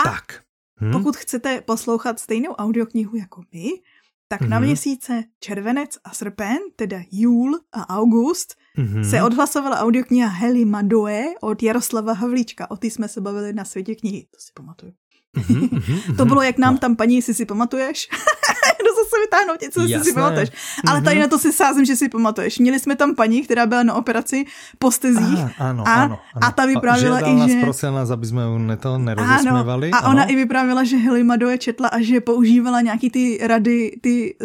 A 0.00 0.02
tak. 0.02 0.44
Hm? 0.80 0.92
pokud 0.92 1.16
chcete 1.16 1.60
poslouchat 1.60 2.20
stejnou 2.20 2.52
audioknihu 2.52 3.16
jako 3.16 3.42
my, 3.52 3.70
tak 4.28 4.40
mm-hmm. 4.40 4.48
na 4.48 4.58
mhm. 4.58 4.66
měsíce 4.66 5.24
červenec 5.40 5.98
a 6.04 6.10
srpen, 6.14 6.58
teda 6.76 6.98
júl 7.10 7.58
a 7.72 7.98
august, 7.98 8.54
mm-hmm. 8.78 9.10
se 9.10 9.22
odhlasovala 9.22 9.80
audiokniha 9.80 10.28
Heli 10.28 10.64
Madoe 10.64 11.24
od 11.40 11.62
Jaroslava 11.62 12.12
Havlíčka. 12.12 12.70
O 12.70 12.76
ty 12.76 12.90
jsme 12.90 13.08
se 13.08 13.20
bavili 13.20 13.52
na 13.52 13.64
světě 13.64 13.94
knihy, 13.94 14.26
to 14.30 14.40
si 14.40 14.52
pamatuju. 14.54 14.92
Mm-hmm, 15.36 15.68
mm-hmm, 15.68 16.16
to 16.16 16.24
bylo, 16.24 16.42
jak 16.42 16.58
nám 16.58 16.74
no. 16.74 16.80
tam 16.80 16.96
paní, 16.96 17.16
jestli 17.16 17.34
si 17.34 17.46
pamatuješ, 17.46 18.08
zase 19.14 19.26
vytáhnout 19.26 19.60
něco, 19.60 19.80
jestli 19.80 20.04
si 20.04 20.14
pamatuješ. 20.14 20.50
Ale 20.88 21.00
tady 21.02 21.16
mhm. 21.16 21.22
na 21.22 21.28
to 21.28 21.38
si 21.38 21.52
sázím, 21.52 21.84
že 21.84 21.96
si 21.96 22.08
pamatuješ. 22.08 22.58
Měli 22.58 22.78
jsme 22.78 22.96
tam 22.96 23.14
paní, 23.14 23.42
která 23.42 23.66
byla 23.66 23.82
na 23.82 23.94
operaci 23.94 24.44
po 24.78 24.90
stezích 24.90 25.38
Aha, 25.38 25.50
ano, 25.58 25.84
a, 25.88 25.92
ano, 25.92 26.18
ano. 26.34 26.46
a 26.48 26.50
ta 26.50 26.66
vyprávěla 26.66 27.20
i, 27.20 27.24
že... 27.24 27.34
nás, 27.34 27.50
prosil 27.60 27.92
nás, 27.92 28.10
aby 28.10 28.26
jsme 28.26 28.42
to 28.80 28.98
nerozosměvali. 28.98 29.90
Ano, 29.90 30.06
a 30.06 30.10
ona 30.10 30.24
i 30.24 30.36
vyprávěla, 30.36 30.84
že 30.84 30.96
Helima 30.96 31.36
Doje 31.36 31.58
četla 31.58 31.88
a 31.88 32.00
že 32.00 32.20
používala 32.20 32.80
nějaký 32.80 33.10
ty 33.10 33.38
rady 33.42 33.96
ty 34.00 34.36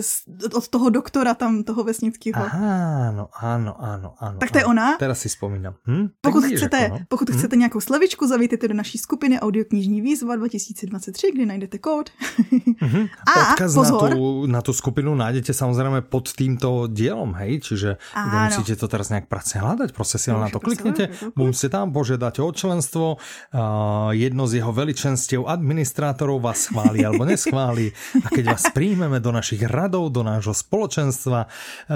od 0.54 0.68
toho 0.68 0.90
doktora 0.90 1.34
tam, 1.34 1.64
toho 1.64 1.84
vesnického. 1.84 2.46
Ano, 2.52 3.28
ano, 3.40 3.76
ano, 3.84 4.14
ano. 4.20 4.38
Tak 4.40 4.52
to 4.52 4.58
je 4.58 4.66
ona. 4.66 4.98
Teraz 4.98 5.20
si 5.20 5.30
vzpomínám. 5.30 5.74
Hm? 5.88 6.08
Pokud, 6.22 6.44
chcete, 6.44 6.78
jako, 6.80 6.96
no? 6.96 7.06
pokud 7.08 7.30
hm? 7.30 7.38
chcete 7.38 7.56
nějakou 7.56 7.80
slevičku, 7.82 8.28
zavítejte 8.28 8.68
do 8.68 8.74
naší 8.74 8.98
skupiny 8.98 9.40
Audioknižní 9.40 10.02
výzva 10.02 10.36
2023, 10.36 11.32
kde 11.36 11.46
najdete 11.46 11.78
kód. 11.78 12.10
Mm-hmm. 12.52 13.10
A 13.36 13.52
Odkaz 13.52 13.74
pozor, 13.74 14.10
na 14.10 14.16
tu, 14.16 14.46
na 14.46 14.59
tú 14.64 14.72
skupinu 14.72 15.14
nájdete 15.14 15.52
samozrejme 15.52 16.08
pod 16.08 16.32
týmto 16.34 16.90
dielom, 16.90 17.36
hej? 17.38 17.62
Čiže 17.62 18.02
nemusíte 18.16 18.80
to 18.80 18.88
teraz 18.90 19.12
nejak 19.14 19.30
pracne 19.30 19.62
hľadať, 19.62 19.90
proste 19.94 20.18
si 20.18 20.34
len 20.34 20.42
na 20.42 20.50
to 20.50 20.64
kliknete, 20.64 21.14
musíte 21.38 21.76
tam, 21.76 21.94
požiadate 21.94 22.42
o 22.42 22.50
členstvo, 22.50 23.20
uh, 23.20 24.10
jedno 24.16 24.50
z 24.50 24.64
jeho 24.64 24.72
veličenstiev 24.72 25.46
administrátorov 25.46 26.42
vás 26.42 26.72
schváli 26.72 27.04
alebo 27.04 27.28
neschváli 27.28 27.92
a 28.24 28.28
keď 28.32 28.56
vás 28.56 28.72
príjmeme 28.72 29.20
do 29.20 29.36
našich 29.36 29.62
radov, 29.68 30.10
do 30.16 30.24
nášho 30.24 30.56
spoločenstva 30.56 31.46
uh, 31.46 31.50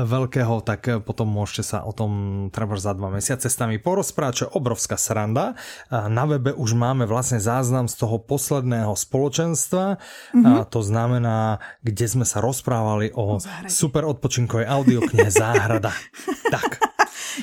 veľkého, 0.03 0.59
tak 0.67 0.81
uh, 0.91 0.99
potom 0.99 1.31
môžete 1.31 1.63
sa 1.63 1.77
o 1.87 1.95
tom 1.95 2.11
treba 2.51 2.75
za 2.75 2.91
dva 2.91 3.07
mesiace 3.07 3.47
s 3.47 3.57
nami 3.57 3.79
porozprávať, 3.79 4.33
čo 4.35 4.43
je 4.49 4.55
obrovská 4.59 4.99
sranda. 4.99 5.55
Uh, 5.87 6.11
na 6.11 6.27
webe 6.27 6.51
už 6.51 6.75
máme 6.75 7.07
vlastne 7.07 7.39
záznam 7.39 7.87
z 7.87 7.95
toho 7.95 8.19
posledného 8.19 8.91
spoločenstva, 8.93 9.97
mm-hmm. 9.97 10.43
a 10.43 10.67
to 10.67 10.83
znamená, 10.83 11.63
kde 11.79 12.05
sme 12.05 12.25
sa 12.27 12.42
rozprávali 12.43 13.11
o 13.13 13.39
super 13.67 14.05
odpočinkové 14.05 14.65
audioknihe 14.67 15.31
Záhrada. 15.31 15.91
tak. 16.51 16.79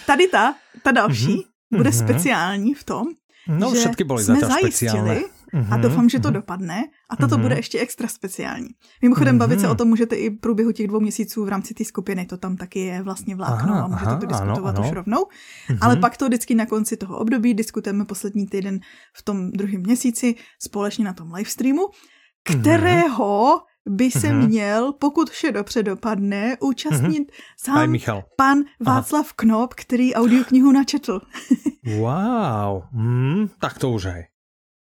Tady 0.06 0.28
ta, 0.28 0.54
ta 0.82 0.92
další, 0.92 1.36
mm-hmm. 1.36 1.76
bude 1.76 1.90
mm-hmm. 1.90 2.04
speciální 2.04 2.74
v 2.74 2.84
tom, 2.84 3.06
no, 3.48 3.74
že 3.74 3.80
všetky 3.80 4.04
byly 4.04 4.24
jsme 4.24 4.40
zajistili, 4.40 5.24
a 5.70 5.76
doufám, 5.76 6.08
že 6.08 6.20
to 6.20 6.28
mm-hmm. 6.28 6.32
dopadne. 6.32 6.84
A 7.10 7.16
toto 7.16 7.34
mm-hmm. 7.34 7.42
bude 7.42 7.56
ještě 7.56 7.80
extra 7.80 8.08
speciální. 8.08 8.68
Mimochodem, 9.02 9.34
mm-hmm. 9.34 9.38
bavit 9.38 9.60
se 9.60 9.68
o 9.68 9.74
tom 9.74 9.88
můžete 9.88 10.16
i 10.16 10.30
v 10.30 10.40
průběhu 10.40 10.72
těch 10.72 10.88
dvou 10.88 11.00
měsíců 11.00 11.44
v 11.44 11.48
rámci 11.48 11.74
té 11.74 11.84
skupiny. 11.84 12.26
To 12.26 12.36
tam 12.36 12.56
taky 12.56 12.80
je 12.80 13.02
vlastně 13.02 13.36
vlákno 13.36 13.72
aha, 13.72 13.82
a 13.82 13.86
můžete 13.86 14.06
aha, 14.06 14.20
to 14.20 14.26
diskutovat 14.26 14.76
ano, 14.76 14.78
ano. 14.78 14.88
už 14.88 14.94
rovnou. 14.94 15.18
Mm-hmm. 15.18 15.78
Ale 15.80 15.96
pak 15.96 16.16
to 16.16 16.26
vždycky 16.26 16.54
na 16.54 16.66
konci 16.66 16.96
toho 16.96 17.18
období 17.18 17.54
diskutujeme 17.54 18.04
poslední 18.04 18.46
týden 18.46 18.80
v 19.16 19.22
tom 19.22 19.50
druhém 19.50 19.80
měsíci 19.80 20.34
společně 20.58 21.04
na 21.04 21.12
tom 21.12 21.32
livestreamu, 21.32 21.82
mhm. 22.50 22.60
kterého 22.60 23.60
by 23.88 24.10
se 24.10 24.18
mm-hmm. 24.18 24.46
měl, 24.46 24.92
pokud 24.92 25.30
vše 25.30 25.52
dobře 25.52 25.82
dopadne, 25.82 26.56
účastnit 26.60 27.32
mm-hmm. 27.32 27.54
sám 27.56 27.90
Michal. 27.90 28.24
pan 28.36 28.58
Václav 28.80 29.26
Aha. 29.26 29.34
Knop, 29.36 29.74
který 29.74 30.14
audioknihu 30.14 30.72
načetl. 30.72 31.20
wow, 31.98 32.82
mm, 32.92 33.48
tak 33.58 33.78
to 33.78 33.90
už 33.90 34.02
je. 34.02 34.26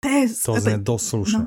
To, 0.00 0.08
je, 0.08 0.28
to 0.46 0.60
zně 0.60 0.78
dost 0.78 1.06
slušné. 1.06 1.38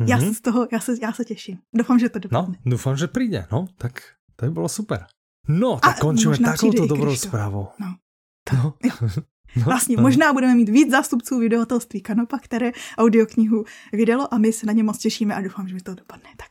No. 0.00 0.06
já 0.06 0.20
se 0.20 0.34
z 0.34 0.40
toho, 0.40 0.68
já 0.72 0.80
se, 0.80 0.94
já 1.02 1.12
se 1.12 1.24
těším. 1.24 1.58
Doufám, 1.74 1.98
že 1.98 2.08
to 2.08 2.18
dopadne. 2.18 2.56
No, 2.64 2.70
doufám, 2.70 2.96
že 2.96 3.06
přijde, 3.06 3.46
no, 3.52 3.66
tak 3.76 4.02
to 4.36 4.46
by 4.46 4.52
bylo 4.52 4.68
super. 4.68 5.06
No, 5.48 5.78
tak 5.82 5.96
A 5.96 6.00
končíme 6.00 6.38
takovou 6.38 6.86
dobrou 6.86 7.16
zprávou. 7.16 7.68
No. 7.78 7.96
To, 8.44 8.56
no. 8.56 8.74
Vlastně 9.64 9.96
možná 9.96 10.32
budeme 10.32 10.54
mít 10.54 10.68
víc 10.68 10.90
zástupců 10.90 11.38
vydavatelství 11.38 12.00
Kanopa, 12.00 12.38
které 12.38 12.72
audioknihu 12.98 13.64
vydalo 13.92 14.34
a 14.34 14.38
my 14.38 14.52
se 14.52 14.66
na 14.66 14.72
ně 14.72 14.82
moc 14.82 14.98
těšíme 14.98 15.34
a 15.34 15.40
doufám, 15.40 15.68
že 15.68 15.74
mi 15.74 15.80
to 15.80 15.94
dopadne 15.94 16.30
tak. 16.36 16.48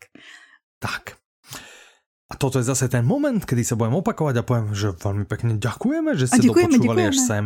Tak. 0.79 1.26
A 2.27 2.35
toto 2.35 2.59
je 2.59 2.67
zase 2.67 2.91
ten 2.91 3.07
moment, 3.07 3.39
kedy 3.39 3.63
sa 3.63 3.79
budem 3.79 4.03
opakovať 4.03 4.35
a 4.35 4.43
poviem, 4.43 4.75
že 4.75 4.91
veľmi 4.91 5.23
pekne 5.31 5.55
ďakujeme, 5.63 6.11
že 6.11 6.27
ste 6.27 6.43
ďakujeme, 6.43 6.75
dopočúvali 6.75 7.01
ďakujeme. 7.07 7.11
až 7.15 7.17
sem. 7.23 7.45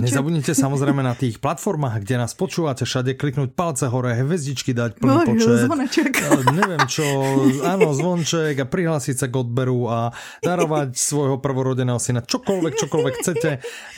Nezabudnite 0.00 0.52
samozrejme 0.56 1.04
na 1.04 1.12
tých 1.12 1.36
platformách, 1.36 2.00
kde 2.00 2.16
nás 2.16 2.32
počúvate, 2.32 2.88
všade 2.88 3.12
kliknúť 3.20 3.52
palce 3.52 3.92
hore, 3.92 4.16
hvezdičky 4.16 4.72
dať 4.72 5.04
plný 5.04 5.12
no, 5.12 5.28
počet. 5.28 5.68
Zvoneček. 5.68 6.12
neviem 6.48 6.80
čo, 6.88 7.04
áno, 7.60 7.92
zvonček 7.92 8.56
a 8.56 8.64
prihlásiť 8.64 9.20
sa 9.20 9.26
k 9.28 9.36
odberu 9.36 9.92
a 9.92 10.16
darovať 10.40 10.96
svojho 10.96 11.36
prvorodeného 11.36 12.00
syna, 12.00 12.24
čokoľvek, 12.24 12.72
čokoľvek 12.80 13.14
chcete, 13.20 13.50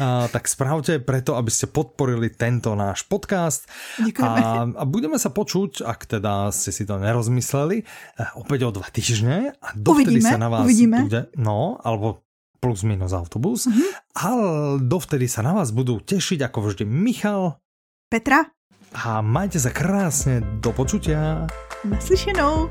a, 0.03 0.27
tak 0.27 0.51
spravte 0.51 0.99
preto, 0.99 1.39
aby 1.39 1.55
ste 1.55 1.71
podporili 1.71 2.35
tento 2.35 2.75
náš 2.75 3.07
podcast. 3.07 3.71
A, 4.19 4.67
a 4.67 4.83
budeme 4.83 5.15
sa 5.15 5.31
počuť, 5.31 5.87
ak 5.87 6.11
teda 6.19 6.51
ste 6.51 6.75
si 6.75 6.83
to 6.91 6.99
nerozmysleli, 6.99 7.87
opäť 8.35 8.67
o 8.67 8.75
dva 8.75 8.91
týždne 8.91 9.55
a 9.63 9.69
do 9.79 9.92
dovtedy 9.93 10.19
uvidíme, 10.19 10.31
sa 10.33 10.41
na 10.41 10.49
vás 10.49 10.65
uvidíme. 10.65 10.99
bude, 11.05 11.21
no, 11.37 11.77
alebo 11.85 12.25
plus 12.63 12.87
minus 12.87 13.13
autobus, 13.13 13.67
mm-hmm. 13.69 13.91
ale 14.23 14.49
dovtedy 14.81 15.27
sa 15.29 15.45
na 15.45 15.53
vás 15.53 15.75
budú 15.75 16.01
tešiť 16.01 16.47
ako 16.49 16.59
vždy 16.73 16.85
Michal, 16.89 17.61
Petra 18.13 18.45
a 18.93 19.25
majte 19.25 19.57
sa 19.57 19.73
krásne 19.73 20.45
do 20.61 20.71
počutia. 20.71 21.49
Naslyšenou. 21.83 22.69